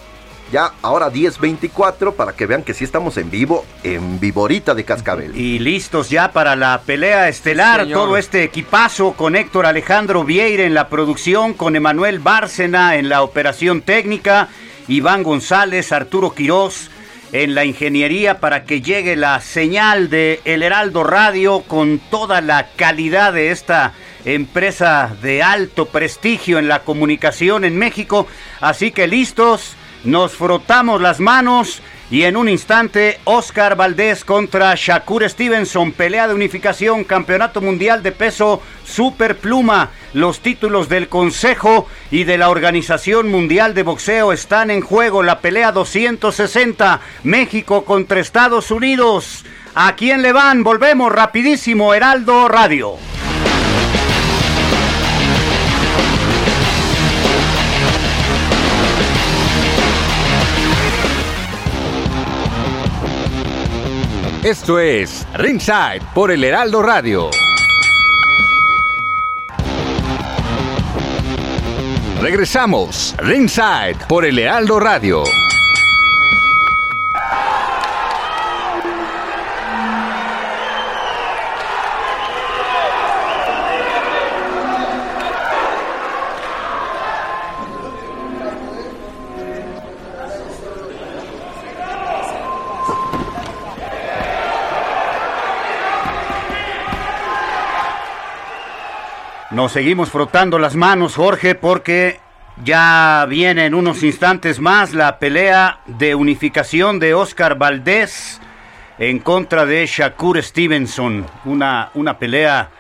[0.53, 5.37] Ya ahora 10.24 para que vean que sí estamos en vivo, en Viborita de Cascabel.
[5.37, 10.65] Y listos ya para la pelea estelar, sí, todo este equipazo con Héctor Alejandro Vieira
[10.65, 14.49] en la producción, con Emanuel Bárcena en la operación técnica,
[14.89, 16.91] Iván González, Arturo Quirós
[17.33, 22.69] en la ingeniería para que llegue la señal de El Heraldo Radio con toda la
[22.75, 23.93] calidad de esta
[24.25, 28.27] empresa de alto prestigio en la comunicación en México.
[28.61, 35.29] Así que listos nos frotamos las manos y en un instante Oscar Valdés contra Shakur
[35.29, 39.91] Stevenson, pelea de unificación, campeonato mundial de peso superpluma.
[40.13, 45.23] Los títulos del Consejo y de la Organización Mundial de Boxeo están en juego.
[45.23, 49.45] La pelea 260, México contra Estados Unidos.
[49.77, 50.65] ¿A quién le van?
[50.65, 52.97] Volvemos rapidísimo, Heraldo Radio.
[64.45, 67.29] Esto es Ringside por el Heraldo Radio.
[72.23, 75.25] Regresamos, Ringside por el Heraldo Radio.
[99.51, 102.21] Nos seguimos frotando las manos, Jorge, porque
[102.65, 108.41] ya viene en unos instantes más la pelea de unificación de Oscar Valdés
[109.01, 111.27] en contra de Shakur Stevenson.
[111.47, 112.71] Una, una pelea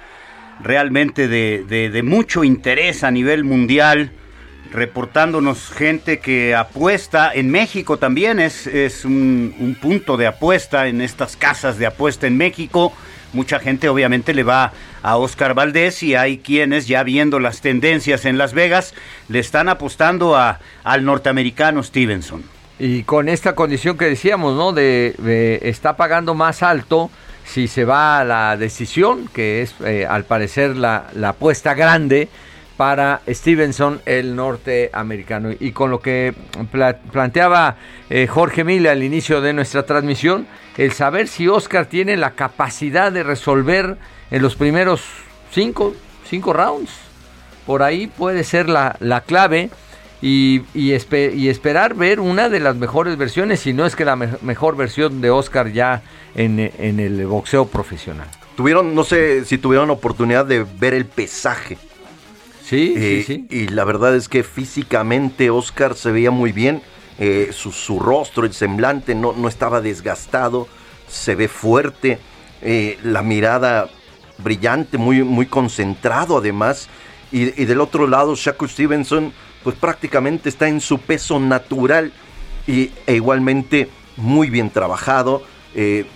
[0.62, 4.12] realmente de, de, mucho interés a nivel mundial
[4.70, 11.00] reportándonos gente que apuesta en México también es, es un, un, punto de apuesta en
[11.00, 12.92] estas casas de apuesta en México
[13.32, 18.24] mucha gente obviamente le va a Oscar Valdés y hay quienes ya viendo las tendencias
[18.24, 18.94] en Las Vegas
[19.28, 22.42] le están apostando a, al norteamericano Stevenson.
[22.78, 24.72] Y con esta condición que decíamos, ¿no?
[24.72, 27.10] De, está pagando más alto
[27.44, 32.28] si se va a la decisión, que es eh, al parecer la, la apuesta grande
[32.80, 35.50] para Stevenson, el norteamericano.
[35.60, 36.32] Y con lo que
[36.72, 37.76] pla- planteaba
[38.08, 40.46] eh, Jorge Mille al inicio de nuestra transmisión,
[40.78, 43.98] el saber si Oscar tiene la capacidad de resolver
[44.30, 45.02] en los primeros
[45.52, 45.94] cinco,
[46.26, 46.90] cinco rounds.
[47.66, 49.68] Por ahí puede ser la, la clave
[50.22, 54.06] y, y, espe- y esperar ver una de las mejores versiones, si no es que
[54.06, 56.00] la me- mejor versión de Oscar ya
[56.34, 58.28] en, en el boxeo profesional.
[58.56, 61.76] Tuvieron, no sé si tuvieron oportunidad de ver el pesaje.
[62.70, 63.56] Sí, Eh, sí, sí.
[63.56, 66.82] Y la verdad es que físicamente Oscar se veía muy bien.
[67.22, 70.68] eh, su, su rostro, el semblante no, no estaba desgastado.
[71.08, 72.18] Se ve fuerte.
[72.62, 73.88] eh, la mirada
[74.38, 76.88] brillante, muy, muy concentrado además.
[77.32, 79.32] Y, y del otro lado, Shakur Stevenson,
[79.64, 82.12] pues prácticamente está en su peso natural.
[82.66, 85.42] Y, e igualmente muy bien trabajado.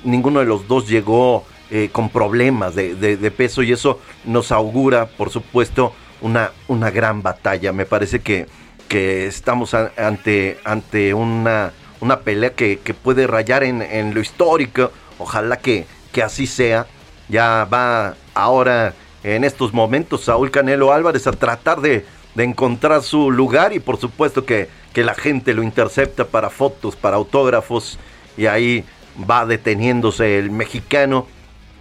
[0.05, 1.45] ninguno de los dos llegó
[1.93, 5.93] con problemas de, de- de peso y eso nos augura, por supuesto,
[6.25, 7.73] una, una gran batalla.
[7.73, 8.47] Me parece que,
[8.89, 14.91] que estamos ante, ante una, una pelea que, que puede rayar en, en lo histórico.
[15.19, 16.87] Ojalá que, que así sea.
[17.29, 23.31] Ya va ahora, en estos momentos, Saúl Canelo Álvarez a tratar de, de encontrar su
[23.31, 27.99] lugar y por supuesto que, que la gente lo intercepta para fotos, para autógrafos
[28.37, 28.85] y ahí
[29.31, 31.27] va deteniéndose el mexicano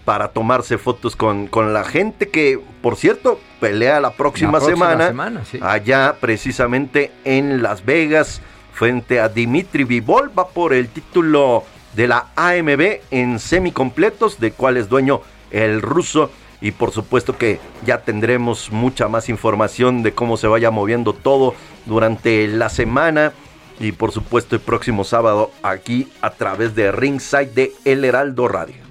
[0.05, 4.89] para tomarse fotos con, con la gente que, por cierto, pelea la próxima, La próxima
[4.89, 5.59] semana, semana, sí.
[5.61, 8.41] allá precisamente en Las Vegas
[8.73, 11.63] frente a Dimitri Vivol, va por el título
[11.95, 15.21] de la AMB en semicompletos, de cual es dueño
[15.51, 16.31] el ruso.
[16.59, 21.53] Y por supuesto que ya tendremos mucha más información de cómo se vaya moviendo todo
[21.85, 23.33] durante la semana.
[23.79, 28.82] Y por supuesto el próximo sábado aquí a través de Ringside de El Heraldo Radio.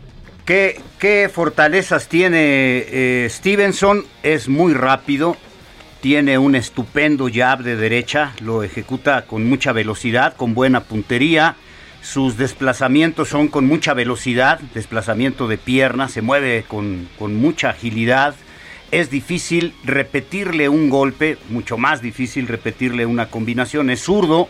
[0.45, 4.05] ¿Qué, fortalezas tiene eh, Stevenson?
[4.25, 5.37] Es muy rápido,
[6.01, 11.55] tiene un estupendo jab de derecha, lo ejecuta con mucha velocidad, con buena puntería.
[12.03, 18.35] Sus desplazamientos son con mucha velocidad, desplazamiento de pierna, se mueve con mucha agilidad.
[18.91, 23.91] Es difícil repetirle un golpe, mucho más difícil repetirle una combinación.
[23.91, 24.49] Es zurdo,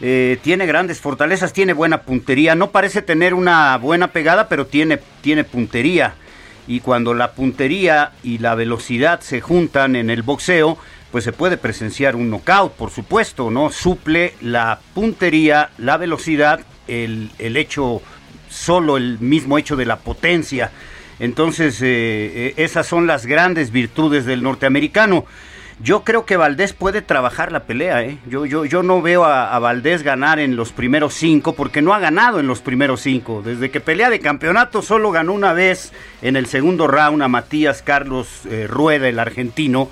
[0.00, 2.54] eh, tiene grandes fortalezas, tiene buena puntería.
[2.54, 6.14] No parece tener una buena pegada, pero tiene, tiene puntería.
[6.66, 10.78] Y cuando la puntería y la velocidad se juntan en el boxeo,
[11.10, 13.70] pues se puede presenciar un knockout, por supuesto, ¿no?
[13.70, 18.02] Suple la puntería, la velocidad, el, el hecho,
[18.50, 20.70] solo el mismo hecho de la potencia.
[21.18, 25.24] Entonces, eh, eh, esas son las grandes virtudes del norteamericano.
[25.80, 28.18] Yo creo que Valdés puede trabajar la pelea, ¿eh?
[28.28, 32.00] Yo, yo, yo no veo a, Valdés ganar en los primeros cinco, porque no ha
[32.00, 33.42] ganado en los primeros cinco.
[33.44, 37.82] Desde que pelea de campeonato solo ganó una vez en el segundo round a Matías
[37.82, 39.88] Carlos eh, Rueda, el argentino.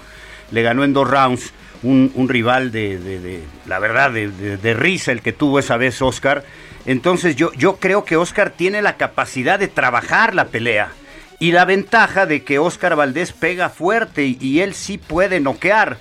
[0.51, 1.53] Le ganó en dos rounds
[1.85, 6.45] un, rival de, la verdad, de risa el que tuvo esa vez Oscar.
[6.85, 10.91] Entonces yo, yo creo que Oscar tiene la capacidad de trabajar la pelea.
[11.39, 15.99] Y la ventaja de que Oscar Valdés pega fuerte y, y él sí puede noquear.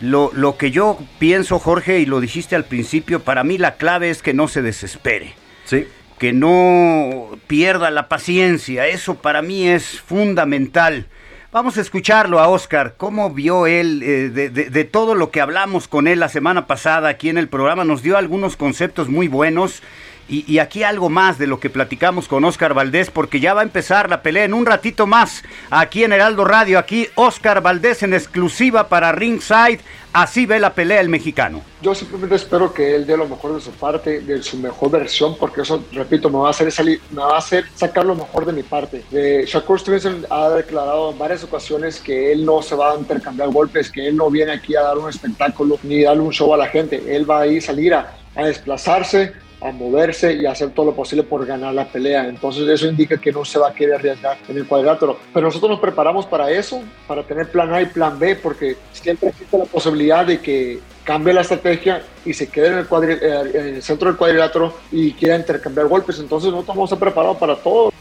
[0.00, 4.10] Lo, lo que yo pienso, Jorge, y lo dijiste al principio, para mí la clave
[4.10, 5.34] es que no se desespere.
[5.64, 5.86] Sí.
[6.18, 8.86] Que no pierda la paciencia.
[8.86, 11.06] Eso para mí es fundamental.
[11.52, 12.94] Vamos a escucharlo a Oscar.
[12.98, 16.66] ¿Cómo vio él eh, de, de- de todo lo que hablamos con él la semana
[16.66, 17.84] pasada aquí en el programa?
[17.84, 19.82] Nos dio algunos conceptos muy buenos.
[20.28, 23.64] Y, aquí algo más de lo que platicamos con Oscar Valdés, porque ya va a
[23.64, 26.80] empezar la pelea en un ratito más aquí en Heraldo Radio.
[26.80, 29.80] Aquí Oscar Valdés en exclusiva para Ringside.
[30.12, 31.60] Así ve la pelea el mexicano.
[31.82, 35.36] Yo simplemente espero que él dé lo mejor de su parte, de su mejor versión,
[35.38, 38.46] porque eso, repito, me va a hacer salir, me va a hacer sacar lo mejor
[38.46, 39.04] de mi parte.
[39.46, 43.92] Shakur Stevenson ha declarado en varias ocasiones que él no se va a intercambiar golpes,
[43.92, 46.66] que él no viene aquí a dar un espectáculo ni darle un show a la
[46.66, 47.14] gente.
[47.14, 49.34] Él va a ir salir a, a desplazarse,
[49.72, 52.28] moverse y hacer todo lo posible por ganar la pelea.
[52.28, 55.18] Entonces eso indica que no se va a querer arriesgar en el cuadrilátero.
[55.32, 59.30] Pero nosotros nos preparamos para eso, para tener plan A y plan B, porque siempre
[59.30, 64.08] existe la posibilidad de que cambie la estrategia y se quede en el, eh, centro
[64.08, 66.18] del cuadrilátero y quiera intercambiar golpes.
[66.18, 67.92] Entonces nosotros vamos a estar preparados para todo.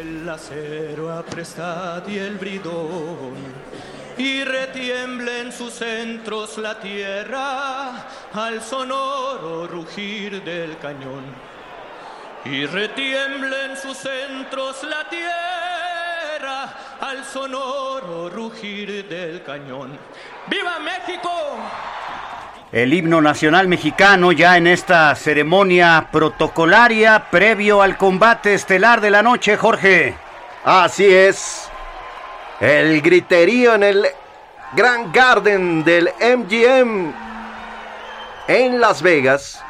[0.00, 1.24] El acero
[2.06, 3.34] y el bridón,
[4.18, 11.24] y retiemble en sus centros la tierra al sonoro rugir del cañón.
[12.44, 15.06] Y retiemble en sus centros la
[17.00, 19.98] al sonoro rugir del cañón.
[20.46, 21.30] ¡Viva México!
[22.72, 29.22] El himno nacional mexicano ya en esta ceremonia protocolaria previo al combate estelar de la
[29.22, 30.16] noche, Jorge.
[30.64, 31.70] Así es.
[32.60, 34.06] El griterío en el
[34.74, 37.12] Grand Garden del MGM
[38.48, 39.62] en Las Vegas.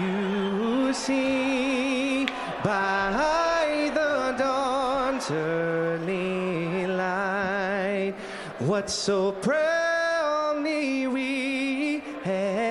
[0.00, 2.26] you see
[2.62, 8.14] by the dawn's early light
[8.60, 12.62] what so proudly we held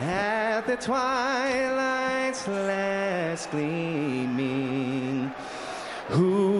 [0.00, 4.35] at the twilight's last gleaming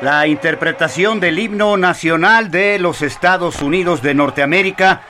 [0.00, 5.00] La interpretación del himno nacional de los Estados Unidos de Norteamérica.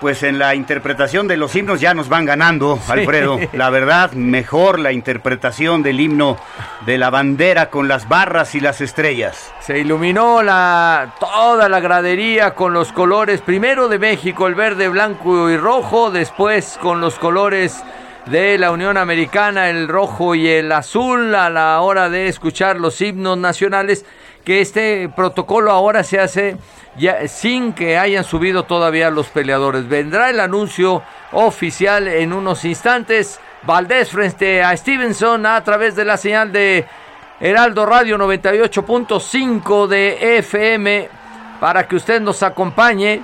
[0.00, 3.38] Pues en la interpretación de los himnos ya nos van ganando, Alfredo.
[3.52, 6.38] La verdad, mejor la interpretación del himno
[6.84, 9.52] de la bandera con las barras y las estrellas.
[9.60, 15.50] Se iluminó la, toda la gradería con los colores, primero de México, el verde, blanco
[15.50, 17.84] y rojo, después con los colores
[18.26, 23.00] de la Unión Americana, el rojo y el azul, a la hora de escuchar los
[23.00, 24.04] himnos nacionales,
[24.44, 26.56] que este protocolo ahora se hace
[26.96, 29.88] ya sin que hayan subido todavía los peleadores.
[29.88, 31.02] Vendrá el anuncio
[31.32, 33.40] oficial en unos instantes.
[33.62, 36.84] Valdés frente a Stevenson a través de la señal de
[37.40, 41.08] Heraldo Radio 98.5 de FM
[41.60, 43.22] para que usted nos acompañe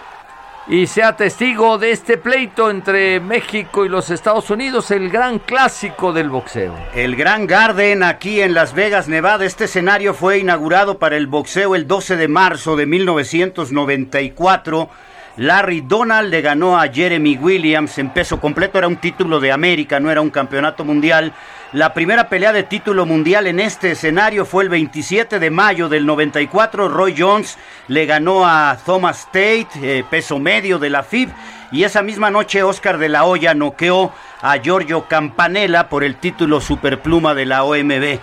[0.68, 6.12] y sea testigo de este pleito entre México y los Estados Unidos, el gran clásico
[6.12, 6.74] del boxeo.
[6.94, 9.46] El Gran Garden aquí en Las Vegas, Nevada.
[9.46, 14.90] Este escenario fue inaugurado para el boxeo el 12 de marzo de 1994.
[15.38, 18.76] Larry Donald le ganó a Jeremy Williams en peso completo.
[18.76, 21.32] Era un título de América, no era un campeonato mundial.
[21.72, 26.06] La primera pelea de título mundial en este escenario fue el 27 de mayo del
[26.06, 26.88] 94.
[26.88, 27.56] Roy Jones
[27.86, 31.28] le ganó a Thomas Tate, eh, peso medio de la FIB.
[31.70, 34.12] Y esa misma noche Oscar de la Hoya noqueó
[34.42, 38.18] a Giorgio Campanella por el título superpluma de la OMB.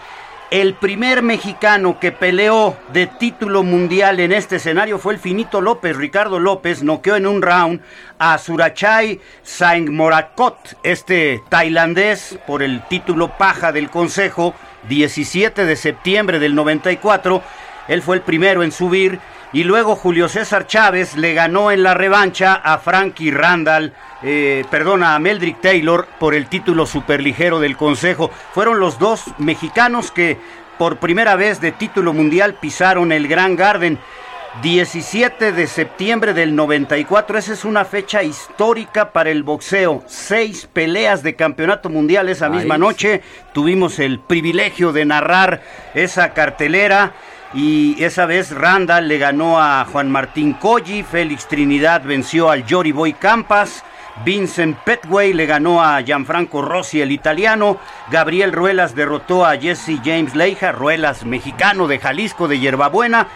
[0.52, 5.98] El primer mexicano que peleó de título mundial en este escenario fue el finito López,
[5.98, 7.82] Ricardo López, noqueó en un round
[8.20, 14.54] a Surachai Saingmorakot, este tailandés, por el título paja del Consejo,
[14.88, 17.42] 17 de septiembre del 94.
[17.88, 19.20] Él fue el primero en subir
[19.56, 25.02] y luego Julio César Chávez le ganó en la revancha a Frankie Randall, eh, perdón,
[25.02, 28.30] a Meldrick Taylor por el título superligero del Consejo.
[28.54, 30.38] Fueron los dos mexicanos que
[30.78, 33.98] por primera vez de título mundial pisaron el Gran Garden.
[34.62, 40.04] 17 de septiembre del 94, esa es una fecha histórica para el boxeo.
[40.06, 42.82] Seis peleas de campeonato mundial esa misma Ahí.
[42.82, 43.22] noche.
[43.54, 45.62] Tuvimos el privilegio de narrar
[45.94, 47.14] esa cartelera.
[47.56, 52.92] Y esa vez Randall le ganó a Juan Martín Colli, Félix Trinidad venció al Jory
[52.92, 53.86] Boy Campas,
[54.26, 57.78] Vincent Petway le ganó a Gianfranco Rossi, el italiano,
[58.12, 63.28] Gabriel Ruelas derrotó a Jesse James Leija, Ruelas mexicano de Jalisco de Yerbabuena,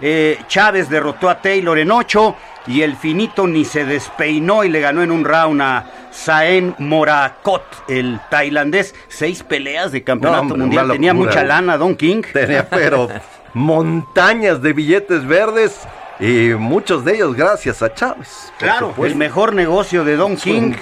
[0.00, 2.34] eh, Chávez derrotó a Taylor en 8
[2.66, 7.84] y el finito ni se despeinó y le ganó en un round a Saen Morakot,
[7.88, 8.94] el tailandés.
[9.08, 10.90] Seis peleas de campeonato No, mundial.
[10.90, 12.22] Tenía mucha lana, Don King.
[12.32, 13.08] Tenía, pero
[13.56, 15.80] montañas de billetes verdes
[16.20, 18.52] y muchos de ellos gracias a Chávez.
[18.58, 19.06] Claro, supuesto.
[19.06, 20.74] el mejor negocio de Don King,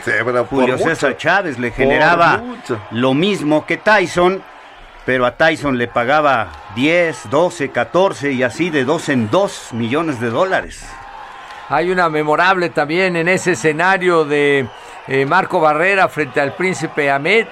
[0.51, 0.85] Julio mucho.
[0.85, 2.43] César Chávez, le generaba
[2.91, 4.43] lo mismo que Tyson,
[5.07, 10.19] pero a Tyson le pagaba 10, 12, 14 y así de dos en dos millones
[10.19, 10.85] de dólares.
[11.69, 14.67] Hay una memorable también en ese escenario de
[15.07, 17.47] eh, Marco Barrera frente al príncipe Ahmed,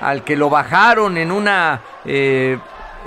[0.00, 2.58] al que lo bajaron en una eh,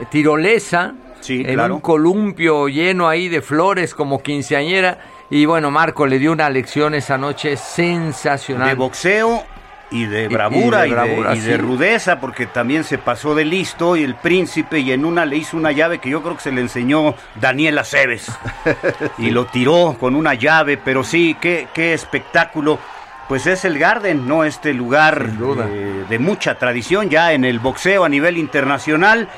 [0.09, 0.95] tirolesa,
[1.29, 1.75] en claro.
[1.75, 4.99] un columpio lleno ahí de flores como quinceañera.
[5.29, 8.67] Y bueno, Marco le dio una lección esa noche sensacional.
[8.69, 9.43] De boxeo
[9.89, 11.57] y de Y- y bravura y de, bravura, y de sí.
[11.61, 15.57] rudeza, porque también se pasó de listo y el príncipe y en una le hizo
[15.57, 18.31] una llave que yo creo que se le enseñó Daniel Aceves
[19.17, 22.79] y lo tiró con una llave, pero sí, qué, qué espectáculo.
[23.27, 24.43] Pues es el Garden, ¿no?
[24.43, 25.29] Este lugar
[25.69, 29.29] eh, de mucha tradición ya en el boxeo a nivel internacional.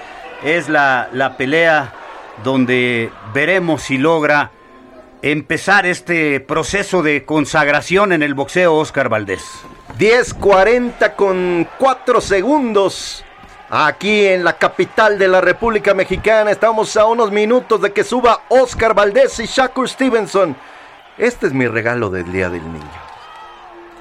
[0.44, 1.94] Es la, la pelea
[2.44, 4.52] donde veremos si logra
[5.22, 9.44] empezar este proceso de consagración en el boxeo Oscar Valdés.
[9.98, 13.24] 10.40 con 4 segundos.
[13.70, 18.42] Aquí en la capital de la República Mexicana estamos a unos minutos de que suba
[18.50, 20.56] Oscar Valdés y Shakur Stevenson.
[21.18, 23.03] Este es mi regalo del Día del Niño.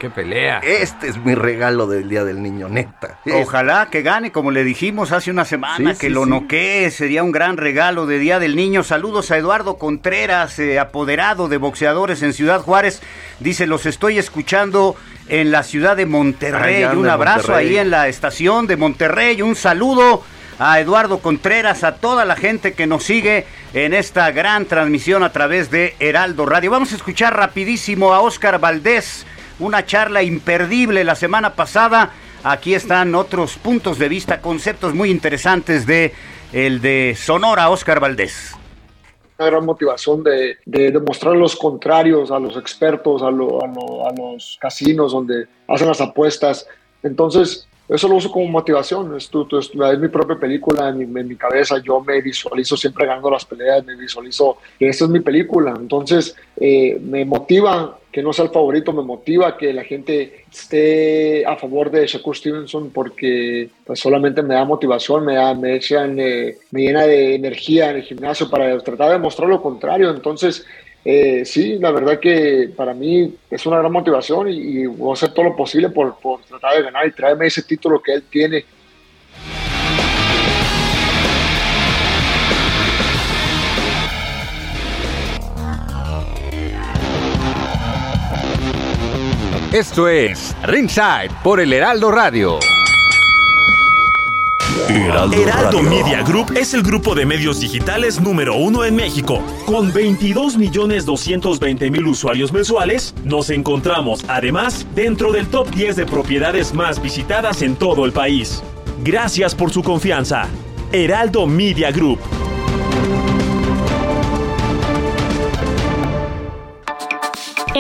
[0.02, 0.58] ¡Qué pelea!
[0.64, 3.20] Este es mi regalo del Día del Niño, neta.
[3.34, 6.30] Ojalá que gane, como le dijimos hace una semana, Sí, que sí, lo sí.
[6.30, 8.82] noquee, sería un gran regalo de Día del Niño.
[8.82, 13.00] Saludos a Eduardo Contreras, eh, apoderado de boxeadores en Ciudad Juárez.
[13.38, 14.96] Dice, los estoy escuchando
[15.28, 16.82] en la ciudad de Monterrey.
[16.82, 17.68] Allá un abrazo Monterrey.
[17.68, 19.40] ahí en la estación de Monterrey.
[19.40, 20.24] Un saludo
[20.58, 25.30] a Eduardo Contreras, a toda la gente que nos sigue en esta gran transmisión a
[25.30, 26.72] través de Heraldo Radio.
[26.72, 29.26] Vamos a escuchar rapidísimo a Oscar Valdés,
[29.58, 32.10] una charla imperdible la semana pasada.
[32.44, 36.12] Aquí están otros puntos de vista, conceptos muy interesantes de
[36.52, 38.54] el de Sonora, Oscar Valdés.
[39.38, 44.06] una gran motivación de, de demostrar los contrarios a los expertos, a, lo- a lo-
[44.08, 46.66] a los casinos donde hacen las apuestas.
[47.02, 49.16] Entonces, eso lo uso como motivación.
[49.16, 51.78] Es, tu- tu- es, es mi propia película en mi, en mi cabeza.
[51.78, 55.74] Yo me visualizo siempre ganando las peleas, me visualizo que esta es mi película.
[55.76, 61.46] Entonces, eh, me motiva que no sea el favorito, me motiva que la gente esté
[61.46, 66.18] a favor de Shakur Stevenson porque pues, solamente me da motivación, me, da, me, echan,
[66.20, 70.10] eh, me llena de energía en el gimnasio para tratar de mostrar lo contrario.
[70.10, 70.66] Entonces,
[71.04, 75.14] eh, sí, la verdad que para mí es una gran motivación y, y voy a
[75.14, 78.24] hacer todo lo posible por, por tratar de ganar y traerme ese título que él
[78.28, 78.64] tiene.
[89.72, 92.58] Esto es Ringside por el Heraldo Radio.
[94.86, 95.82] Heraldo.
[95.82, 99.40] Media Group es el grupo de medios digitales número uno en México.
[99.64, 106.04] Con 22 millones 220 mil usuarios mensuales, nos encontramos además dentro del top 10 de
[106.04, 108.62] propiedades más visitadas en todo el país.
[109.02, 110.48] Gracias por su confianza.
[110.92, 112.18] Heraldo Media Group.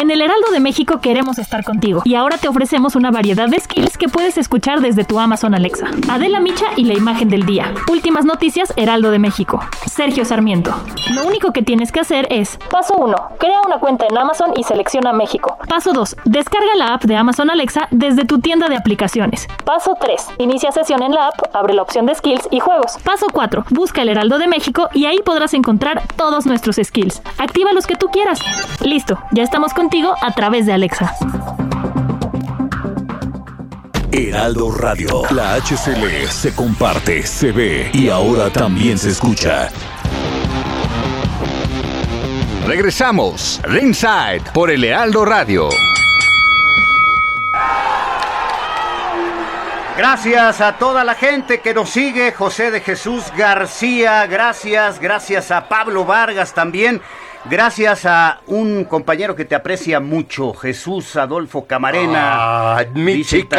[0.02, 3.60] En el Heraldo de México queremos estar contigo y ahora te ofrecemos una variedad de
[3.60, 5.92] skills que puedes escuchar desde tu Amazon Alexa.
[6.10, 7.72] Adela Micha y la imagen del día.
[7.88, 9.60] Últimas noticias Heraldo de México.
[9.86, 10.74] Sergio Sarmiento.
[11.14, 13.14] Lo único que tienes que hacer es Paso 1.
[13.38, 15.56] Crea una cuenta en Amazon y selecciona México.
[15.68, 16.16] Paso 2.
[16.24, 19.46] Descarga la app de Amazon Alexa desde tu tienda de aplicaciones.
[19.64, 20.30] Paso 3.
[20.38, 22.98] Inicia sesión en la app, abre la opción de skills y juegos.
[23.04, 23.66] Paso 4.
[23.70, 27.22] Busca el Heraldo de México y ahí podrás encontrar todos nuestros skills.
[27.38, 28.40] Activa los que tú quieras.
[28.80, 31.14] Listo, ya estamos contigo a través de Alexa.
[34.10, 35.22] Heraldo Radio.
[35.30, 39.68] La HCL se comparte, se ve y ahora también se escucha.
[42.66, 45.68] Regresamos, Ringside por el Heraldo Radio.
[49.98, 55.68] Gracias a toda la gente que nos sigue, José de Jesús García, gracias, gracias a
[55.68, 57.02] Pablo Vargas también,
[57.44, 62.76] gracias a un compañero que te aprecia mucho, Jesús Adolfo Camarena.
[62.78, 63.58] Ah, mi Dice, estoy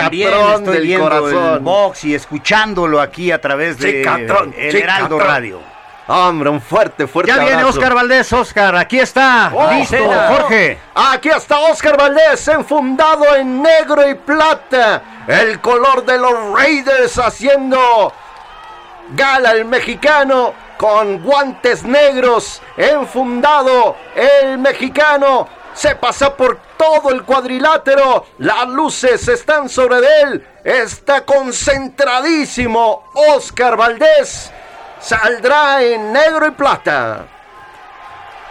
[0.74, 1.54] del viendo corazón.
[1.56, 5.20] el box y escuchándolo aquí a través de Chicatrón, El Heraldo.
[5.20, 5.60] Radio.
[6.06, 7.64] Hombre, un fuerte, fuerte Ya viene.
[7.64, 9.96] Oscar Valdés, Oscar, aquí está, Oh, listo.
[10.28, 10.78] Jorge.
[10.94, 15.02] Aquí está Oscar Valdés, enfundado en negro y plata.
[15.28, 18.12] El color de los Raiders haciendo
[19.16, 20.54] gala el mexicano
[20.84, 22.62] con guantes negros.
[22.76, 28.26] Enfundado el mexicano Se pasa por todo el cuadrilátero.
[28.40, 30.46] Las luces están sobre él.
[30.62, 33.06] Está concentradísimo.
[33.14, 34.52] Oscar Valdés
[35.00, 37.28] saldrá en negro y plata.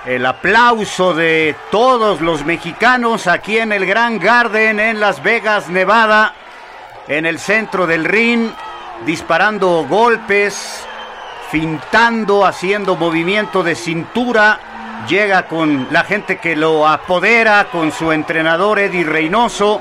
[0.07, 6.35] El aplauso de todos los mexicanos aquí en el Gran Garden en Las Vegas, Nevada,
[7.07, 8.51] en el centro del ring,
[9.05, 10.85] disparando golpes,
[11.53, 15.05] fintando, haciendo movimiento de cintura.
[15.07, 19.81] Llega con la gente que lo apodera, con su entrenador Eddie Reynoso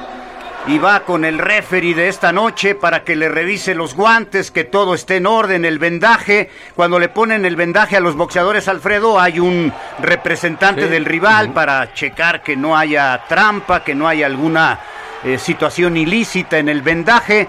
[0.68, 4.66] y va con el referee de esta noche para que le revise los guantes, que
[4.66, 6.50] todo esté en orden, el vendaje.
[6.76, 10.90] Cuando le ponen el vendaje a los boxeadores, Alfredo, hay un representante Sí.
[10.90, 14.78] del rival para checar que no haya trampa, que no haya alguna
[15.24, 17.48] eh, situación ilícita en el vendaje.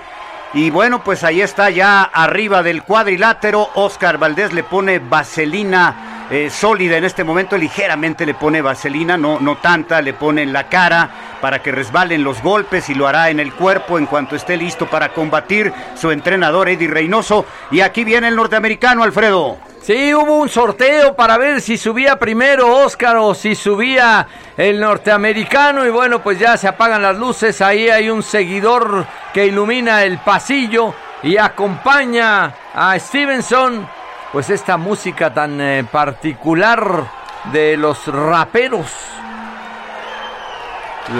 [0.55, 3.70] Y bueno, pues ahí está ya arriba del cuadrilátero.
[3.74, 9.41] Oscar Valdés le pone vaselina eh, sólida en este momento, ligeramente le pone vaselina, no,
[9.41, 11.11] no tanta, le pone en la cara
[11.41, 14.89] para que resbalen los golpes y lo hará en el cuerpo en cuanto esté listo
[14.89, 17.47] para combatir su entrenador Eddie Reynoso.
[17.70, 19.72] Y aquí viene el norteamericano, Alfredo.
[19.82, 25.84] Sí, hubo un sorteo para ver si subía primero Oscar o si subía el norteamericano.
[25.84, 29.04] Y bueno, pues ya se apagan las luces, ahí hay un seguidor
[29.34, 30.94] que ilumina el pasillo
[31.24, 33.88] y acompaña a Stevenson,
[34.30, 37.04] pues esta música tan eh, particular
[37.52, 38.86] de los raperos.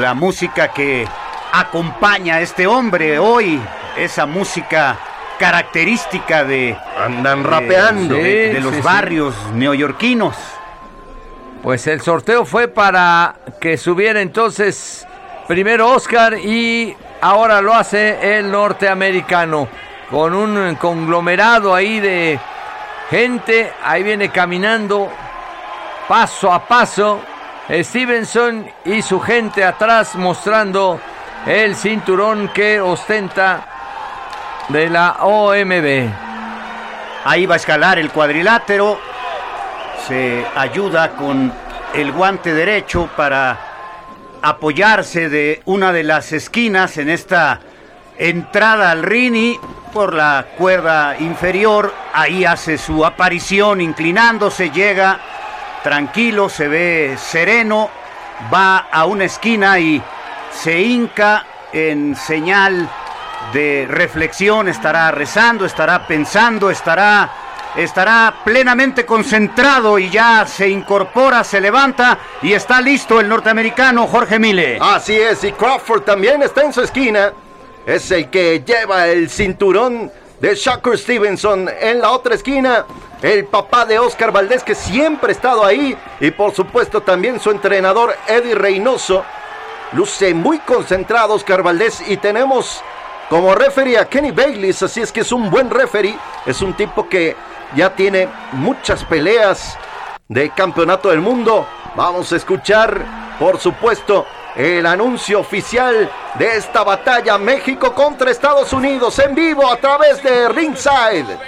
[0.01, 1.05] La música que
[1.53, 3.61] acompaña a este hombre hoy,
[3.97, 4.97] esa música
[5.39, 6.77] característica de...
[6.99, 8.15] Andan rapeando.
[8.15, 8.87] de, de Sí, los sí, sí.
[8.87, 10.37] barrios neoyorquinos.
[11.63, 15.07] Pues el sorteo fue para que subiera entonces
[15.47, 19.69] primero Oscar y ahora lo hace el norteamericano
[20.11, 22.39] con un conglomerado ahí de
[23.11, 23.73] gente.
[23.85, 25.09] Ahí viene caminando
[26.09, 27.21] paso a paso
[27.71, 31.01] Stevenson y su gente atrás mostrando
[31.47, 33.67] el cinturón que ostenta
[34.69, 36.11] de la OMB.
[37.25, 38.99] Ahí va a escalar el cuadrilátero.
[40.07, 41.53] Se ayuda con
[41.95, 43.59] el guante derecho para
[44.43, 47.61] apoyarse de una de las esquinas en esta
[48.19, 49.59] entrada al rini
[49.93, 51.95] por la cuerda inferior.
[52.13, 55.21] Ahí hace su aparición inclinándose, llega
[55.83, 57.91] tranquilo, se ve sereno,
[58.53, 60.03] va a una esquina y
[60.51, 62.89] se hinca en señal
[63.53, 67.31] de reflexión, estará rezando, estará pensando, estará
[67.77, 74.39] estará plenamente concentrado y ya se incorpora, se levanta y está listo el norteamericano Jorge
[74.39, 74.79] Mile.
[74.81, 77.33] Así es, y Crawford también está en su esquina.
[77.87, 82.85] Es el que lleva el cinturón de Shakur Stevenson en la otra esquina.
[83.23, 85.97] El papá de Oscar Valdés, que siempre ha estado ahí.
[86.21, 89.25] Y por supuesto también su entrenador Eddie Reynoso.
[89.93, 92.03] Luce muy concentrado Oscar Valdés.
[92.09, 92.83] Y tenemos
[93.33, 94.83] como referee a Kenny Bayless.
[94.83, 96.15] Así es que es un buen referee.
[96.45, 97.35] Es un tipo que
[97.75, 99.79] ya tiene muchas peleas
[100.29, 101.67] de campeonato del mundo.
[101.97, 109.19] Vamos a escuchar, por supuesto, el anuncio oficial de esta batalla México contra Estados Unidos
[109.19, 111.39] en vivo a través de Ringside.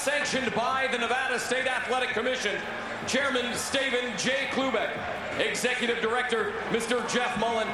[0.00, 2.58] Sanctioned by the Nevada State Athletic Commission.
[3.06, 4.48] Chairman Steven J.
[4.50, 4.90] Klubeck.
[5.38, 7.06] Executive Director Mr.
[7.12, 7.68] Jeff Mullen.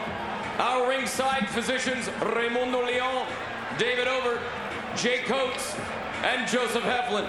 [0.59, 3.29] Our ringside physicians Raimundo Leon,
[3.79, 4.41] David Over,
[4.97, 5.77] Jay Coates,
[6.25, 7.29] and Joseph Heflin.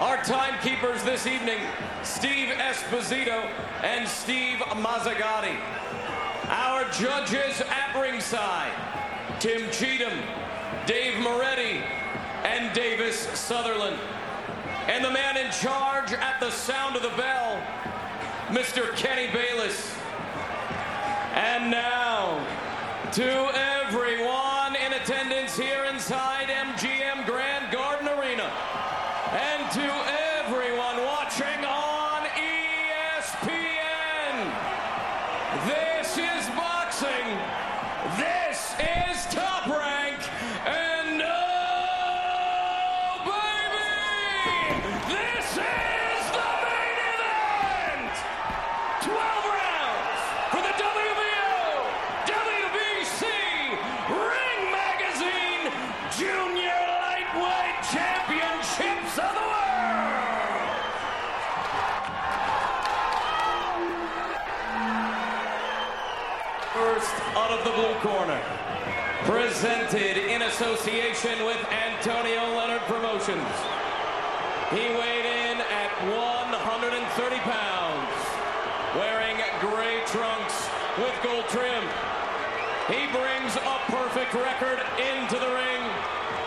[0.00, 1.58] Our timekeepers this evening,
[2.02, 3.48] Steve Esposito
[3.82, 5.56] and Steve Mazzagatti.
[6.48, 8.72] Our judges at ringside,
[9.40, 10.18] Tim Cheatham,
[10.84, 11.82] Dave Moretti,
[12.44, 13.96] and Davis Sutherland.
[14.86, 17.60] And the man in charge at the sound of the bell,
[18.48, 18.94] Mr.
[18.94, 19.92] Kenny Bayless.
[21.34, 22.46] And now,
[23.12, 25.65] to everyone in attendance here
[69.66, 73.50] presented in association with Antonio Leonard Promotions.
[74.70, 78.14] He weighed in at 130 pounds,
[78.94, 80.54] wearing gray trunks
[80.98, 81.82] with gold trim.
[82.86, 85.82] He brings a perfect record into the ring.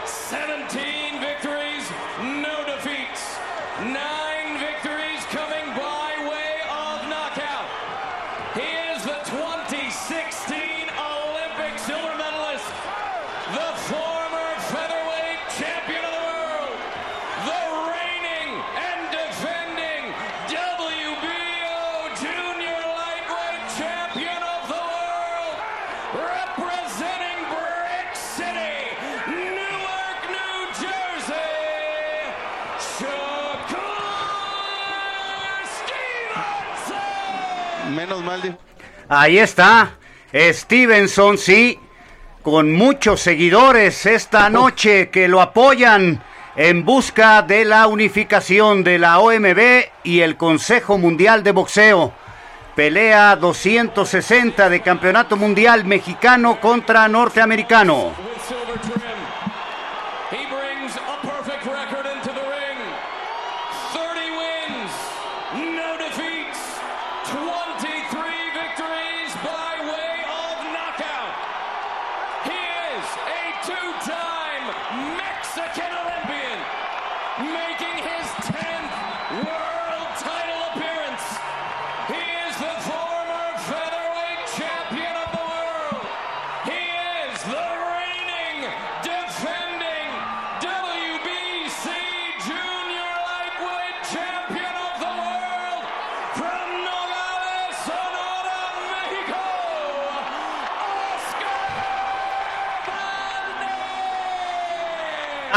[0.06, 1.09] 17
[39.12, 39.94] Ahí está,
[40.32, 41.80] Stevenson, sí,
[42.44, 46.22] con muchos seguidores esta noche que lo apoyan
[46.56, 49.60] en busca de la unificación de la OMB
[50.04, 52.14] y el Consejo Mundial de Boxeo.
[52.76, 58.14] Pelea 260 de Campeonato Mundial Mexicano contra Norteamericano.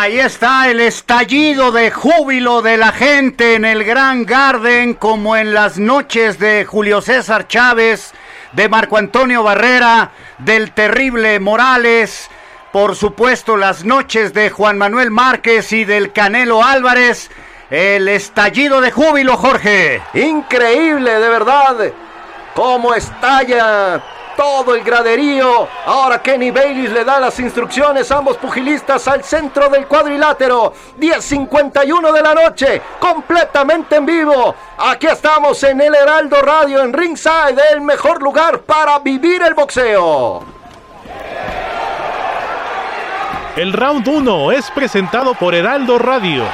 [0.03, 5.55] Ahí está el estallido de júbilo de la gente en el Gran Garden, como en
[5.55, 8.13] las noches de Julio César Chávez,
[8.51, 12.29] de Marco Antonio Barrera, del terrible Morales,
[12.73, 17.31] por supuesto las noches de Juan Manuel Márquez y del Canelo Álvarez.
[17.71, 20.03] El estallido de júbilo, Jorge.
[20.15, 21.77] Increíble, de verdad.
[22.57, 24.03] Cómo estalla
[24.37, 25.69] todo el graderío.
[25.87, 30.73] Ahora Kenny Bailey le da las instrucciones a ambos pugilistas al centro del cuadrilátero.
[30.99, 34.55] 10.51 de la noche, completamente en vivo.
[34.79, 40.43] Aquí estamos en el Heraldo Radio, en Ringside, el mejor lugar para vivir el boxeo.
[43.57, 46.45] El round 1 es presentado por Heraldo Radio.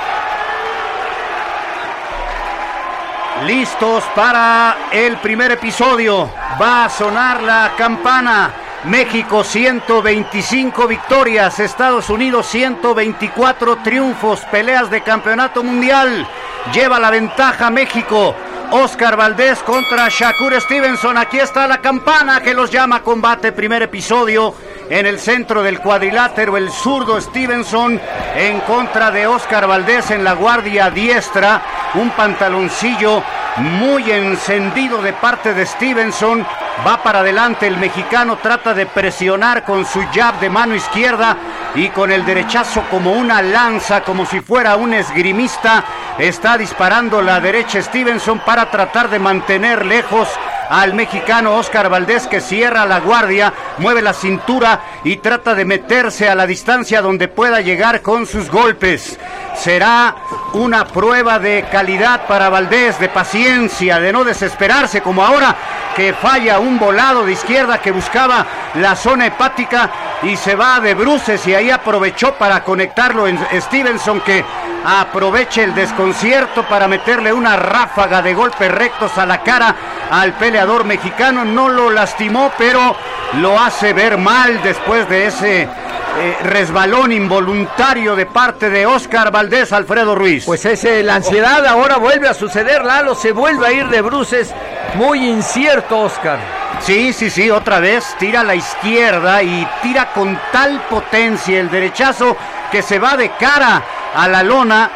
[3.46, 6.28] Listos para el primer episodio.
[6.60, 8.50] Va a sonar la campana.
[8.84, 16.26] México 125 victorias, Estados Unidos 124 triunfos, peleas de campeonato mundial.
[16.72, 18.34] Lleva la ventaja México.
[18.70, 21.16] Oscar Valdés contra Shakur Stevenson.
[21.16, 23.52] Aquí está la campana que los llama a combate.
[23.52, 24.54] Primer episodio
[24.90, 26.56] en el centro del cuadrilátero.
[26.56, 27.98] El zurdo Stevenson
[28.36, 31.62] en contra de Oscar Valdés en la guardia diestra.
[31.94, 33.22] Un pantaloncillo
[33.56, 36.46] muy encendido de parte de Stevenson.
[36.86, 41.36] Va para adelante el mexicano, trata de presionar con su jab de mano izquierda
[41.74, 45.84] y con el derechazo como una lanza, como si fuera un esgrimista.
[46.18, 50.28] Está disparando la derecha Stevenson para tratar de mantener lejos
[50.68, 56.28] al mexicano Oscar Valdés que cierra la guardia, mueve la cintura y trata de meterse
[56.28, 59.16] a la distancia donde pueda llegar con sus golpes.
[59.54, 60.16] Será
[60.54, 65.54] una prueba de calidad para Valdés, de paciencia, de no desesperarse como ahora
[65.94, 69.90] que falla un volado de izquierda que buscaba la zona hepática
[70.22, 74.44] y se va de bruces y ahí aprovechó para conectarlo en Stevenson que
[74.84, 79.74] aproveche el desconcierto para meterle una ráfaga de golpes rectos a la cara
[80.10, 81.44] al peleador mexicano.
[81.44, 82.96] No lo lastimó, pero
[83.34, 89.72] lo hace ver mal después de ese eh, resbalón involuntario de parte de Oscar Valdés
[89.72, 90.46] Alfredo Ruiz.
[90.46, 94.52] Pues ese, la ansiedad ahora vuelve a suceder, Lalo, se vuelve a ir de bruces.
[94.94, 96.57] Muy incierto, Oscar.
[96.80, 101.70] Sí, sí, sí, otra vez tira a la izquierda y tira con tal potencia el
[101.70, 102.36] derechazo
[102.70, 103.82] que se va de cara
[104.14, 104.90] a la lona.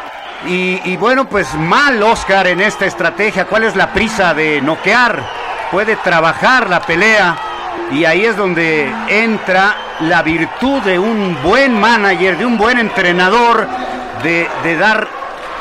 [0.45, 3.45] Y, bueno, pues mal Oscar en esta estrategia.
[3.45, 5.23] ¿Cuál es la prisa de noquear?
[5.71, 7.37] Puede trabajar la pelea.
[7.91, 13.67] Y ahí es donde entra la virtud de un buen manager, de un buen entrenador,
[14.23, 15.07] de dar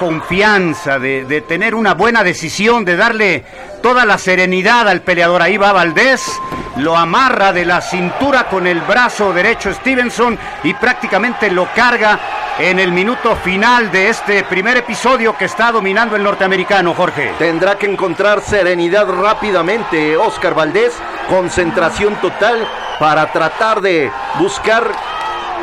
[0.03, 3.45] confianza, de, de tener una buena decisión, de darle
[3.85, 5.41] toda la serenidad al peleador.
[5.41, 6.41] Ahí va Valdés,
[6.79, 12.19] lo amarra de la cintura con el brazo derecho Stevenson y prácticamente lo carga
[12.59, 17.33] en el minuto final de este primer episodio que está dominando el norteamericano, Jorge.
[17.39, 20.95] Tendrá que encontrar serenidad rápidamente Oscar Valdés,
[21.29, 22.67] concentración total
[22.99, 24.11] para tratar de
[24.41, 24.91] buscar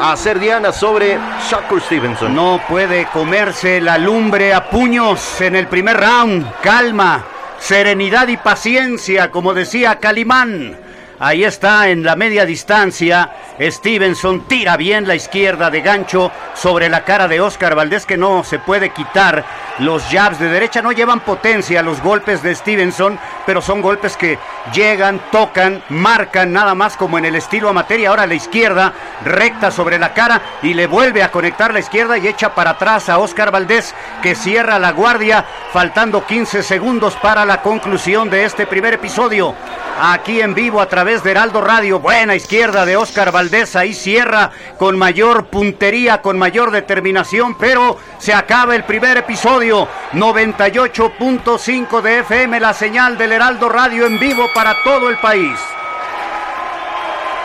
[0.01, 1.17] hacer diana sobre
[1.49, 2.34] Shakur Stevenson.
[2.34, 6.51] No puede comerse la lumbre a puños en el primer round.
[6.61, 7.23] Calma,
[7.59, 10.89] serenidad y paciencia, como decía Calimán.
[11.21, 13.29] Ahí está en la media distancia.
[13.59, 18.45] Stevenson tira bien la izquierda de gancho sobre la cara de Oscar Valdés que no
[18.45, 19.43] se puede quitar.
[19.79, 24.39] Los jabs de derecha no llevan potencia los golpes de Stevenson, pero son golpes que
[24.73, 27.99] llegan, tocan, marcan nada más como en el estilo amateur.
[27.99, 28.93] Y ahora la izquierda
[29.25, 33.09] recta sobre la cara y le vuelve a conectar la izquierda y echa para atrás
[33.09, 35.43] a Oscar Valdés que cierra la guardia
[35.73, 39.53] faltando 15 segundos para la conclusión de este primer episodio.
[40.01, 41.99] Aquí en vivo a través de Heraldo Radio.
[41.99, 43.76] Buena izquierda de Oscar Valdés.
[43.76, 47.57] Ahí cierra con mayor puntería, con mayor determinación.
[47.57, 49.88] Pero se acaba el primer episodio.
[50.14, 55.60] 98.5 de FM, la señal del Heraldo Radio en vivo para todo el país.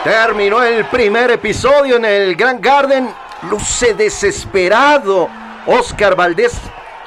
[0.05, 3.09] Terminó el primer episodio en el Grand Garden.
[3.49, 5.31] Luce desesperado.
[5.67, 6.53] Oscar Valdés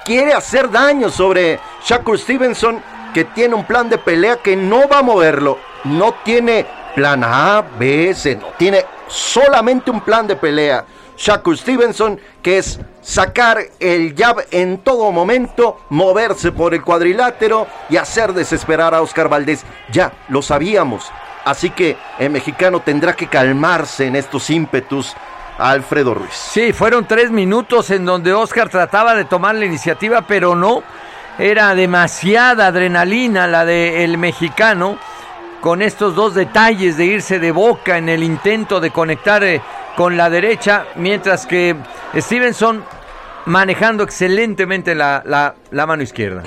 [0.03, 2.81] quiere hacer daño sobre Shakur Stevenson,
[3.13, 5.59] que tiene un plan de pelea que no va a moverlo.
[5.87, 6.65] No tiene
[6.95, 8.47] plan A, B, C, no.
[8.57, 10.85] Tiene solamente un plan de pelea.
[11.17, 17.97] Shakur Stevenson, que es sacar el jab en todo momento, moverse por el cuadrilátero y
[17.97, 19.63] hacer desesperar a Oscar Valdés.
[19.91, 21.11] Ya lo sabíamos.
[21.45, 25.15] Así que el mexicano tendrá que calmarse en estos ímpetus.
[25.57, 26.33] Alfredo Ruiz.
[26.33, 30.83] Sí, fueron tres minutos en donde Oscar trataba de tomar la iniciativa, pero no.
[31.39, 34.99] Era demasiada adrenalina la del mexicano
[35.61, 39.61] con estos dos detalles de irse de boca en el intento de conectar eh,
[39.95, 41.75] con la derecha, mientras que
[42.15, 42.83] Stevenson
[43.45, 46.43] manejando excelentemente la, la, la mano izquierda.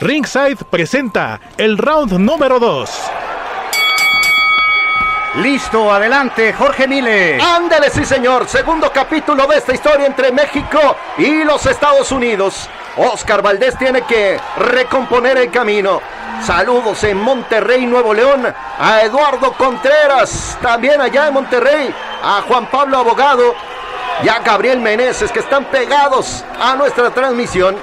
[0.00, 2.90] Ringside presenta el round número 2.
[5.36, 7.40] Listo, adelante, Jorge Mile.
[7.40, 8.48] Ándale, sí, señor.
[8.48, 12.68] Segundo capítulo de esta historia entre México y los Estados Unidos.
[12.96, 16.00] Oscar Valdés tiene que recomponer el camino.
[16.44, 21.94] Saludos en Monterrey, Nuevo León, a Eduardo Contreras, también allá en Monterrey,
[22.24, 23.54] a Juan Pablo Abogado
[24.24, 27.76] y a Gabriel Meneses, que están pegados a nuestra transmisión.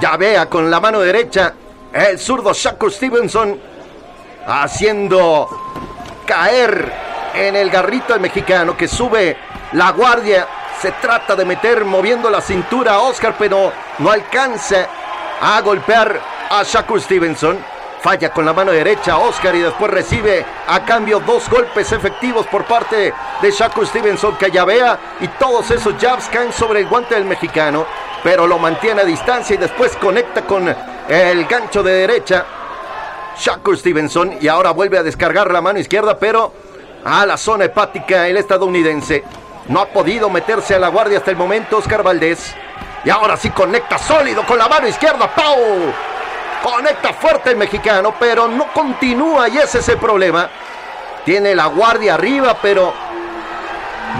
[0.00, 1.54] Ya vea con la mano derecha
[1.92, 3.60] el zurdo Shakur Stevenson
[4.48, 5.67] haciendo
[6.28, 6.92] caer
[7.34, 9.36] en el garrito al mexicano que sube
[9.72, 10.46] la guardia.
[10.80, 14.86] Se trata de meter moviendo la cintura a Oscar, pero no alcanza
[15.40, 17.58] a golpear a Shakur Stevenson.
[18.00, 22.64] Falla con la mano derecha Oscar y después recibe a cambio dos golpes efectivos por
[22.64, 27.16] parte de Shakur Stevenson que ya vea y todos esos jabs caen sobre el guante
[27.16, 27.86] del mexicano,
[28.22, 30.72] pero lo mantiene a distancia y después conecta con
[31.08, 32.44] el gancho de derecha
[33.38, 36.52] Shakur Stevenson y ahora vuelve a descargar la mano izquierda, pero
[37.04, 39.24] a la zona hepática el estadounidense.
[39.68, 42.54] No ha podido meterse a la guardia hasta el momento Oscar Valdés.
[43.04, 45.32] Y ahora sí conecta sólido con la mano izquierda.
[45.34, 45.92] ¡Pau!
[46.62, 50.48] Conecta fuerte el mexicano, pero no continúa y ese es el problema.
[51.24, 52.92] Tiene la guardia arriba, pero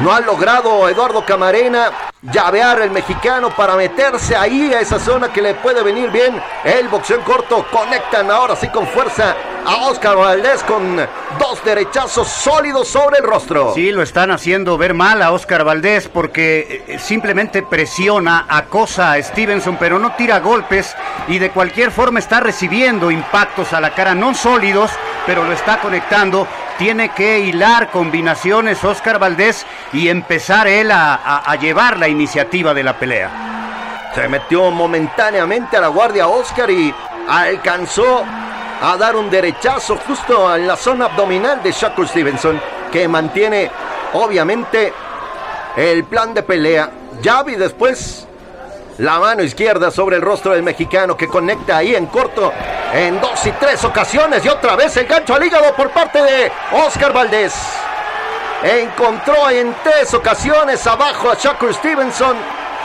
[0.02, 1.90] no ha logrado Eduardo Camarena
[2.22, 6.40] llavear el mexicano para meterse ahí a esa zona que le puede venir bien.
[6.64, 12.88] El boxeo corto conectan ahora sí con fuerza a Oscar Valdés con dos derechazos sólidos
[12.88, 13.72] sobre el rostro.
[13.74, 19.22] Sí, lo están haciendo ver mal a Oscar Valdés porque eh, simplemente presiona, acosa a
[19.22, 20.96] Stevenson, pero no tira golpes
[21.28, 24.90] y de cualquier forma está recibiendo impactos a la cara, no sólidos,
[25.28, 26.48] pero lo está conectando.
[26.78, 32.98] Tiene que hilar combinaciones Oscar Valdés y empezar él a, llevar la iniciativa de la
[32.98, 34.10] pelea.
[34.14, 36.94] Se metió momentáneamente a la guardia Oscar y
[37.28, 38.24] alcanzó
[38.80, 42.58] a dar un derechazo justo en la zona abdominal de Shakur Stevenson,
[42.90, 43.70] que mantiene
[44.14, 44.94] obviamente
[45.76, 46.90] el plan de pelea.
[47.22, 48.27] Javi después
[48.98, 52.52] la mano izquierda sobre el rostro del mexicano que conecta ahí en corto
[52.92, 56.50] en dos y tres ocasiones y otra vez el gancho al hígado por parte de
[56.84, 57.54] Oscar Valdés.
[58.62, 62.36] Encontró en tres ocasiones abajo a Shakur Stevenson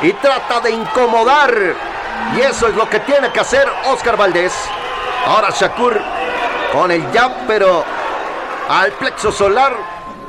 [0.03, 1.51] y trata de incomodar.
[2.37, 4.53] Y eso es lo que tiene que hacer Oscar Valdés.
[5.25, 5.99] Ahora Shakur
[6.71, 7.83] con el jab, pero
[8.69, 9.73] al plexo solar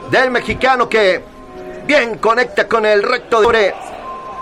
[0.08, 1.22] del mexicano que
[1.84, 3.74] bien conecta con el recto de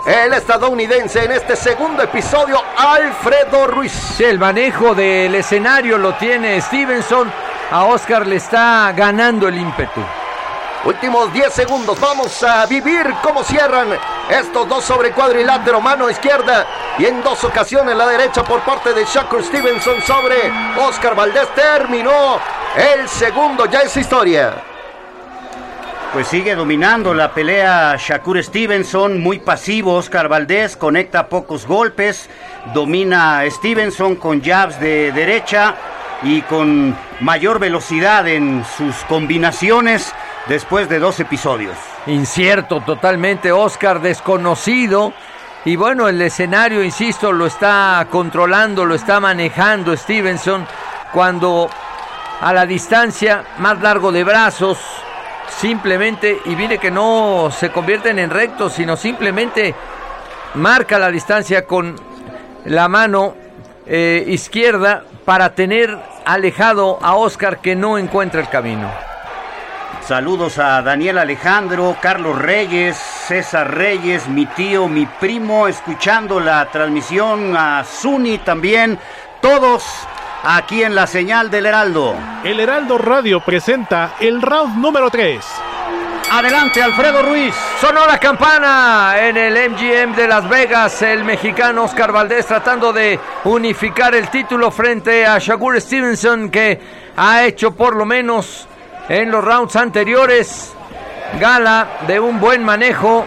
[0.05, 4.19] el estadounidense en este segundo episodio, Alfredo Ruiz.
[4.19, 7.31] El manejo del escenario lo tiene Stevenson.
[7.71, 10.01] A Oscar le está ganando el ímpetu.
[10.85, 13.87] Últimos 10 segundos, vamos a vivir cómo cierran
[14.29, 16.67] estos dos sobre cuadrilátero, mano izquierda
[16.99, 20.51] y en dos ocasiones la derecha por parte de Shakur Stevenson sobre
[20.85, 21.47] Oscar Valdés.
[21.55, 22.37] Terminó
[22.75, 24.72] el segundo, ya es historia.
[26.13, 29.95] Pues sigue dominando la pelea Shakur Stevenson, muy pasivo.
[29.95, 32.29] Oscar Valdés conecta pocos golpes.
[32.71, 35.73] Domina Stevenson con jabs de derecha
[36.21, 40.13] y con mayor velocidad en sus combinaciones
[40.47, 41.75] después de dos episodios.
[42.05, 45.13] Incierto totalmente, Oscar desconocido.
[45.65, 50.67] Y bueno, el escenario, insisto, lo está controlando, lo está manejando Stevenson
[51.11, 51.71] cuando
[52.39, 54.77] a la distancia, más largo de brazos,
[55.47, 59.75] simplemente, y mire que no se convierten en rectos, sino simplemente
[60.55, 61.95] marca la distancia con
[62.65, 63.35] la mano
[63.85, 68.89] eh, izquierda para tener alejado a Oscar que no encuentra el camino.
[70.05, 77.55] Saludos a Daniel Alejandro, Carlos Reyes, César Reyes, mi tío, mi primo, escuchando la transmisión
[77.55, 78.99] a Zuni también,
[79.41, 79.85] todos
[80.43, 82.15] aquí en la señal del Heraldo.
[82.43, 85.43] El Heraldo Radio presenta el round número 3.
[86.31, 87.53] Adelante, Alfredo Ruiz.
[87.79, 91.01] Sonó la campana en el MGM de Las Vegas.
[91.01, 96.79] El mexicano Oscar Valdés tratando de unificar el título frente a Shakur Stevenson, que
[97.15, 98.67] ha hecho por lo menos
[99.09, 100.73] en los rounds anteriores
[101.39, 103.25] gala de un buen manejo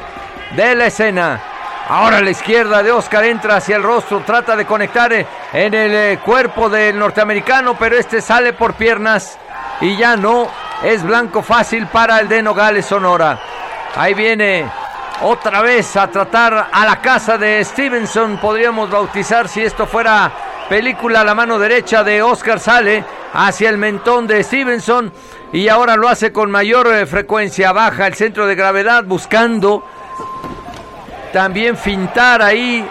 [0.57, 1.56] de la escena.
[1.89, 6.19] Ahora la izquierda de Oscar entra hacia el rostro, trata de conectar en el eh,
[6.25, 9.39] cuerpo del norteamericano, pero este sale por piernas
[9.81, 10.49] y ya no.
[10.83, 13.39] Es blanco fácil para el de Nogales Sonora.
[13.95, 14.69] Ahí viene
[15.23, 20.31] otra vez a tratar a la casa de Stevenson, podríamos bautizar si esto fuera
[20.69, 25.13] película, la mano derecha de Oscar sale hacia el mentón de Stevenson
[25.53, 29.85] y ahora lo hace con mayor eh, frecuencia, baja el centro de gravedad buscando
[31.33, 32.87] también fintar ahí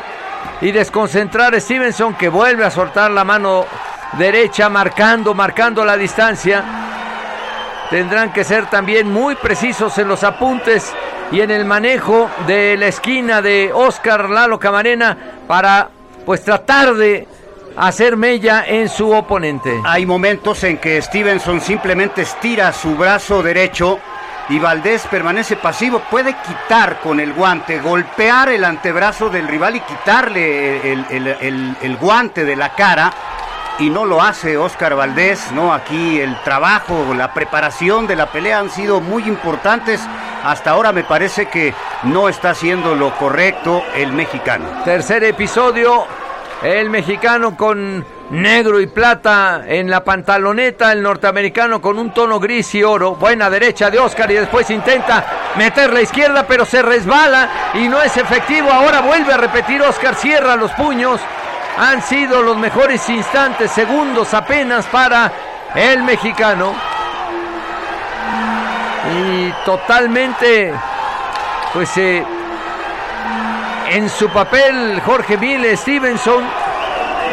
[0.61, 3.65] y desconcentrar a Stevenson que vuelve a soltar la mano
[4.17, 6.63] derecha marcando, marcando la distancia.
[7.89, 10.93] Tendrán que ser también muy precisos en los apuntes
[11.31, 15.17] y en el manejo de la esquina de Oscar Lalo Camarena
[15.47, 15.89] para
[16.25, 17.27] pues tratar de
[17.77, 19.81] hacer mella en su oponente.
[19.85, 23.99] Hay momentos en que Stevenson simplemente estira su brazo derecho
[24.49, 25.99] y Valdés permanece pasivo.
[26.11, 31.75] Puede quitar con el guante, golpear el antebrazo del rival y quitarle el, el- el-
[31.81, 33.11] el guante de la cara.
[33.77, 35.73] Y no lo hace Oscar Valdés, ¿no?
[35.73, 39.99] Aquí el trabajo, la preparación de la pelea han sido muy importantes.
[40.45, 41.73] Hasta ahora me parece que
[42.03, 44.65] no está haciendo lo correcto el mexicano.
[44.85, 46.05] Tercer episodio,
[46.63, 52.73] el mexicano con negro y plata en la pantaloneta, el norteamericano con un tono gris
[52.75, 53.15] y oro.
[53.15, 55.25] Buena derecha de Oscar y después intenta
[55.55, 58.71] meter la izquierda, pero se resbala y no es efectivo.
[58.71, 61.21] Ahora vuelve a repetir Oscar, cierra los puños.
[61.77, 65.31] Han sido los mejores instantes, segundos apenas para
[65.75, 66.73] el mexicano.
[69.13, 70.73] Y totalmente,
[71.73, 72.25] pues eh,
[73.91, 76.43] en su papel Jorge Mille Stevenson,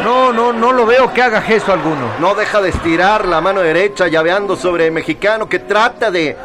[0.01, 2.07] no, no, no lo veo que haga gesto alguno.
[2.19, 6.35] No deja de estirar la mano derecha, llaveando sobre el mexicano que trata de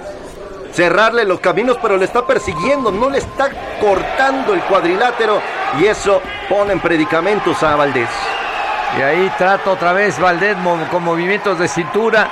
[0.72, 3.50] cerrarle los caminos, pero le está persiguiendo, no le está
[3.80, 5.40] cortando el cuadrilátero
[5.80, 8.10] y eso pone en predicamentos a Valdés.
[8.96, 10.56] Y ahí trata otra vez Valdés
[10.90, 12.28] con movimientos de cintura,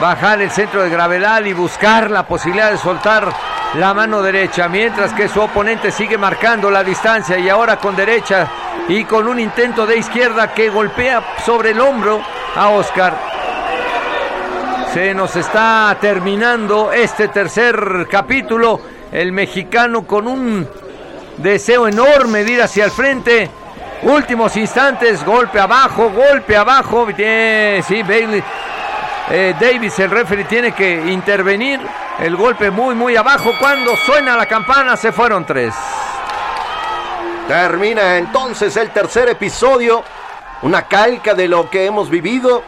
[0.00, 3.32] bajar el centro de gravedad y buscar la posibilidad de soltar
[3.74, 8.48] la mano derecha, mientras que su oponente sigue marcando la distancia y ahora con derecha
[8.88, 12.20] y con un intento de izquierda que golpea sobre el hombro
[12.54, 13.14] a Oscar.
[14.92, 18.80] Se nos está terminando este tercer capítulo.
[19.12, 20.66] El mexicano con un
[21.36, 23.50] deseo enorme de ir hacia el frente.
[24.02, 27.06] Últimos instantes, golpe abajo, golpe abajo.
[27.08, 28.42] Sí, Bailey.
[29.30, 31.80] eh, Davis, el referee, tiene que intervenir.
[32.18, 33.52] El golpe muy, muy abajo.
[33.58, 35.74] Cuando suena la campana, se fueron tres.
[37.48, 40.02] Termina entonces el tercer episodio,
[40.62, 42.62] una calca de lo que hemos vivido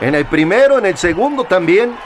[0.00, 1.96] en el primero, en el segundo también.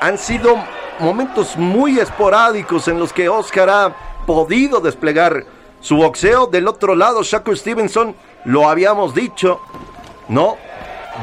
[0.00, 0.56] Han sido
[0.98, 3.92] momentos muy esporádicos en los que Oscar ha
[4.26, 5.44] podido desplegar
[5.80, 6.48] su boxeo.
[6.48, 9.60] Del otro lado, Shakur Stevenson, lo habíamos dicho,
[10.26, 10.56] no,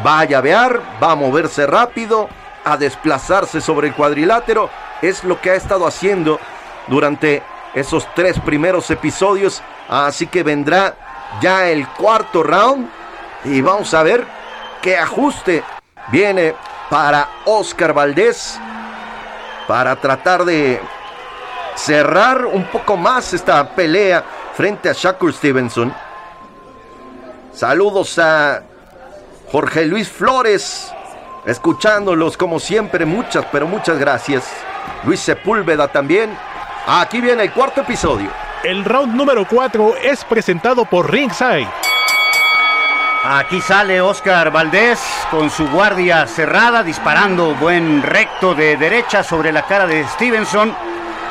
[0.05, 2.29] va a llavear, va a moverse rápido,
[2.63, 4.69] a desplazarse sobre el cuadrilátero.
[5.01, 6.39] Es lo que ha estado haciendo
[6.87, 7.43] durante
[7.73, 9.61] esos tres primeros episodios.
[9.87, 10.95] Así que vendrá
[11.41, 12.89] ya el cuarto round.
[13.45, 14.25] Y vamos a ver
[14.81, 15.63] qué ajuste
[16.11, 16.55] viene
[16.89, 18.59] para Oscar Valdés.
[19.67, 20.81] Para tratar de
[21.75, 24.23] cerrar un poco más esta pelea
[24.55, 25.93] frente a Shakur Stevenson.
[27.53, 28.61] Saludos a
[29.51, 30.93] Jorge Luis Flores,
[31.45, 34.45] escuchándolos como siempre, muchas, pero muchas gracias.
[35.03, 36.37] Luis Sepúlveda también.
[36.91, 38.31] Aquí viene el cuarto episodio.
[38.63, 41.67] El round número 4 es presentado por Ringside.
[43.23, 44.99] Aquí sale Oscar Valdés
[45.29, 50.73] con su guardia cerrada, disparando buen recto de derecha sobre la cara de Stevenson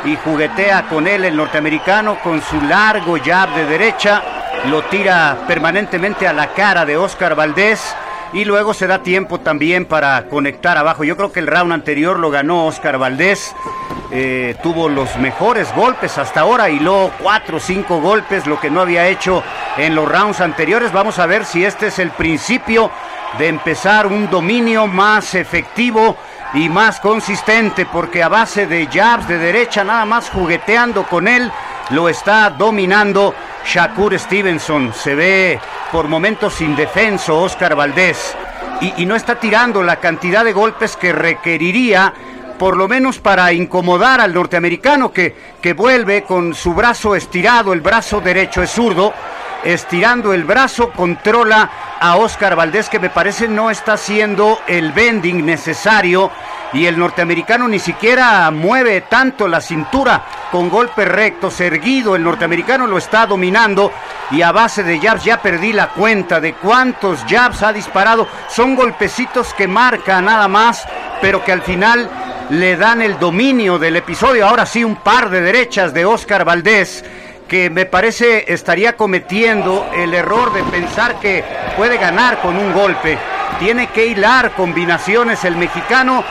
[0.04, 4.22] y juguetea con él el norteamericano con su largo jab de derecha,
[4.66, 7.96] lo tira permanentemente a la cara de Oscar Valdés
[8.32, 11.04] y luego se da tiempo también para conectar abajo.
[11.04, 13.54] Yo creo que el round anterior lo ganó Oscar Valdés,
[14.10, 18.70] eh, tuvo los mejores golpes hasta ahora y luego cuatro o cinco golpes, lo que
[18.70, 19.42] no había hecho
[19.76, 20.92] en los rounds anteriores.
[20.92, 22.90] Vamos a ver si este es el principio
[23.38, 26.16] de empezar un dominio más efectivo
[26.54, 31.52] y más consistente, porque a base de jabs de derecha, nada más jugueteando con él,
[31.90, 33.34] lo está dominando
[33.64, 34.92] Shakur Stevenson.
[34.92, 35.60] Se ve
[35.90, 38.36] por momentos indefenso Oscar Valdés
[38.80, 42.12] y, no está tirando la cantidad de golpes que requeriría
[42.58, 47.80] por lo menos para incomodar al norteamericano que, que vuelve con su brazo estirado, el
[47.80, 49.14] brazo derecho es zurdo,
[49.64, 51.70] estirando el brazo, controla
[52.00, 56.30] a Oscar Valdés que me parece no está haciendo el bending necesario
[56.72, 62.86] y el norteamericano ni siquiera mueve tanto la cintura con golpes rectos, erguido, el norteamericano
[62.86, 63.92] lo está dominando
[64.30, 68.76] y a base de jabs ya perdí la cuenta de cuántos jabs ha disparado, son
[68.76, 70.86] golpecitos que marca nada más,
[71.20, 72.10] pero que al final
[72.50, 77.04] le dan el dominio del episodio, ahora sí un par de derechas de Oscar Valdés
[77.48, 81.42] que me parece estaría cometiendo el error de pensar que
[81.78, 83.18] puede ganar con un golpe.
[83.58, 86.22] Tiene que hilar combinaciones el mexicano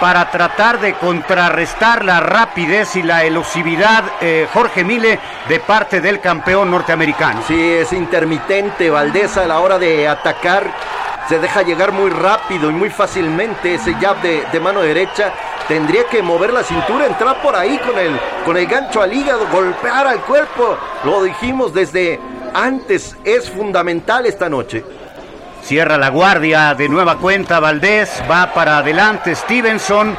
[0.00, 5.18] para tratar de contrarrestar la rapidez y la elusividad eh, Jorge Mile
[5.48, 7.42] de parte del campeón norteamericano.
[7.46, 10.70] Sí, es intermitente Valdés a la hora de atacar.
[11.28, 15.32] Se deja llegar muy rápido y muy fácilmente ese jab de, de mano derecha
[15.66, 19.46] tendría que mover la cintura, entrar por ahí con el, con el gancho al hígado,
[19.50, 20.76] golpear al cuerpo.
[21.04, 22.20] Lo dijimos desde
[22.54, 24.84] antes, es fundamental esta noche.
[25.66, 30.16] Cierra la guardia de nueva cuenta Valdés, va para adelante Stevenson,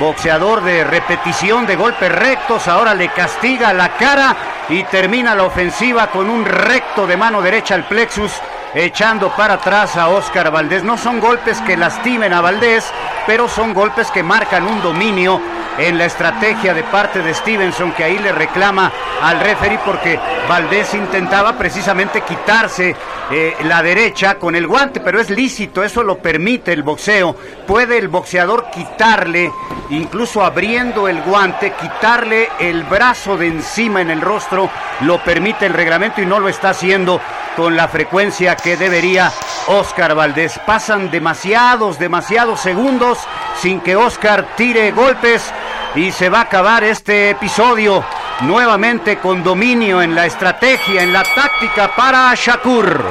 [0.00, 4.34] boxeador de repetición de golpes rectos, ahora le castiga la cara
[4.68, 8.32] y termina la ofensiva con un recto de mano derecha al plexus
[8.74, 10.84] echando para atrás a Oscar Valdés.
[10.84, 12.90] No son golpes que lastimen a Valdés,
[13.26, 15.40] pero son golpes que marcan un dominio
[15.78, 18.90] en la estrategia de parte de Stevenson, que ahí le reclama
[19.22, 20.18] al referee porque
[20.48, 22.96] Valdés intentaba precisamente quitarse
[23.30, 27.36] eh, la derecha con el guante, pero es lícito, eso lo permite el boxeo.
[27.66, 29.52] Puede el boxeador quitarle,
[29.90, 34.68] incluso abriendo el guante, quitarle el brazo de encima en el rostro,
[35.02, 37.20] lo permite el reglamento y no lo está haciendo
[37.56, 39.32] con la frecuencia que debería
[39.68, 40.58] Oscar Valdés.
[40.66, 43.18] Pasan demasiados, demasiados segundos
[43.60, 45.52] sin que Oscar tire golpes
[45.94, 48.04] y se va a acabar este episodio
[48.40, 53.04] nuevamente con dominio en la estrategia, en la táctica para Shakur.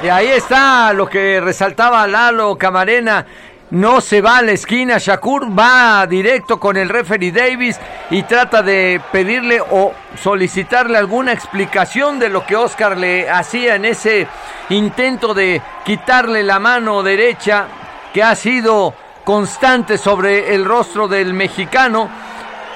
[0.00, 3.26] Y ahí está lo que resaltaba Lalo Camarena.
[3.70, 7.78] No se va a la esquina, Shakur va directo con el referee Davis
[8.08, 13.84] y trata de pedirle o solicitarle alguna explicación de lo que Oscar le hacía en
[13.84, 14.26] ese
[14.70, 17.66] intento de quitarle la mano derecha
[18.14, 22.08] que ha sido constante sobre el rostro del mexicano.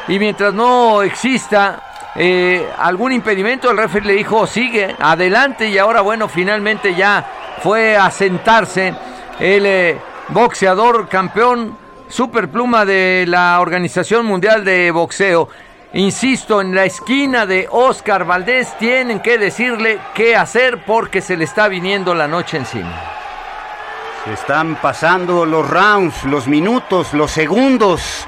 [0.09, 6.02] Y mientras no exista eh, algún impedimento el referee le dijo sigue adelante y ahora
[6.02, 7.24] bueno finalmente ya
[7.62, 8.93] fue a sentarse
[9.40, 9.98] el eh,
[10.28, 11.77] boxeador campeón
[12.09, 15.49] superpluma de la Organización Mundial de Boxeo.
[15.94, 21.44] Insisto, en la esquina de Oscar Valdés tienen que decirle qué hacer porque se le
[21.44, 23.01] está viniendo la noche encima.
[24.24, 28.27] Se están pasando los rounds, los minutos, los segundos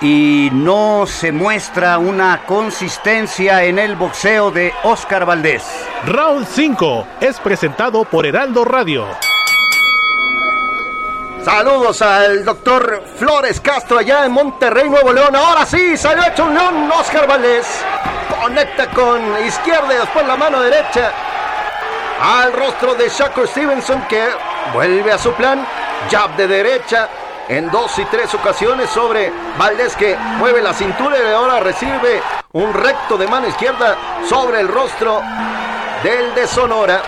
[0.00, 5.64] y no se muestra una consistencia en el boxeo de Oscar Valdés.
[6.06, 9.06] Round 5 es presentado por Heraldo Radio.
[11.50, 15.34] Saludos al doctor Flores Castro allá en Monterrey, Nuevo León.
[15.34, 17.66] Ahora sí, salió hecho un león Oscar Valdés.
[18.42, 21.10] Conecta con izquierda y después la mano derecha
[22.20, 24.28] al rostro de Shakur Stevenson que
[24.74, 25.66] vuelve a su plan.
[26.10, 27.08] Jab de derecha.
[27.48, 32.20] en dos y tres ocasiones sobre Valdés que mueve la cintura y ahora recibe
[32.52, 33.96] un recto de mano izquierda
[34.28, 35.22] sobre el rostro
[36.02, 37.00] del de Sonora.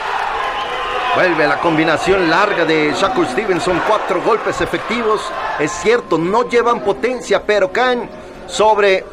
[1.14, 5.20] Vuelve la combinación larga de Shakur Stevenson, cuatro golpes efectivos.
[5.58, 8.08] Es cierto, no llevan potencia, pero caen
[8.46, 9.04] sobre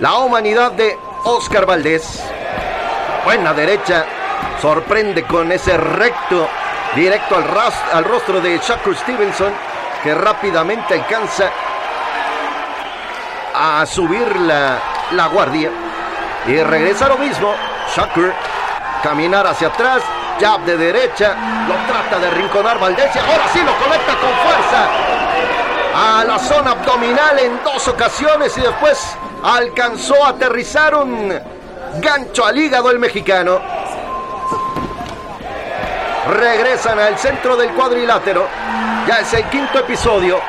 [0.00, 2.24] la humanidad de Oscar Valdés.
[3.24, 4.06] Buena derecha,
[4.60, 6.48] sorprende con ese recto
[6.96, 7.44] directo al,
[7.92, 9.52] al rostro de Shakur Stevenson,
[10.02, 11.50] que rápidamente alcanza
[13.54, 14.78] a subir la,
[15.12, 15.70] la guardia.
[16.46, 17.54] Y regresa lo mismo,
[17.94, 18.32] Shakur,
[19.02, 20.02] caminar hacia atrás,
[20.42, 21.36] jab de derecha,
[21.68, 24.88] lo trata de rinconar Valdés ahora sí lo conecta con fuerza
[25.94, 31.32] a la zona abdominal en dos ocasiones y después alcanzó a aterrizar un
[32.00, 33.60] gancho al hígado el mexicano.
[36.28, 38.48] Regresan al centro del cuadrilátero.
[39.06, 40.40] Ya es el quinto episodio.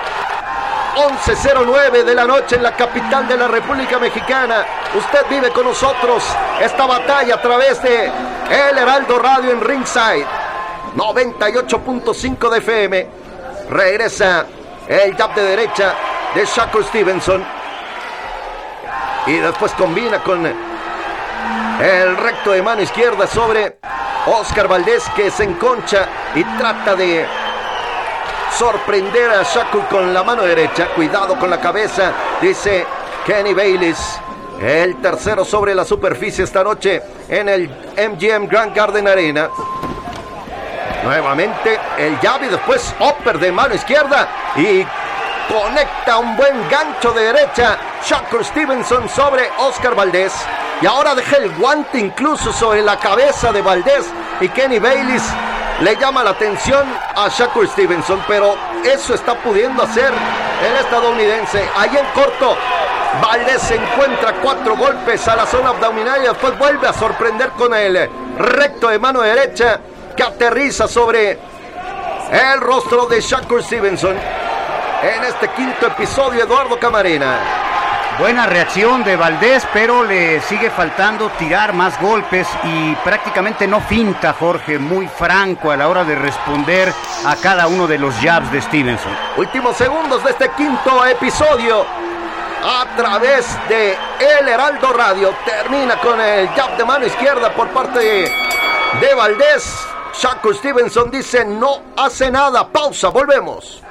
[0.95, 4.63] 11.09 de la noche en la capital de la República Mexicana.
[4.95, 6.23] Usted vive con nosotros
[6.61, 10.27] esta batalla a través de El Heraldo Radio en Ringside.
[10.95, 13.07] 98.5 de FM.
[13.71, 14.45] Regresa
[14.87, 15.95] el jab de derecha
[16.35, 17.43] de Shakur Stevenson.
[19.25, 23.79] Y después combina con el recto de mano izquierda sobre
[24.27, 27.25] Oscar Valdés que se enconcha y trata de
[28.57, 30.87] sorprender a Shakur con la mano derecha.
[30.95, 32.11] Cuidado con la cabeza,
[32.41, 32.85] dice
[33.25, 34.19] Kenny Bayliss.
[34.61, 39.49] El tercero sobre la superficie esta noche en el MGM Grand Garden Arena.
[41.03, 44.85] Nuevamente el y después upper de mano izquierda y
[45.51, 47.77] conecta un buen gancho de derecha.
[48.05, 50.33] Shakur Stevenson sobre Oscar Valdés.
[50.81, 54.05] Y ahora deja el guante incluso sobre la cabeza de Valdés.
[54.39, 55.23] Y Kenny Bayliss
[55.83, 56.85] le llama la atención
[57.15, 58.23] a Shakur Stevenson.
[58.27, 60.11] Pero eso está pudiendo hacer
[60.65, 61.63] el estadounidense.
[61.75, 62.57] Ahí en corto,
[63.21, 68.09] Valdés encuentra cuatro golpes a la zona abdominal y después vuelve a sorprender con el
[68.37, 69.79] recto de mano derecha
[70.15, 74.15] que aterriza sobre el rostro de Shakur Stevenson.
[75.03, 77.72] En este quinto episodio, Eduardo Camarena.
[78.19, 84.33] Buena reacción de Valdés, pero le sigue faltando tirar más golpes y prácticamente no finta,
[84.33, 86.93] Jorge, muy franco a la hora de responder
[87.25, 89.11] a cada uno de los jabs de Stevenson.
[89.35, 91.85] Últimos segundos de este quinto episodio
[92.63, 95.33] a través de El Heraldo Radio.
[95.43, 99.87] Termina con el jab de mano izquierda por parte de, Valdés.
[100.21, 102.67] Shakur Stevenson dice no hace nada.
[102.67, 103.81] Pausa, volvemos.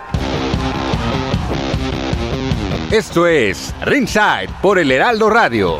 [2.92, 5.78] Esto es Ringside por el Heraldo Radio.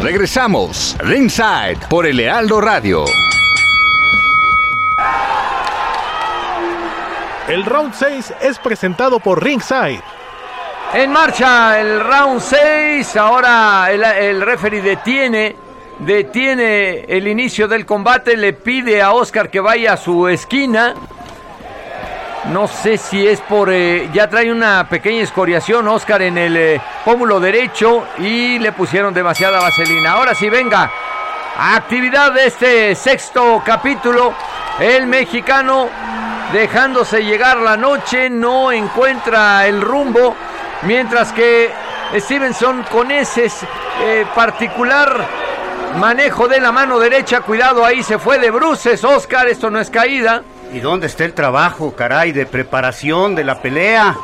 [0.00, 3.04] Regresamos, Ringside por el Heraldo Radio.
[7.48, 10.00] El round 6 es presentado por Ringside.
[10.94, 13.16] En marcha el round 6.
[13.16, 15.56] Ahora el, el referee detiene,
[15.98, 18.36] detiene el inicio del combate.
[18.36, 20.94] Le pide a Oscar que vaya a su esquina.
[22.50, 23.70] No sé si es por...
[23.72, 29.14] eh, ya trae una pequeña escoriación Oscar en el eh, pómulo derecho y le pusieron
[29.14, 30.12] demasiada vaselina.
[30.12, 30.90] Ahora sí, venga.
[31.56, 34.34] Actividad de este sexto capítulo.
[34.80, 35.88] El mexicano
[36.52, 40.34] dejándose llegar la noche no encuentra el rumbo.
[40.82, 41.70] Mientras que
[42.16, 43.50] Stevenson con ese
[44.00, 45.26] eh, particular
[45.96, 47.42] manejo de la mano derecha.
[47.42, 49.46] Cuidado, ahí se fue de bruces Oscar.
[49.46, 50.42] Esto no es caída.
[50.72, 54.16] ¿Y dónde está el trabajo, caray, de preparación de la pelea?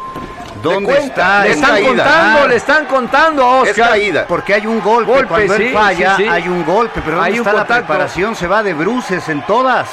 [0.62, 1.44] ¿Dónde está?
[1.44, 1.88] Le están caída?
[1.88, 4.26] contando, le están contando a Oscar.
[4.26, 6.28] Porque hay un golpe, Golpe, cuando sí, él falla, sí, sí.
[6.28, 8.34] hay un golpe, pero ¿dónde Hay un está la preparación?
[8.34, 9.88] Se va de bruces en todas.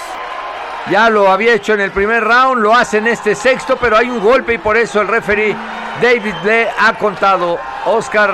[0.89, 4.09] Ya lo había hecho en el primer round, lo hace en este sexto, pero hay
[4.09, 5.55] un golpe y por eso el referee
[6.01, 7.59] David le ha contado.
[7.85, 8.33] Oscar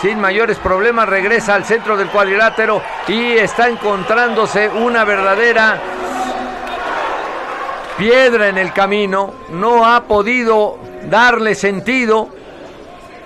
[0.00, 5.80] sin mayores problemas regresa al centro del cuadrilátero y está encontrándose una verdadera
[7.96, 9.34] piedra en el camino.
[9.50, 12.28] No ha podido darle sentido.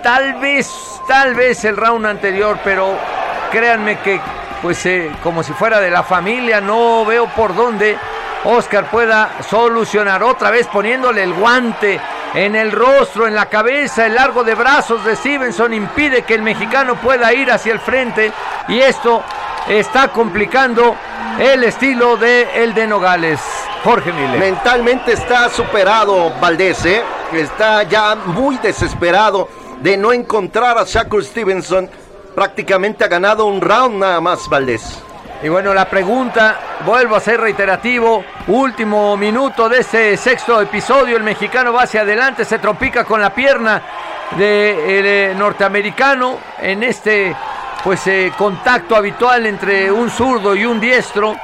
[0.03, 0.69] Tal vez,
[1.07, 2.97] tal vez el round anterior, pero
[3.51, 4.19] créanme que,
[4.61, 7.97] pues, eh, como si fuera de la familia, no veo por dónde
[8.45, 10.23] Oscar pueda solucionar.
[10.23, 11.99] Otra vez poniéndole el guante
[12.33, 16.41] en el rostro, en la cabeza, el largo de brazos de Stevenson impide que el
[16.41, 18.31] mexicano pueda ir hacia el frente
[18.67, 19.21] y esto
[19.67, 20.95] está complicando
[21.39, 23.39] el estilo de el de Nogales.
[23.83, 24.39] Jorge Miller.
[24.39, 27.01] Mentalmente está superado Valdés, ¿eh?
[27.33, 29.49] Está ya muy desesperado
[29.81, 31.89] de no encontrar a Shakur Stevenson.
[32.35, 35.01] Prácticamente ha ganado un round nada más Valdés.
[35.43, 41.23] Y bueno, la pregunta, vuelvo a ser reiterativo, último minuto de este sexto episodio, el
[41.23, 43.81] mexicano va hacia adelante, se tropica con la pierna
[44.37, 47.35] del eh, norteamericano en este
[47.83, 51.35] pues eh, contacto habitual entre un zurdo y un diestro.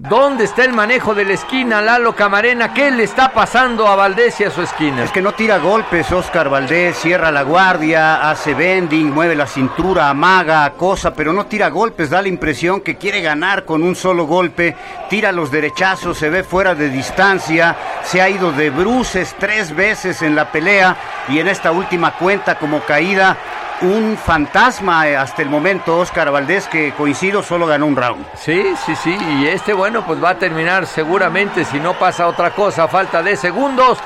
[0.00, 2.72] ¿Dónde está el manejo de la esquina, Lalo Camarena?
[2.72, 5.02] ¿Qué le está pasando a Valdés y a su esquina?
[5.02, 10.08] Es que no tira golpes, Oscar Valdés, cierra la guardia, hace bending, mueve la cintura,
[10.08, 14.26] amaga, cosa, pero no tira golpes, da la impresión que quiere ganar con un solo
[14.26, 14.76] golpe,
[15.10, 20.22] tira los derechazos, se ve fuera de distancia, se ha ido de bruces tres veces
[20.22, 20.96] en la pelea
[21.28, 23.36] y en esta última cuenta como caída
[23.82, 28.26] un fantasma hasta el momento, Oscar Valdés, que coincido, solo ganó un round.
[28.36, 32.50] Sí, sí, sí, y este, bueno, pues va a terminar seguramente, si no pasa otra
[32.50, 33.98] cosa, falta de segundos.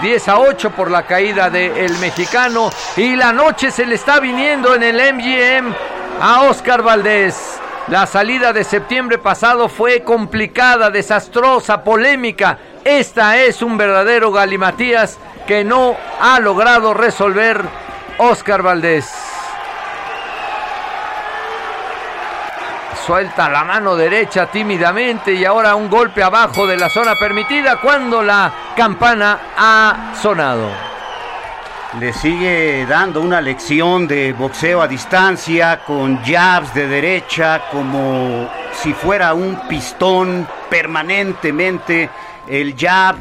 [0.00, 4.74] 10 a 8 por la caída del mexicano y la noche se le está viniendo
[4.74, 5.74] en el MGM
[6.18, 7.60] a Oscar Valdés.
[7.88, 12.58] La salida de septiembre pasado fue complicada, desastrosa, polémica.
[12.84, 17.62] Esta es un verdadero galimatías que no ha logrado resolver
[18.18, 19.10] Oscar Valdés.
[23.06, 28.22] Suelta la mano derecha tímidamente y ahora un golpe abajo de la zona permitida cuando
[28.22, 30.68] la campana ha sonado.
[31.98, 38.94] Le sigue dando una lección de boxeo a distancia con jabs de derecha como si
[38.94, 42.08] fuera un pistón permanentemente.
[42.46, 43.16] El jab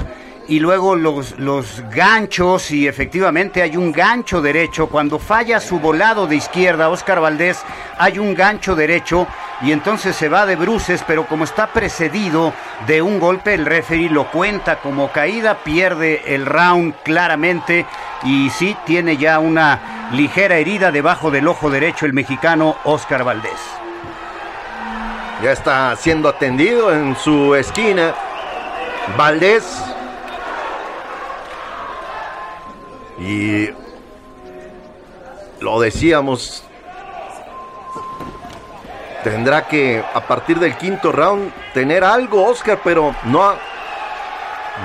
[0.51, 4.87] y luego los, los ganchos y efectivamente hay un gancho derecho.
[4.87, 7.63] Cuando falla su volado de izquierda, Oscar Valdés,
[7.97, 9.27] hay un gancho derecho
[9.61, 12.51] y entonces se va de bruces, pero como está precedido
[12.85, 17.85] de un golpe, el referee lo cuenta como caída, pierde el round claramente
[18.23, 23.61] y sí tiene ya una ligera herida debajo del ojo derecho el mexicano Oscar Valdés.
[25.41, 28.13] Ya está siendo atendido en su esquina.
[29.15, 29.81] Valdés
[33.21, 33.69] Y
[35.59, 36.63] lo decíamos,
[39.23, 43.55] tendrá que a partir del quinto round tener algo Oscar, pero no ha,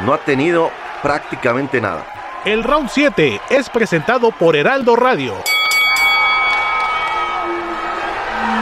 [0.04, 0.70] no ha tenido
[1.02, 2.04] prácticamente nada.
[2.44, 5.34] El round 7 es presentado por Heraldo Radio.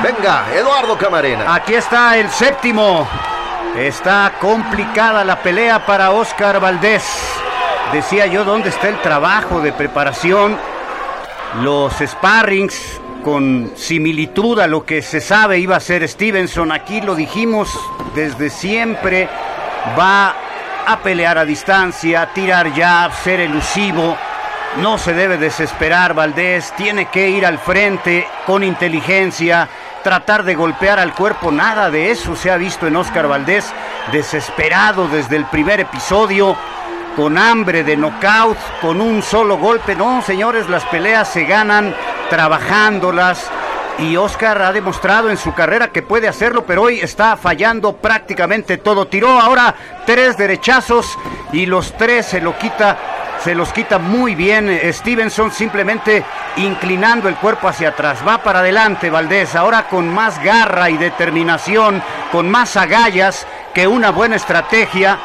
[0.03, 1.53] Venga, Eduardo Camarena.
[1.53, 3.09] Aquí está el séptimo.
[3.77, 7.44] Está complicada la pelea para Oscar Valdés.
[7.93, 10.57] Decía yo, ¿dónde está el trabajo de preparación?
[11.63, 16.73] Los sparrings con similitud a lo que se sabe iba a ser Stevenson.
[16.73, 17.71] Aquí lo dijimos
[18.15, 19.29] desde siempre.
[19.99, 20.35] Va
[20.87, 24.17] a pelear a distancia, tirar ya, ser elusivo.
[24.81, 29.69] No se debe desesperar Valdés, tiene que ir al frente con inteligencia,
[30.03, 33.73] tratar de golpear al cuerpo, nada de eso se ha visto en Oscar Valdés,
[34.11, 36.57] desesperado desde el primer episodio,
[37.17, 39.95] con hambre de knockout, con un solo golpe.
[39.95, 41.95] No, señores, las peleas se ganan
[42.31, 43.51] trabajándolas.
[43.97, 48.77] Y Oscar ha demostrado en su carrera que puede hacerlo, pero hoy está fallando prácticamente
[48.77, 49.07] todo.
[49.07, 49.73] Tiró ahora
[50.05, 51.17] tres derechazos
[51.53, 52.99] y los tres se lo quita,
[53.45, 54.81] se los quita muy bien.
[54.93, 56.25] Stevenson simplemente
[56.57, 58.19] inclinando el cuerpo hacia atrás.
[58.27, 64.11] Va para adelante Valdés, ahora con más garra y determinación, con más agallas que una
[64.11, 65.19] buena estrategia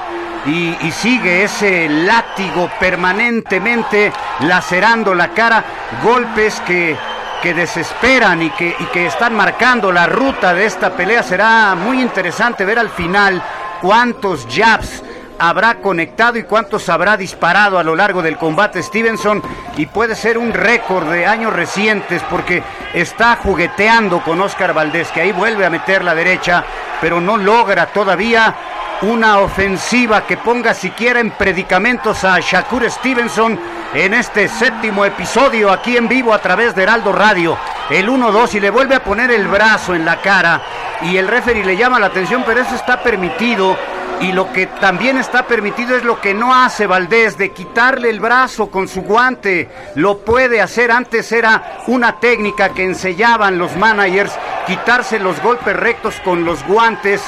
[0.46, 4.12] y, sigue ese látigo permanentemente
[4.42, 5.64] lacerando la cara,
[6.04, 6.96] golpes que,
[7.42, 11.24] que desesperan y que, y que están marcando la ruta de esta pelea.
[11.24, 13.42] Será muy interesante ver al final
[13.82, 15.04] cuántos jabs
[15.40, 19.42] habrá conectado y cuántos habrá disparado a lo largo del combate Stevenson
[19.78, 22.62] y puede ser un récord de años recientes porque
[22.94, 26.66] está jugueteando con Oscar Valdés que ahí vuelve a meter la derecha
[27.00, 28.54] pero no logra todavía
[29.02, 33.58] una ofensiva que ponga siquiera en predicamentos a Shakur Stevenson
[33.94, 37.58] en este séptimo episodio aquí en vivo a través de Heraldo Radio.
[37.90, 40.62] El 1-2 y le vuelve a poner el brazo en la cara
[41.02, 43.78] y el referee le llama la atención, pero eso está permitido.
[44.22, 48.20] Y lo que también está permitido es lo que no hace Valdés, de quitarle el
[48.20, 49.70] brazo con su guante.
[49.96, 50.92] Lo puede hacer.
[50.92, 57.22] Antes era una técnica que enseñaban los managers, quitarse los golpes rectos con los guantes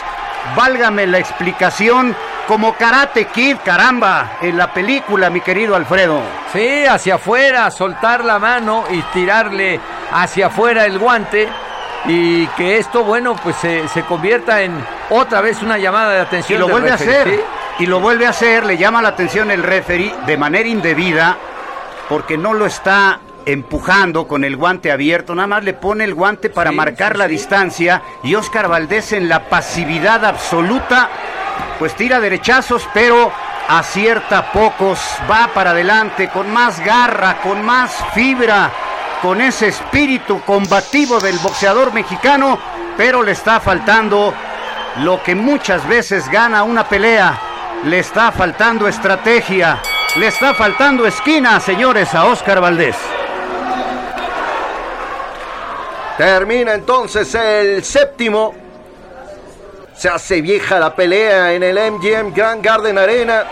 [0.56, 2.16] válgame la explicación,
[2.48, 6.22] como Karate Kid, caramba, en la película, mi querido Alfredo.
[6.52, 9.80] Sí, hacia afuera, soltar la mano y tirarle
[10.12, 11.48] hacia afuera el guante
[12.06, 14.74] y que esto, bueno, pues se, convierta en
[15.10, 16.58] otra vez una llamada de atención.
[16.58, 17.44] Y lo vuelve a hacer,
[17.80, 21.38] y lo vuelve a hacer, le llama la atención el referee de manera indebida
[22.10, 26.50] porque no lo está empujando con el guante abierto, nada más le pone el guante
[26.50, 31.10] para marcar la distancia y Oscar Valdés en la pasividad absoluta,
[31.80, 33.32] pues tira derechazos, pero
[33.68, 35.00] acierta pocos,
[35.30, 38.72] va para adelante con más garra, con más fibra,
[39.22, 42.60] con ese espíritu combativo del boxeador mexicano,
[42.98, 44.34] pero le está faltando
[45.00, 47.40] lo que muchas veces gana una pelea,
[47.86, 49.80] le está faltando estrategia,
[50.18, 52.98] le está faltando esquina, señores, a Oscar Valdés.
[56.18, 58.54] Termina entonces el séptimo.
[59.96, 63.44] Se hace vieja la pelea en el MGM Grand Garden Arena.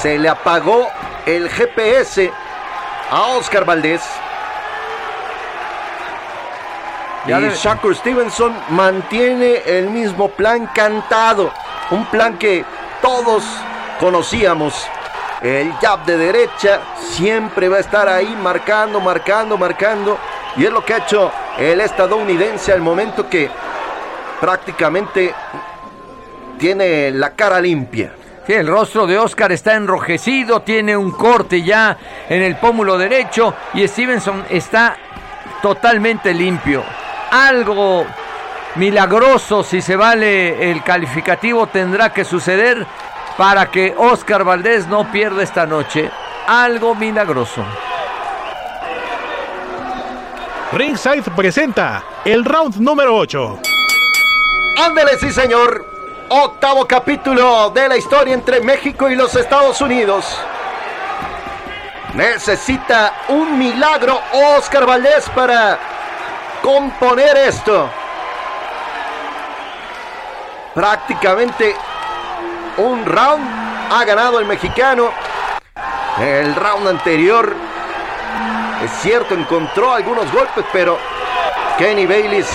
[0.00, 0.88] Se le apagó
[1.26, 2.30] el GPS
[3.10, 4.02] a Oscar Valdés.
[7.26, 11.52] y Shakur Stevenson mantiene el mismo plan cantado.
[11.90, 12.64] Un plan que
[13.02, 13.44] todos
[13.98, 14.86] conocíamos.
[15.42, 20.18] El jab de derecha siempre va a estar ahí marcando, marcando, marcando.
[20.56, 23.48] Y es lo que ha hecho el estadounidense al momento que
[24.40, 25.34] prácticamente
[26.58, 28.14] tiene la cara limpia.
[28.46, 31.96] El rostro de Oscar está enrojecido, tiene un corte ya
[32.28, 34.96] en el pómulo derecho y Stevenson está
[35.62, 36.82] totalmente limpio.
[37.30, 38.06] Algo
[38.74, 42.84] milagroso, si se vale el calificativo, tendrá que suceder
[43.36, 46.10] para que Oscar Valdés no pierda esta noche.
[46.46, 47.64] Algo milagroso.
[50.72, 53.58] Ringside presenta el round número 8.
[54.86, 55.84] Ándele, sí, señor.
[56.28, 60.24] Octavo capítulo de la historia entre México y los Estados Unidos.
[62.14, 65.76] Necesita un milagro Oscar Valdés para
[66.62, 67.90] componer esto.
[70.72, 71.74] Prácticamente
[72.76, 75.10] un round ha ganado el mexicano.
[76.20, 77.69] El round anterior
[78.84, 80.98] es cierto, encontró algunos golpes, pero
[81.78, 82.48] Kenny Bayliss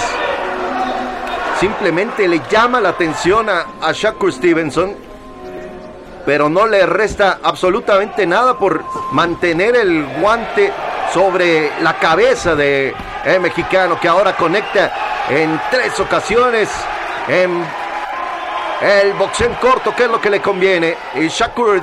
[1.59, 4.95] simplemente le llama la atención a, Shakur Stevenson,
[6.25, 10.71] pero no le resta absolutamente nada por mantener el guante
[11.13, 12.93] sobre la cabeza de
[13.23, 14.91] el mexicano que ahora conecta
[15.29, 16.69] en tres ocasiones
[17.27, 17.63] en
[18.81, 20.97] el boxeo en corto, que es lo que le conviene.
[21.15, 21.81] Y Shakur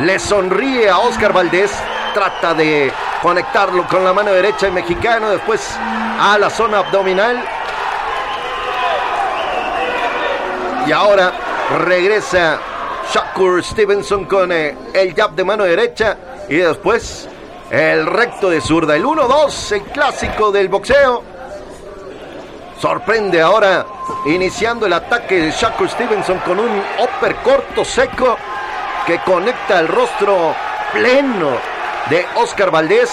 [0.00, 1.72] le sonríe a Oscar Valdés
[2.12, 2.92] trata de
[3.22, 5.76] conectarlo con la mano derecha el mexicano, después
[6.20, 7.42] a la zona abdominal.
[10.86, 11.32] Y ahora
[11.78, 12.58] regresa
[13.12, 16.16] Shakur Stevenson con eh, el jab de mano derecha
[16.48, 17.28] y después
[17.70, 18.96] el recto de zurda.
[18.96, 21.22] El 1-2, el clásico del boxeo.
[22.80, 23.84] Sorprende ahora
[24.24, 28.36] iniciando el ataque de Shakur Stevenson con un upper corto seco
[29.06, 30.54] que conecta el rostro
[30.92, 33.10] pleno de Oscar Valdés,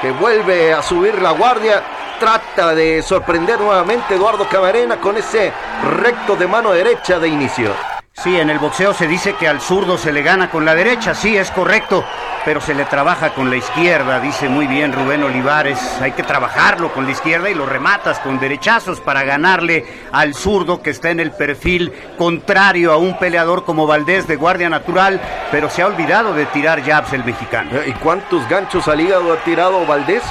[0.00, 1.82] que vuelve a subir la guardia.
[2.20, 5.52] Trata de sorprender nuevamente Eduardo Camarena con ese
[6.00, 7.97] recto de mano derecha de inicio.
[8.22, 11.14] Sí, en el boxeo se dice que al zurdo se le gana con la derecha,
[11.14, 12.04] sí, es correcto,
[12.44, 15.78] pero se le trabaja con la izquierda, dice muy bien Rubén Olivares.
[16.02, 20.82] Hay que trabajarlo con la izquierda y lo rematas con derechazos para ganarle al zurdo
[20.82, 25.20] que está en el perfil contrario a un peleador como Valdés de guardia natural,
[25.52, 27.70] pero se ha olvidado de tirar jabs el mexicano.
[27.86, 30.24] ¿Y cuántos ganchos al hígado ha tirado Valdés?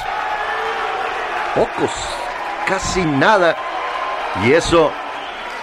[1.54, 1.92] Pocos,
[2.66, 3.56] casi nada.
[4.44, 4.92] Y eso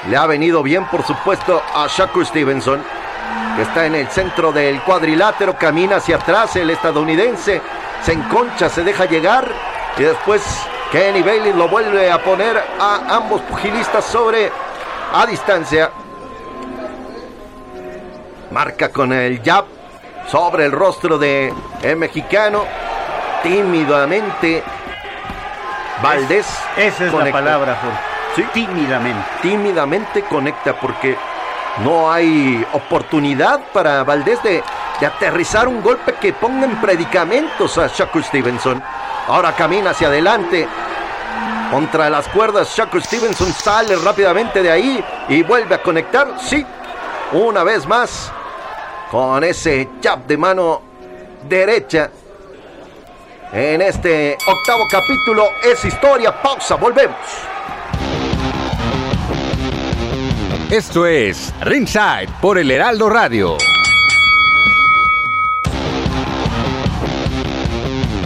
[0.09, 2.83] le ha venido bien, por supuesto, a Shakur Stevenson,
[3.55, 7.61] que está en el centro del cuadrilátero, camina hacia atrás el estadounidense,
[8.03, 9.47] se enconcha, se deja llegar
[9.97, 10.41] y después
[10.91, 14.51] Kenny Bailey lo vuelve a poner a ambos pugilistas sobre
[15.13, 15.89] a distancia.
[18.51, 19.65] Marca con el jab
[20.27, 22.63] sobre el rostro de el mexicano,
[23.43, 24.63] tímidamente.
[26.01, 26.45] Valdés.
[26.77, 28.14] esa es la palabra, Jorge.
[28.35, 28.43] ¿Sí?
[28.53, 29.25] Tímidamente.
[29.41, 31.17] Tímidamente conecta porque
[31.83, 34.63] no hay oportunidad para Valdés de,
[34.99, 38.81] de aterrizar un golpe que ponga en predicamentos a Shakur Stevenson.
[39.27, 40.67] Ahora camina hacia adelante.
[41.71, 46.27] Contra las cuerdas, Shakur Stevenson sale rápidamente de ahí y vuelve a conectar.
[46.39, 46.65] Sí,
[47.31, 48.31] una vez más.
[49.09, 50.81] Con ese jab de mano
[51.47, 52.09] derecha.
[53.51, 56.41] En este octavo capítulo es historia.
[56.41, 57.17] Pausa, volvemos.
[60.75, 63.55] Esto es Ringside por el Heraldo Radio.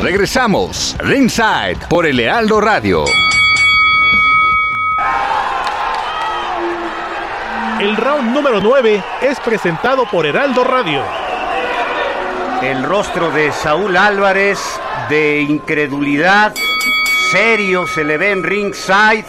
[0.01, 3.05] Regresamos, Ringside por el Heraldo Radio.
[7.79, 11.03] El round número 9 es presentado por Heraldo Radio.
[12.63, 14.59] El rostro de Saúl Álvarez
[15.07, 16.55] de incredulidad,
[17.29, 19.27] serio, se le ve en ringside,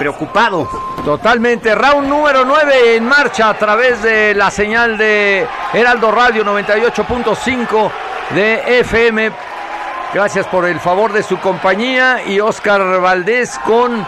[0.00, 0.66] preocupado.
[1.04, 1.74] Totalmente.
[1.74, 7.90] Round número 9 en marcha a través de la señal de Heraldo Radio 98.5
[8.30, 9.30] de FM.
[10.14, 14.06] Gracias por el favor de su compañía y Oscar Valdés con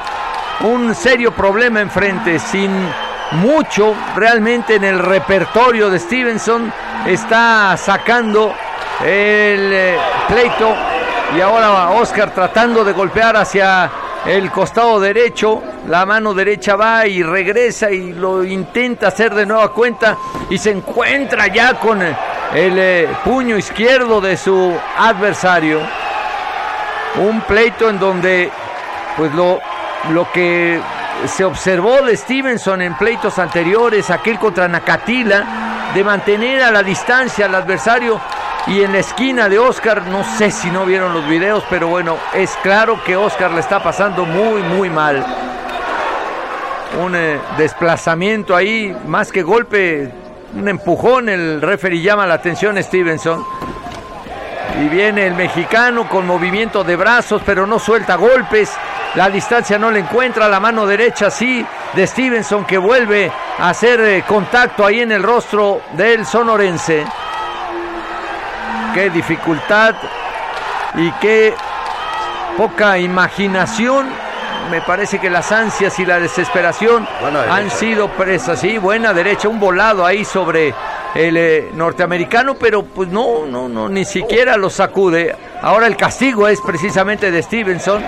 [0.60, 2.70] un serio problema enfrente, sin
[3.32, 6.72] mucho realmente en el repertorio de Stevenson.
[7.04, 8.54] Está sacando
[9.04, 10.74] el eh, pleito
[11.36, 13.90] y ahora Oscar tratando de golpear hacia
[14.26, 19.72] el costado derecho, la mano derecha va y regresa y lo intenta hacer de nueva
[19.72, 20.16] cuenta
[20.48, 22.14] y se encuentra ya con el
[22.54, 25.80] eh, puño izquierdo de su adversario.
[27.16, 28.50] Un pleito en donde
[29.16, 29.60] pues lo,
[30.10, 30.80] lo que
[31.26, 37.46] se observó de Stevenson en pleitos anteriores, aquel contra Nakatila, de mantener a la distancia
[37.46, 38.20] al adversario
[38.66, 42.16] y en la esquina de Oscar, no sé si no vieron los videos, pero bueno,
[42.32, 45.24] es claro que Oscar le está pasando muy, muy mal.
[47.02, 50.08] Un eh, desplazamiento ahí, más que golpe,
[50.54, 53.44] un empujón, el referee llama la atención Stevenson.
[54.80, 58.72] Y viene el mexicano con movimiento de brazos, pero no suelta golpes.
[59.16, 64.00] La distancia no le encuentra, la mano derecha sí, de Stevenson que vuelve a hacer
[64.00, 67.04] eh, contacto ahí en el rostro del sonorense
[68.92, 69.94] qué dificultad
[70.94, 71.54] y qué
[72.56, 74.08] poca imaginación.
[74.70, 77.06] Me parece que las ansias y la desesperación
[77.50, 78.60] han sido presas.
[78.60, 80.72] Sí, buena derecha, un volado ahí sobre
[81.14, 85.34] el eh, norteamericano, pero pues no, no, no, ni siquiera lo sacude.
[85.60, 88.02] Ahora el castigo es precisamente de Stevenson.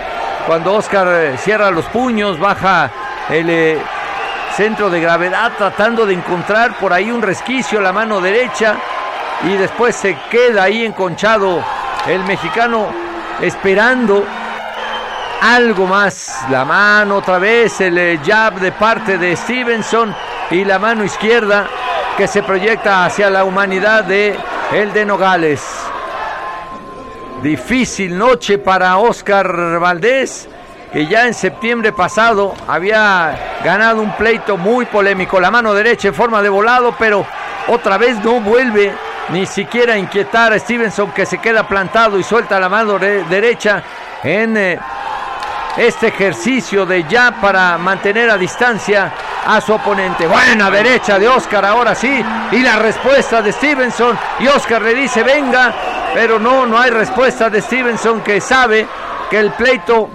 [0.47, 2.89] Cuando Oscar eh, cierra los puños, baja
[3.29, 3.77] el eh,
[4.55, 8.75] centro de gravedad, tratando de encontrar por ahí un resquicio, la mano derecha
[9.43, 11.63] y después se queda ahí enconchado
[12.07, 12.87] el mexicano
[13.41, 14.25] esperando
[15.41, 16.45] algo más.
[16.49, 20.15] La mano otra vez, el eh, jab de parte de Stevenson
[20.51, 21.67] y la mano izquierda
[22.17, 24.37] que se proyecta hacia la humanidad de
[24.71, 25.63] el de Nogales.
[27.43, 30.47] Difícil noche para Oscar Valdés,
[30.91, 35.39] que ya en septiembre pasado había ganado un pleito muy polémico.
[35.39, 37.25] La mano derecha en forma de volado, pero
[37.67, 38.93] otra vez no vuelve
[39.29, 43.83] ni siquiera inquietar a Stevenson que se queda plantado y suelta la mano derecha
[44.23, 44.79] en eh,
[45.77, 49.11] este ejercicio de ya para mantener a distancia
[49.45, 50.27] a su oponente.
[50.27, 52.23] Buena derecha de Oscar ahora sí.
[52.51, 54.17] Y la respuesta de Stevenson.
[54.39, 55.73] Y Oscar le dice venga.
[56.13, 58.87] Pero no, no hay respuesta de Stevenson que sabe
[59.29, 60.09] que el pleito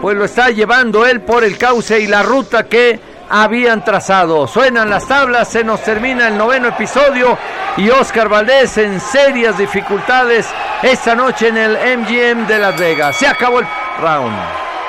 [0.00, 2.98] pues lo está llevando él por el cauce y la ruta que
[3.28, 4.46] habían trazado.
[4.46, 7.38] Suenan las tablas, se nos termina el noveno episodio
[7.76, 10.48] y Oscar Valdés en serias dificultades
[10.82, 13.16] esta noche en el MGM de Las Vegas.
[13.16, 13.66] Se acabó el
[14.00, 14.36] round.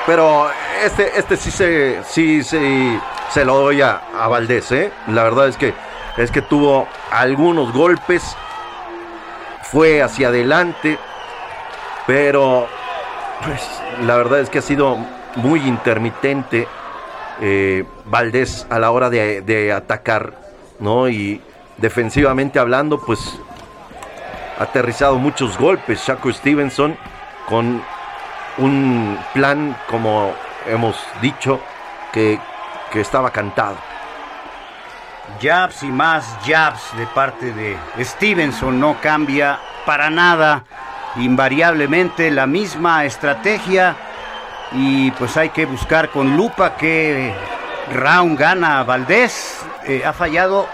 [0.06, 0.50] Pero
[0.82, 4.92] este, este sí se, sí, se lo doy a, Valdés, ¿eh?
[5.08, 5.72] La verdad es que,
[6.16, 8.36] es que tuvo algunos golpes,
[9.62, 10.98] fue hacia adelante,
[12.06, 12.68] pero
[13.44, 13.62] pues,
[14.02, 14.98] la verdad es que ha sido
[15.36, 16.68] muy intermitente
[17.40, 20.34] eh, Valdés a la hora de, atacar,
[20.78, 21.08] ¿no?
[21.08, 21.40] Y
[21.78, 23.38] defensivamente hablando, pues
[24.58, 26.96] ha aterrizado muchos golpes Shakur Stevenson
[27.48, 27.82] con
[28.58, 30.32] un plan, como
[30.66, 31.60] hemos dicho,
[32.12, 32.38] que,
[32.92, 33.76] que estaba cantado.
[35.40, 40.64] Jabs y más jabs de parte de Stevenson no cambia para nada.
[41.16, 43.96] Invariablemente la misma estrategia
[44.74, 47.32] y pues hay que buscar con lupa qué
[47.92, 49.64] round gana Valdés.
[49.86, 50.66] Eh, ha fallado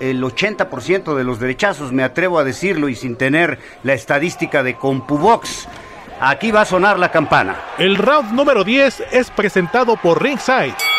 [0.00, 4.76] el 80% de los derechazos, me atrevo a decirlo y sin tener la estadística de
[4.76, 5.68] CompuBox.
[6.20, 7.56] Aquí va a sonar la campana.
[7.78, 10.97] El round número 10 es presentado por Ringside.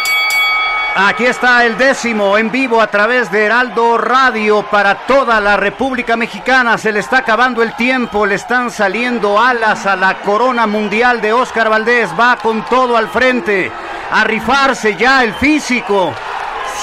[0.95, 6.17] Aquí está el décimo en vivo a través de Heraldo Radio para toda la República
[6.17, 6.77] Mexicana.
[6.77, 11.31] Se le está acabando el tiempo, le están saliendo alas a la corona mundial de
[11.31, 12.09] Oscar Valdés.
[12.19, 13.71] Va con todo al frente,
[14.11, 16.11] a rifarse ya el físico.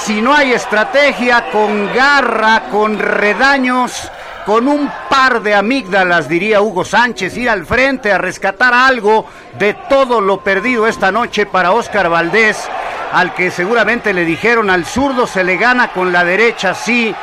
[0.05, 4.11] Si no hay estrategia, con garra, con redaños,
[4.47, 9.27] con un par de amígdalas, diría Hugo Sánchez, ir al frente a rescatar algo
[9.59, 12.69] de todo lo perdido esta noche para Oscar Valdés
[13.13, 17.15] al que seguramente le dijeron al zurdo se le gana con la derecha, sí,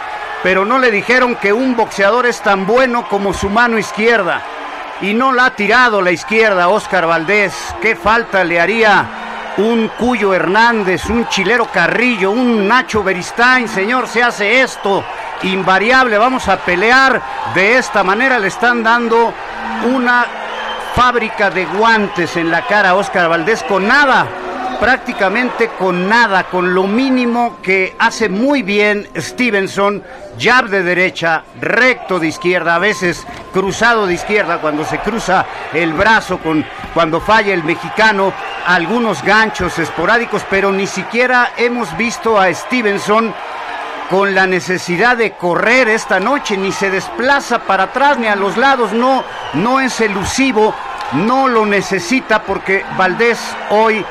[0.43, 4.41] pero no le dijeron que un boxeador es tan bueno como su mano izquierda.
[5.01, 7.53] Y no la ha tirado la izquierda Oscar Valdés.
[7.81, 9.05] ¿Qué falta le haría
[9.57, 13.67] un Cuyo Hernández, un Chilero Carrillo, un Nacho Beristain?
[13.67, 15.03] Señor, se hace esto
[15.43, 16.17] invariable.
[16.17, 17.21] Vamos a pelear
[17.53, 18.39] de esta manera.
[18.39, 19.33] Le están dando
[19.93, 20.25] una
[20.93, 24.27] fábrica de guantes en la cara a Oscar Valdés con nada,
[24.83, 30.03] prácticamente con nada, con lo mínimo que hace muy bien Stevenson,
[30.37, 35.93] jab de derecha, recto de izquierda, a veces cruzado de izquierda cuando se cruza el
[35.93, 38.33] brazo con cuando falla el mexicano,
[38.67, 43.33] algunos ganchos esporádicos, pero ni siquiera hemos visto a Stevenson
[44.09, 48.57] con la necesidad de correr esta noche, ni se desplaza para atrás ni a los
[48.57, 50.75] lados, no, no es elusivo,
[51.13, 53.39] no lo necesita porque Valdés
[53.69, 54.05] hoy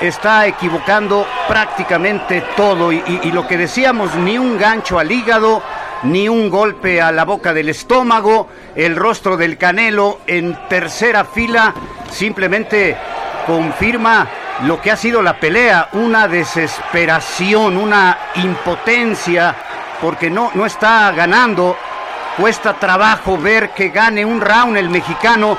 [0.00, 5.62] está equivocando prácticamente todo y, lo que decíamos, ni un gancho al hígado,
[6.04, 11.74] ni un golpe a la boca del estómago, el rostro del Canelo en tercera fila
[12.10, 12.96] simplemente
[13.46, 14.28] confirma
[14.64, 19.54] lo que ha sido la pelea, una desesperación, una impotencia,
[20.00, 21.76] porque no, no está ganando.
[22.36, 25.58] Cuesta trabajo ver que gane un round el mexicano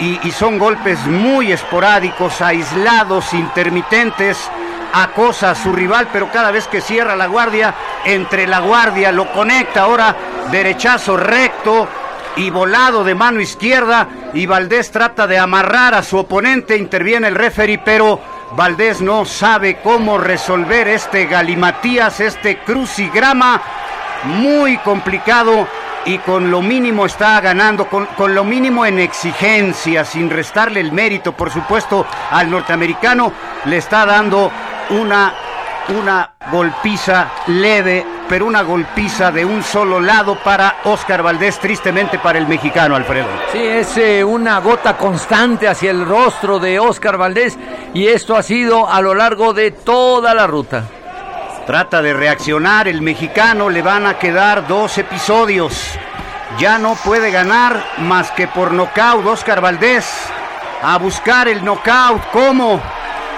[0.00, 4.50] y, son golpes muy esporádicos, aislados, intermitentes.
[4.92, 9.30] Acosa a su rival, pero cada vez que cierra la guardia, entre la guardia lo
[9.32, 10.16] conecta ahora,
[10.50, 11.86] derechazo recto,
[12.36, 17.34] y volado de mano izquierda y Valdés trata de amarrar a su oponente, interviene el
[17.34, 18.20] referee, pero
[18.52, 23.60] Valdés no sabe cómo resolver este galimatías, este crucigrama
[24.24, 25.66] muy complicado
[26.04, 30.92] y con lo mínimo está ganando, con, con lo mínimo en exigencia, sin restarle el
[30.92, 33.32] mérito, por supuesto, al norteamericano,
[33.66, 34.50] le está dando
[34.90, 35.34] una,
[35.88, 42.38] una golpiza leve, pero una golpiza de un solo lado para Oscar Valdés, tristemente para
[42.38, 43.28] el mexicano, Alfredo.
[43.52, 47.58] Sí, es eh, una gota constante hacia el rostro de Oscar Valdés
[47.92, 50.84] y esto ha sido a lo largo de toda la ruta.
[51.66, 55.98] Trata de reaccionar el mexicano, le van a quedar dos episodios.
[56.58, 60.06] Ya no puede ganar más que por nocaut Oscar Valdés.
[60.82, 62.80] A buscar el nocaut, como,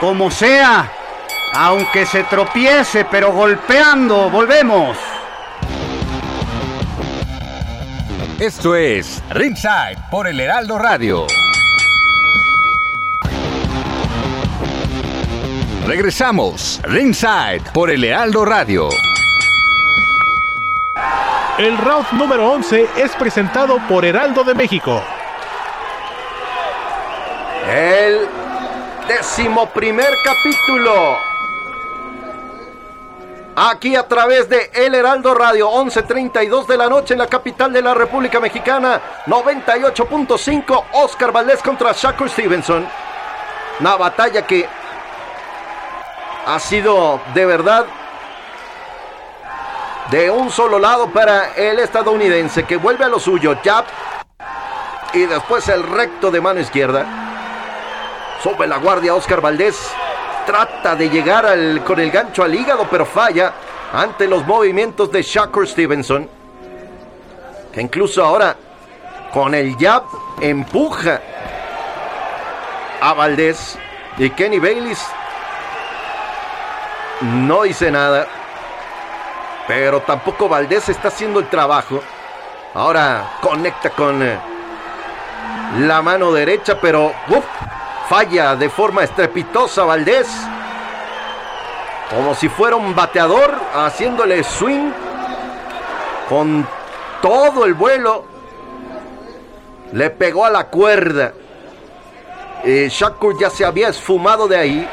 [0.01, 0.91] como sea,
[1.55, 4.31] aunque se tropiece, pero golpeando.
[4.31, 4.97] Volvemos.
[8.39, 11.27] Esto es Ringside por el Heraldo Radio.
[15.87, 18.89] Regresamos, Ringside por el Heraldo Radio.
[21.59, 25.03] El round número 11 es presentado por Heraldo de México.
[27.69, 28.29] El
[29.09, 31.19] decimoprimer capítulo.
[33.57, 37.83] Aquí a través de El Heraldo Radio, 11.32 de la noche en la capital de
[37.83, 42.87] la República Mexicana, 98.5, Oscar Valdés contra Shakur Stevenson.
[43.81, 44.69] Una batalla que
[46.47, 47.87] ha sido de verdad
[50.11, 53.85] de un solo lado para el estadounidense que vuelve a lo suyo, jab
[55.15, 57.07] y después el recto de mano izquierda.
[58.43, 59.91] Sube la guardia Oscar Valdés.
[60.47, 63.53] Trata de llegar al- con el gancho al hígado, pero falla
[63.93, 66.29] ante los movimientos de Shakur Stevenson.
[67.73, 68.57] Que incluso ahora
[69.33, 70.03] con el jab
[70.41, 71.21] empuja
[73.01, 73.79] a Valdés.
[74.19, 75.07] Y Kenny Bayliss
[77.23, 78.27] no dice nada.
[79.67, 82.01] Pero tampoco Valdés está haciendo el trabajo.
[82.75, 84.39] Ahora conecta con eh,
[85.81, 87.13] la mano derecha, pero
[88.09, 90.29] falla de forma estrepitosa Valdés.
[92.11, 94.91] Como si fuera un bateador haciéndole swing
[96.29, 96.67] con
[97.23, 98.25] todo el vuelo.
[99.93, 101.33] Le pegó a la cuerda.
[102.65, 104.89] Eh, Shakur ya se había esfumado de ahí.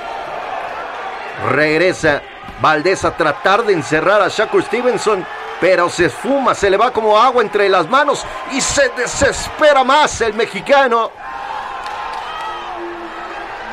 [1.47, 2.21] Regresa
[2.61, 5.25] Valdés a tratar de encerrar a Shakur Stevenson,
[5.61, 10.19] pero se esfuma, se le va como agua entre las manos y se desespera más
[10.21, 11.11] el mexicano.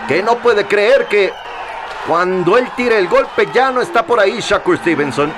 [0.06, 1.32] Que no puede creer que
[2.06, 5.32] cuando él tira el golpe ya no está por ahí Shakur Stevenson.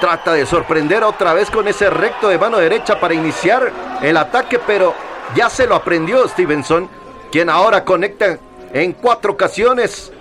[0.00, 4.58] Trata de sorprender otra vez con ese recto de mano derecha para iniciar el ataque,
[4.58, 4.94] pero
[5.34, 6.88] ya se lo aprendió Stevenson,
[7.30, 8.38] quien ahora conecta
[8.72, 10.12] en cuatro ocasiones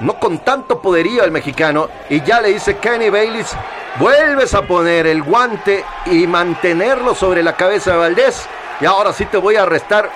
[0.00, 3.54] no con tanto poderío el mexicano, y ya le dice Kenny Bayliss,
[3.98, 8.46] vuelves a poner el guante y mantenerlo sobre la cabeza de Valdés,
[8.80, 10.10] y ahora sí te voy a restar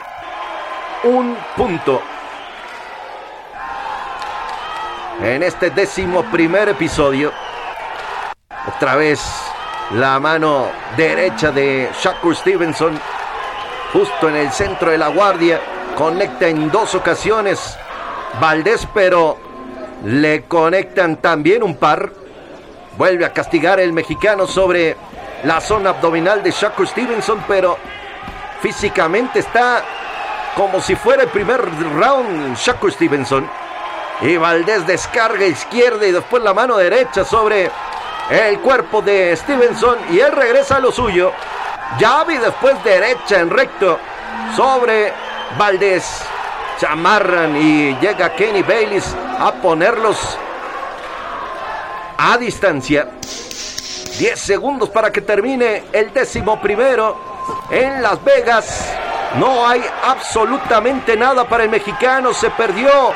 [1.05, 2.03] un punto.
[5.23, 7.33] En este décimo primer episodio,
[8.77, 9.21] otra vez
[9.93, 10.67] la mano
[10.97, 13.01] derecha de Shakur Stevenson,
[13.93, 15.61] justo en el centro de la guardia,
[15.97, 17.77] conecta en dos ocasiones
[18.41, 19.39] Valdés, pero
[20.05, 22.11] le conectan también un par.
[22.97, 24.97] Vuelve a castigar el mexicano sobre
[25.45, 27.79] la zona abdominal de Shakur Stevenson, pero
[28.61, 29.85] físicamente está
[30.57, 31.61] como si fuera el primer
[31.95, 33.49] round Shakur Stevenson.
[34.21, 37.71] Y Valdés descarga izquierda y después la mano derecha sobre
[38.31, 41.33] el cuerpo de Stevenson y él regresa a lo suyo.
[42.01, 43.99] Javi después derecha en recto
[44.57, 45.13] sobre
[45.57, 46.23] Valdés.
[46.79, 50.39] Se amarran y llega Kenny Baylis a ponerlos
[52.17, 53.09] a distancia.
[54.19, 57.17] 10 segundos para que termine el décimo primero
[57.71, 58.97] en Las Vegas.
[59.37, 62.33] No hay absolutamente nada para el mexicano.
[62.33, 63.13] Se perdió.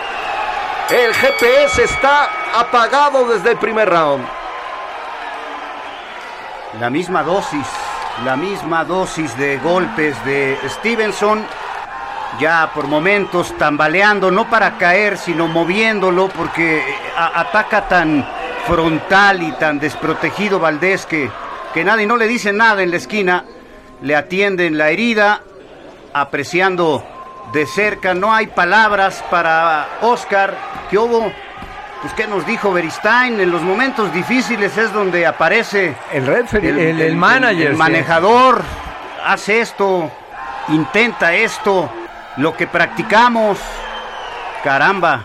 [0.90, 4.26] El GPS está apagado desde el primer round.
[6.80, 7.66] La misma dosis,
[8.24, 11.46] la misma dosis de golpes de Stevenson.
[12.40, 16.82] Ya por momentos tambaleando, no para caer, sino moviéndolo, porque
[17.16, 18.26] ataca tan
[18.66, 21.30] frontal y tan desprotegido Valdés que,
[21.74, 23.44] que nadie no le dice nada en la esquina.
[24.00, 25.42] Le atienden la herida,
[26.12, 27.04] apreciando
[27.52, 28.14] de cerca.
[28.14, 30.56] No hay palabras para Oscar.
[30.90, 31.32] que hubo?
[32.00, 37.14] Pues qué nos dijo Beristain, en los momentos difíciles es donde aparece el referee, el,
[37.14, 38.60] manager, el, manejador,
[39.24, 40.10] hace esto,
[40.66, 41.88] intenta esto,
[42.36, 43.58] lo que practicamos.
[44.62, 45.24] Caramba,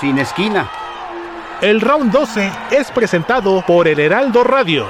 [0.00, 0.68] sin esquina.
[1.60, 4.86] El round 12 es presentado por el Heraldo Radio.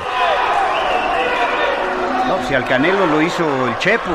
[2.27, 4.11] No, si al Canelo lo hizo el Chepo.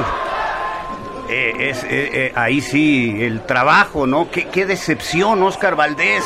[1.30, 4.30] Eh, es, eh, eh, ahí sí, el trabajo, ¿no?
[4.32, 6.26] Qué, qué decepción, Oscar Valdés.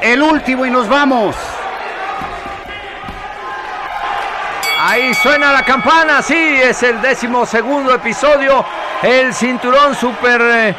[0.00, 1.34] El último y nos vamos.
[4.80, 8.64] Ahí suena la campana, sí, es el décimo segundo episodio.
[9.04, 10.74] El cinturón super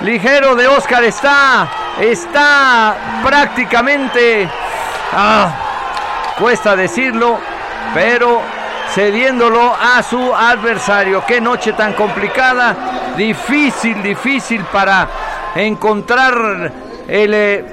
[0.00, 1.68] ligero de Oscar está,
[2.00, 4.48] está prácticamente,
[5.12, 7.38] ah, cuesta decirlo,
[7.92, 8.40] pero
[8.94, 11.22] cediéndolo a su adversario.
[11.26, 15.06] Qué noche tan complicada, difícil, difícil para
[15.54, 16.72] encontrar
[17.06, 17.64] el, eh,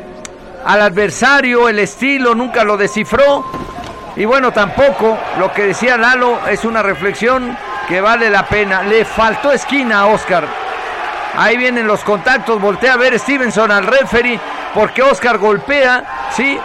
[0.66, 3.46] al adversario, el estilo, nunca lo descifró.
[4.18, 7.58] Y bueno, tampoco lo que decía Lalo es una reflexión
[7.94, 8.82] que vale la pena.
[8.82, 10.48] Le faltó esquina a Oscar.
[11.38, 14.40] Ahí vienen los contactos, voltea a ver Stevenson al referee
[14.74, 16.60] porque Oscar golpea, sí,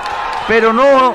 [0.47, 1.15] pero no,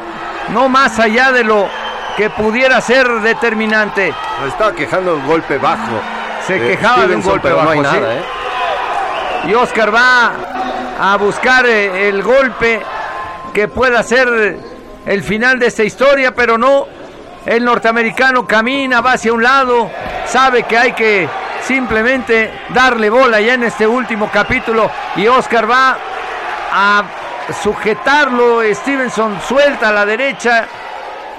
[0.50, 1.68] no más allá de lo
[2.16, 4.14] que pudiera ser determinante.
[4.48, 6.00] estaba quejando un golpe bajo.
[6.46, 7.98] Se quejaba de un golpe bajo, ¿sí?
[8.00, 8.22] ¿eh?
[9.48, 10.32] Y Oscar va
[11.00, 12.84] a buscar eh, el golpe
[13.52, 14.60] que pueda ser
[15.08, 16.86] el final de esta historia, pero no.
[17.46, 19.92] El norteamericano camina, va hacia un lado,
[20.26, 21.28] sabe que hay que
[21.62, 25.98] simplemente darle bola ya en este último capítulo y Oscar va
[26.72, 27.04] a
[27.62, 30.66] sujetarlo, Stevenson suelta a la derecha,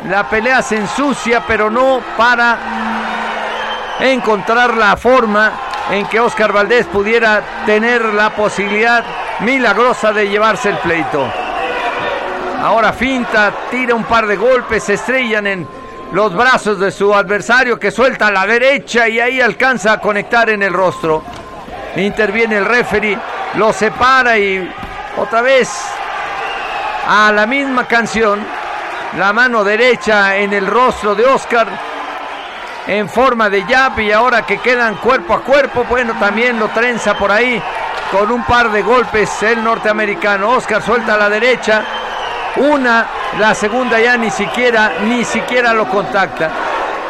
[0.07, 2.59] la pelea se ensucia pero no para
[4.01, 5.53] encontrar la forma
[5.91, 9.03] en que Oscar Valdés pudiera tener la posibilidad
[9.41, 11.27] milagrosa de llevarse el pleito.
[12.63, 15.84] Ahora finta, tira un par de golpes, se estrellan en
[16.15, 20.49] los brazos de su adversario que suelta a la derecha y ahí alcanza a conectar
[20.49, 21.25] en el rostro.
[21.97, 23.19] Interviene el referee,
[23.57, 24.73] lo separa y
[25.17, 25.69] otra vez
[27.09, 28.47] a la misma canción,
[29.19, 31.67] la mano derecha en el rostro de Oscar
[32.87, 37.15] en forma de jab y ahora que quedan cuerpo a cuerpo, bueno, también lo trenza
[37.15, 37.61] por ahí
[38.13, 40.51] con un par de golpes el norteamericano.
[40.51, 41.83] Oscar suelta a la derecha,
[42.59, 43.05] una,
[43.39, 46.51] la segunda ya ni siquiera, ni siquiera lo contacta.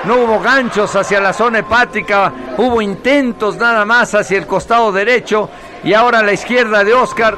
[0.04, 5.48] No hubo ganchos hacia la zona hepática, hubo intentos nada más hacia el costado derecho
[5.82, 7.36] y ahora la izquierda de Oscar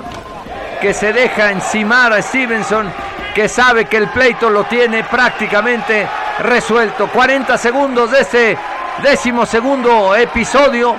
[0.81, 2.92] que se deja encimar a Stevenson
[3.34, 6.08] que sabe que el pleito lo tiene prácticamente
[6.40, 7.08] resuelto.
[7.08, 8.58] 40 segundos de este
[9.02, 10.97] décimo segundo episodio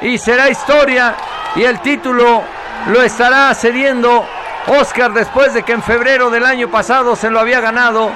[0.00, 1.14] y será historia
[1.54, 2.42] y el título
[2.86, 4.26] lo estará cediendo
[4.68, 8.10] Oscar después de que en febrero del año pasado se lo había ganado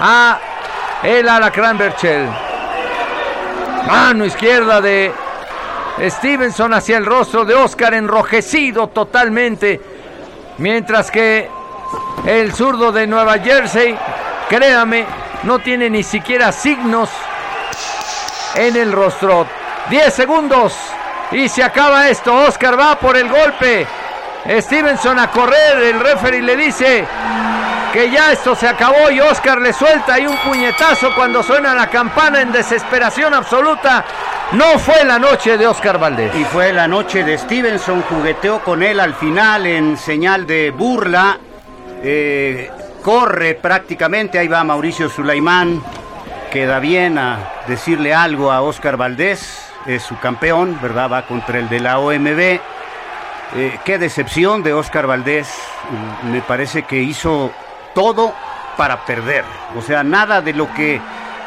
[0.00, 0.38] a
[1.02, 2.28] el Alacrán Berchel.
[3.86, 5.12] Mano izquierda de
[6.00, 9.80] Stevenson hacia el rostro de Oscar enrojecido totalmente.
[10.58, 11.48] Mientras que
[12.26, 13.96] el zurdo de Nueva Jersey,
[14.48, 15.06] créame,
[15.44, 17.10] no tiene ni siquiera signos
[18.54, 19.46] en el rostro.
[19.88, 20.76] 10 segundos
[21.30, 22.34] y se acaba esto.
[22.34, 23.86] Oscar va por el golpe.
[24.48, 27.04] Stevenson a correr, el referee le dice
[27.92, 31.88] que ya esto se acabó y Oscar le suelta ahí un puñetazo cuando suena la
[31.88, 34.04] campana en desesperación absoluta.
[34.52, 36.34] No fue la noche de Oscar Valdés.
[36.36, 41.38] Y fue la noche de Stevenson, jugueteó con él al final en señal de burla.
[42.02, 42.70] Eh,
[43.02, 45.82] corre prácticamente, ahí va Mauricio Sulaimán.
[46.52, 49.62] Queda bien a decirle algo a Oscar Valdés.
[49.86, 51.10] es su campeón, ¿verdad?
[51.10, 52.60] Va contra el de la OMB.
[53.54, 55.48] Eh, qué decepción de Oscar Valdés.
[56.30, 57.52] Me parece que hizo
[57.94, 58.34] todo
[58.76, 59.44] para perder.
[59.76, 61.00] O sea, nada de lo que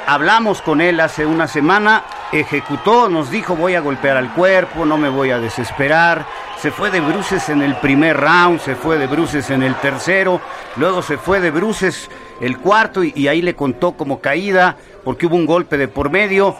[0.07, 4.97] hablamos con él hace una semana, ejecutó, nos dijo voy a golpear al cuerpo, no
[4.97, 6.25] me voy a desesperar.
[6.59, 10.41] Se fue de bruces en el primer round, se fue de bruces en el tercero,
[10.77, 12.09] luego se fue de bruces
[12.41, 16.09] el cuarto y, y ahí le contó como caída porque hubo un golpe de por
[16.09, 16.55] medio,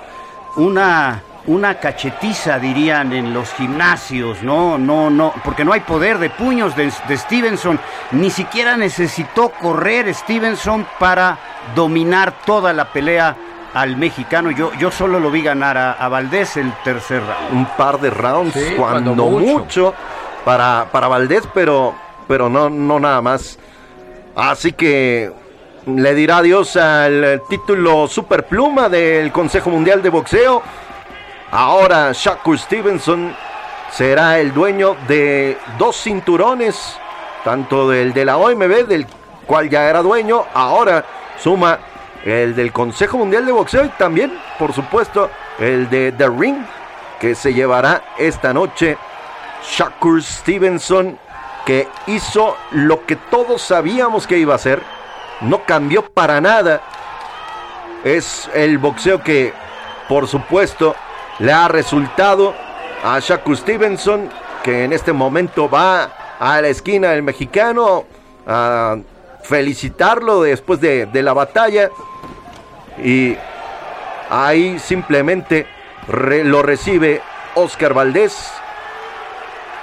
[0.57, 6.29] una una cachetiza, dirían en los gimnasios, no, no, no, porque no hay poder de
[6.29, 7.79] puños de, de, Stevenson,
[8.11, 11.37] ni siquiera necesitó correr Stevenson para
[11.75, 13.35] dominar toda la pelea
[13.73, 14.51] al mexicano.
[14.51, 17.53] Yo, yo solo lo vi ganar a, a Valdés el tercer round.
[17.53, 19.93] Un par de rounds, Sí, cuando, cuando mucho, mucho.
[20.43, 21.95] para, para Valdés, pero,
[22.27, 23.57] pero no, no nada más.
[24.35, 25.31] Así que
[25.85, 30.61] le dirá adiós al título superpluma del Consejo Mundial de Boxeo.
[31.51, 33.35] Ahora Shakur Stevenson
[33.91, 36.95] será el dueño de dos cinturones,
[37.43, 39.07] tanto del de la OMB, del
[39.47, 41.03] cual ya era dueño, ahora
[41.41, 41.79] suma
[42.23, 46.63] el del Consejo Mundial de Boxeo y también, por supuesto, el de The Ring,
[47.19, 48.97] que se llevará esta noche
[49.63, 51.17] Shakur Stevenson,
[51.65, 54.83] que hizo lo que todos sabíamos que iba a hacer,
[55.41, 56.81] no cambió para nada.
[58.03, 59.51] Es el boxeo que,
[60.07, 60.95] por supuesto,
[61.39, 62.53] le ha resultado
[63.03, 64.29] a Shakur Stevenson,
[64.63, 68.05] que en este momento va a la esquina del mexicano
[68.45, 68.97] a
[69.43, 71.89] felicitarlo después de, de la batalla.
[73.01, 73.37] Y
[74.29, 75.65] ahí simplemente
[76.07, 77.21] lo recibe
[77.55, 78.51] Oscar Valdés.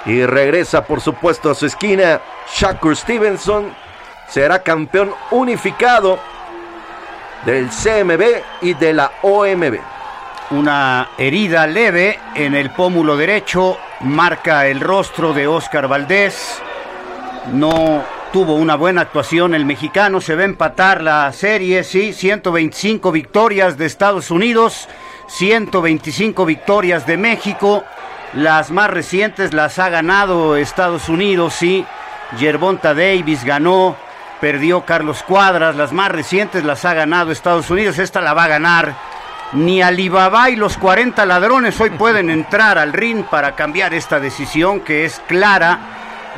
[0.05, 2.21] Y regresa, por supuesto, a su esquina.
[2.53, 3.73] Shakur Stevenson
[4.29, 6.19] será campeón unificado
[7.45, 8.21] del CMB
[8.61, 9.96] y de la OMB.
[10.49, 16.61] Una herida leve en el pómulo derecho marca el rostro de Oscar Valdés.
[17.51, 18.01] No
[18.31, 20.21] tuvo una buena actuación el mexicano.
[20.21, 22.13] Se va a empatar la serie, sí.
[22.13, 24.87] 125 victorias de Estados Unidos,
[25.27, 27.83] 125 victorias de México.
[28.31, 31.85] Las más recientes las ha ganado Estados Unidos, sí.
[32.39, 33.97] Yerbonta Davis ganó,
[34.39, 35.75] perdió Carlos Cuadras.
[35.75, 37.99] Las más recientes las ha ganado Estados Unidos.
[37.99, 39.06] Esta la va a ganar
[39.53, 44.81] ni Alibaba y los 40 ladrones hoy pueden entrar al ring para cambiar esta decisión
[44.81, 45.79] que es clara.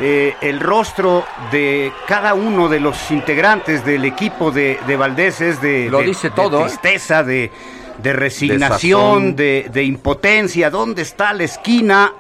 [0.01, 5.61] Eh, el rostro de cada uno de los integrantes del equipo de, de Valdés es
[5.61, 6.63] de, Lo de- dice todo, ¿eh?
[6.69, 7.51] tristeza, de,
[7.97, 10.69] de resignación, de, de impotencia.
[10.69, 12.13] ¿Dónde está la esquina?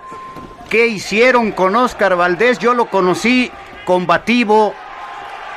[0.69, 2.59] ¿Qué hicieron con Oscar Valdés?
[2.59, 3.49] Yo lo conocí
[3.85, 4.73] combativo,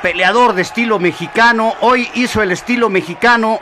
[0.01, 1.73] peleador de estilo mexicano.
[1.81, 3.59] Hoy hizo el estilo mexicano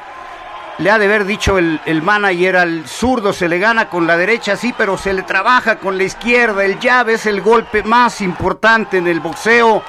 [0.81, 4.55] le ha de haber dicho el, manager al zurdo, se le gana con la derecha,
[4.55, 6.65] sí, pero se le trabaja con la izquierda.
[6.65, 9.83] El llave es el golpe más importante en el boxeo.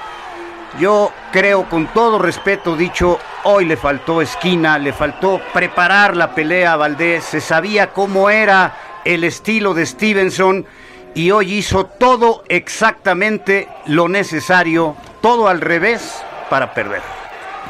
[0.78, 6.74] Yo creo, con todo respeto dicho, hoy le faltó esquina, le faltó preparar la pelea
[6.74, 7.24] a Valdés.
[7.24, 10.66] Se sabía cómo era el estilo de Stevenson
[11.14, 17.21] y hoy hizo todo exactamente lo necesario, todo al revés para perder.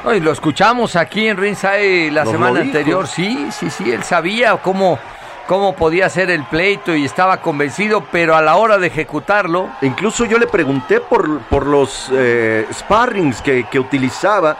[0.05, 3.07] Lo escuchamos aquí en Ringside la Nos semana anterior.
[3.07, 4.99] Sí, sí, sí, él sabía cómo,
[5.47, 10.25] cómo podía ser el pleito y estaba convencido, pero a la hora de ejecutarlo, Incluso
[10.25, 14.57] yo le pregunté por, por los eh, sparrings que, que utilizaba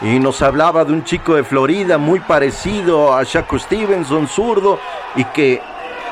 [0.00, 4.80] y nos hablaba de un chico de Florida muy parecido a Shakur Stevenson, zurdo,
[5.14, 5.60] y que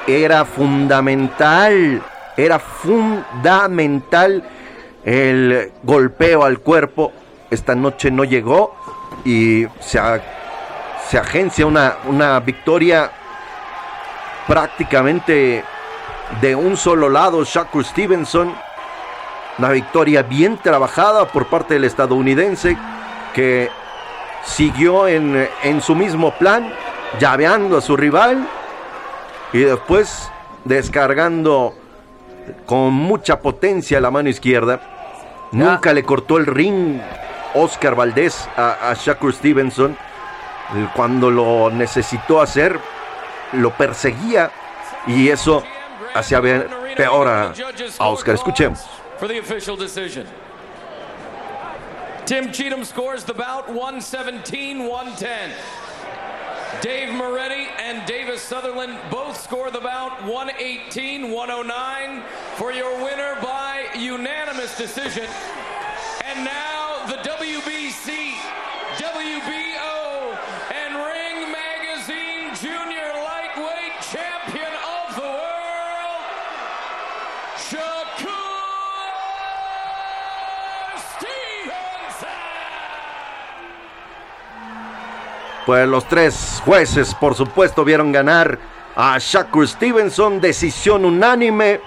[0.07, 2.03] era fundamental,
[2.37, 4.45] era fundamental
[5.05, 7.13] el golpeo al cuerpo.
[7.55, 8.75] Esta noche no llegó
[9.25, 10.21] y se, a-
[11.09, 13.11] se agencia una, una victoria
[14.47, 15.65] prácticamente
[16.41, 18.55] de un solo lado Shakur Stevenson.
[19.59, 22.77] Una victoria bien trabajada por parte del estadounidense
[23.35, 23.71] que
[24.45, 26.73] siguió en, en su mismo plan,
[27.21, 28.49] llaveando a su rival
[29.53, 30.29] y después
[30.65, 31.73] descargando
[32.67, 34.81] con mucha potencia la mano izquierda.
[35.53, 37.01] Nunca le cortó el ring
[37.55, 39.97] Oscar Valdés a, a Shakur Stevenson.
[40.75, 42.79] El- Cuando lo necesitó hacer,
[43.53, 44.51] lo perseguía
[45.07, 45.63] y eso
[46.15, 47.53] hacía ver peor a,
[47.99, 48.35] a Oscar.
[48.35, 48.81] Escuchemos.
[52.27, 55.51] Tim Cheatham scores the bout 117 110.
[56.81, 62.23] Dave Moretti and Davis Sutherland both score the bout 118 109
[62.57, 65.27] for your winner by unanimous decision.
[66.25, 66.94] And now
[85.67, 88.59] Pues los tres jueces, por supuesto, vieron ganar
[88.95, 90.39] a Shakur Stevenson.
[90.39, 91.81] Decisión unánime,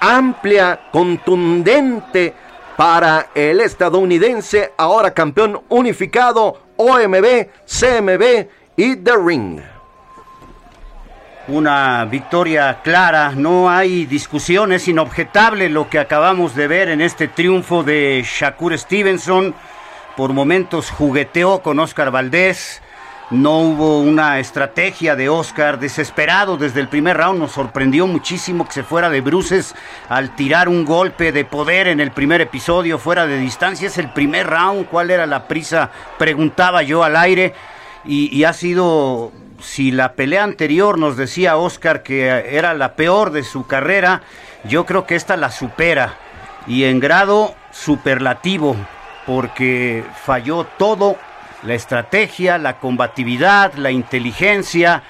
[0.00, 2.34] amplia, contundente
[2.76, 9.60] para el estadounidense, ahora campeón unificado, OMB, CMB y The Ring.
[11.50, 17.26] Una victoria clara, no hay discusión, es inobjetable lo que acabamos de ver en este
[17.26, 19.52] triunfo de Shakur Stevenson.
[20.16, 22.80] Por momentos jugueteó con Oscar Valdés,
[23.30, 27.40] no hubo una estrategia de Oscar desesperado desde el primer round.
[27.40, 29.74] Nos sorprendió muchísimo que se fuera de bruces
[30.08, 33.88] al tirar un golpe de poder en el primer episodio fuera de distancia.
[33.88, 34.86] Es el primer round.
[34.86, 35.90] ¿Cuál era la prisa?
[36.16, 37.54] Preguntaba yo al aire.
[38.04, 39.32] Y, y ha sido,
[39.62, 44.22] si la pelea anterior nos decía Oscar que era la peor de su carrera,
[44.64, 46.14] yo creo que esta la supera.
[46.66, 48.76] Y en grado superlativo,
[49.26, 51.16] porque falló todo
[51.62, 55.02] la estrategia, la combatividad, la inteligencia.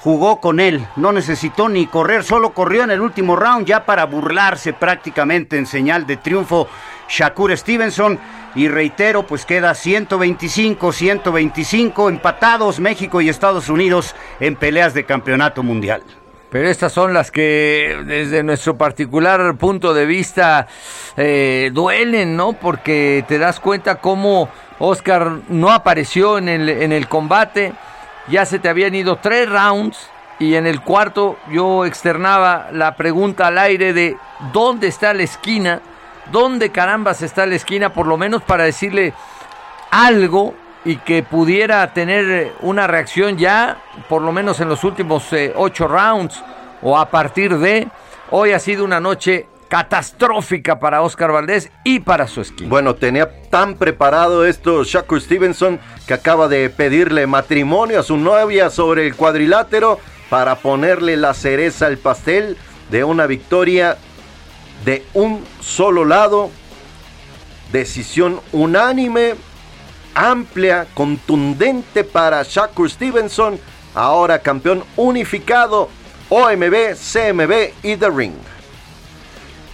[0.00, 4.06] Jugó con él, no necesitó ni correr, solo corrió en el último round ya para
[4.06, 6.68] burlarse prácticamente en señal de triunfo
[7.10, 8.18] Shakur Stevenson.
[8.54, 15.62] Y reitero, pues queda 125, 125 empatados México y Estados Unidos en peleas de campeonato
[15.62, 16.02] mundial.
[16.50, 20.66] Pero estas son las que desde nuestro particular punto de vista
[21.16, 22.54] eh, duelen, ¿no?
[22.54, 24.48] Porque te das cuenta cómo
[24.80, 27.72] Oscar no apareció en el, en el combate,
[28.26, 33.46] ya se te habían ido tres rounds y en el cuarto yo externaba la pregunta
[33.46, 34.16] al aire de
[34.52, 35.82] dónde está la esquina,
[36.30, 39.14] dónde carambas está la esquina, por lo menos para decirle
[39.90, 45.52] algo y que pudiera tener una reacción ya, por lo menos en los últimos eh,
[45.56, 46.42] ocho rounds
[46.82, 47.88] o a partir de...
[48.32, 52.68] Hoy ha sido una noche catastrófica para Oscar Valdés y para su esquina.
[52.68, 58.70] Bueno, tenía tan preparado esto Shakur Stevenson que acaba de pedirle matrimonio a su novia
[58.70, 62.56] sobre el cuadrilátero para ponerle la cereza al pastel
[62.90, 63.96] de una victoria
[64.84, 66.50] de un solo lado.
[67.72, 69.34] Decisión unánime,
[70.14, 73.60] amplia, contundente para Shakur Stevenson,
[73.94, 75.88] ahora campeón unificado
[76.28, 78.34] OMB, CMB y The Ring.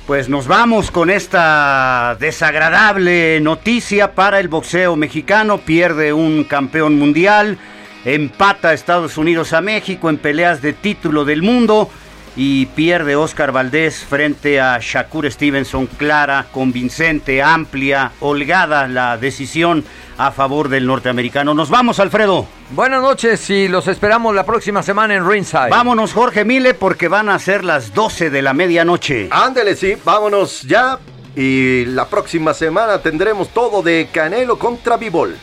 [0.07, 5.59] Pues nos vamos con esta desagradable noticia para el boxeo mexicano.
[5.59, 7.59] Pierde un campeón mundial,
[8.05, 11.91] empata Estados Unidos a México en peleas de título del mundo
[12.37, 15.87] y pierde Oscar Valdés frente a Shakur Stevenson.
[15.87, 19.85] Clara, convincente, amplia, holgada la decisión
[20.19, 21.55] a favor del norteamericano.
[21.55, 22.47] Nos vamos, Alfredo.
[22.71, 25.71] Buenas noches y los esperamos la próxima semana en Ringside.
[25.71, 29.29] Vámonos, Jorge Mile, porque van a ser las 12 de la medianoche.
[29.31, 30.99] Ándele, sí, vámonos ya.
[31.35, 35.37] Y la próxima semana tendremos todo de Canelo contra Bivol.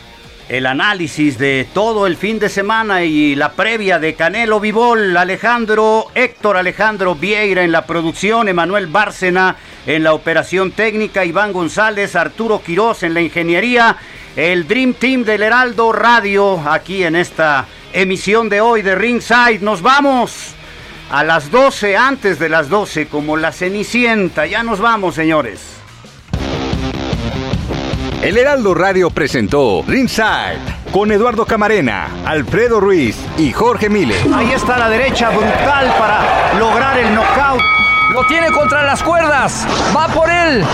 [0.48, 6.08] El análisis de todo el fin de semana y la previa de Canelo Vivol, Alejandro,
[6.14, 9.56] Héctor Alejandro Vieira en la producción, Emanuel Bárcena
[9.86, 13.96] en la operación técnica, Iván González, Arturo Quirós en la ingeniería,
[14.36, 17.64] el Dream Team del Heraldo Radio aquí en esta
[17.94, 19.60] emisión de hoy de Ringside.
[19.62, 20.54] Nos vamos
[21.10, 24.46] a las 12, antes de las 12, como la Cenicienta.
[24.46, 25.83] Ya nos vamos, señores.
[28.24, 30.56] El Heraldo Radio presentó Ringside
[30.90, 34.16] con Eduardo Camarena, Alfredo Ruiz y Jorge Mile.
[34.34, 37.60] Ahí está la derecha brutal para lograr el knockout.
[38.14, 39.66] Lo tiene contra las cuerdas.
[39.94, 40.64] Va por él.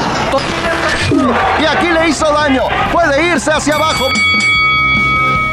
[1.60, 2.62] Y aquí le hizo daño.
[2.92, 4.04] Puede irse hacia abajo.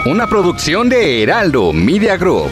[0.06, 2.52] Una producción de Heraldo Media Group.